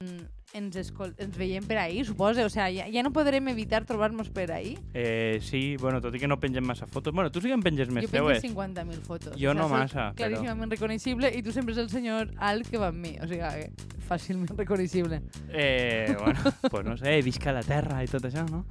Mm, 0.00 0.26
Ens, 0.56 0.76
escol 0.80 1.10
ens 1.20 1.36
veiem 1.36 1.64
per 1.68 1.76
ahir, 1.76 2.06
suposa. 2.08 2.46
O 2.46 2.50
sea, 2.50 2.70
ja, 2.72 2.86
ja 2.88 3.02
no 3.04 3.12
podrem 3.12 3.50
evitar 3.52 3.82
trobar-nos 3.84 4.30
per 4.32 4.46
ahir. 4.50 4.78
Eh, 4.96 5.38
sí, 5.44 5.76
bueno, 5.76 6.00
tot 6.00 6.14
i 6.16 6.22
que 6.22 6.28
no 6.30 6.38
pengem 6.40 6.64
massa 6.64 6.86
fotos. 6.88 7.12
Bueno, 7.12 7.30
tu 7.30 7.42
sí 7.42 7.48
que 7.52 7.54
en 7.58 7.62
penges 7.62 7.90
més, 7.92 8.06
jo 8.06 8.12
teu, 8.14 8.30
penjo 8.30 8.38
eh? 8.38 8.50
50.000 8.56 9.02
fotos. 9.04 9.36
Jo 9.36 9.52
no 9.52 9.68
soc 9.68 9.74
massa, 9.76 10.06
però- 10.08 10.16
Claríssimament 10.22 10.72
reconeixible 10.72 11.30
i 11.36 11.42
tu 11.44 11.52
sempre 11.52 11.76
és 11.76 11.82
el 11.84 11.90
senyor 11.92 12.32
alt 12.38 12.70
que 12.72 12.80
va 12.80 12.88
amb 12.88 13.04
mi. 13.04 13.12
O 13.20 13.28
sigui, 13.28 13.44
que 13.44 13.98
fàcilment 14.08 14.56
reconeixible. 14.56 15.20
Eh, 15.52 16.16
bueno, 16.24 16.40
pues 16.70 16.84
no 16.86 16.96
sé, 16.96 17.20
visca 17.22 17.52
la 17.52 17.62
terra 17.62 18.00
i 18.02 18.08
tot 18.08 18.24
això, 18.24 18.46
no? 18.48 18.64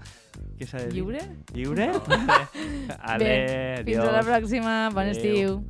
Què 0.57 0.65
s'ha 0.65 0.81
de 0.81 0.89
dir? 0.89 1.03
Lliure? 1.03 1.21
Lliure? 1.53 1.91
Ale, 3.13 3.23
Bé, 3.23 3.83
fins 3.85 4.01
a 4.01 4.11
la 4.17 4.23
pròxima. 4.25 4.75
Bon 4.97 5.05
Adéu. 5.05 5.13
estiu. 5.13 5.61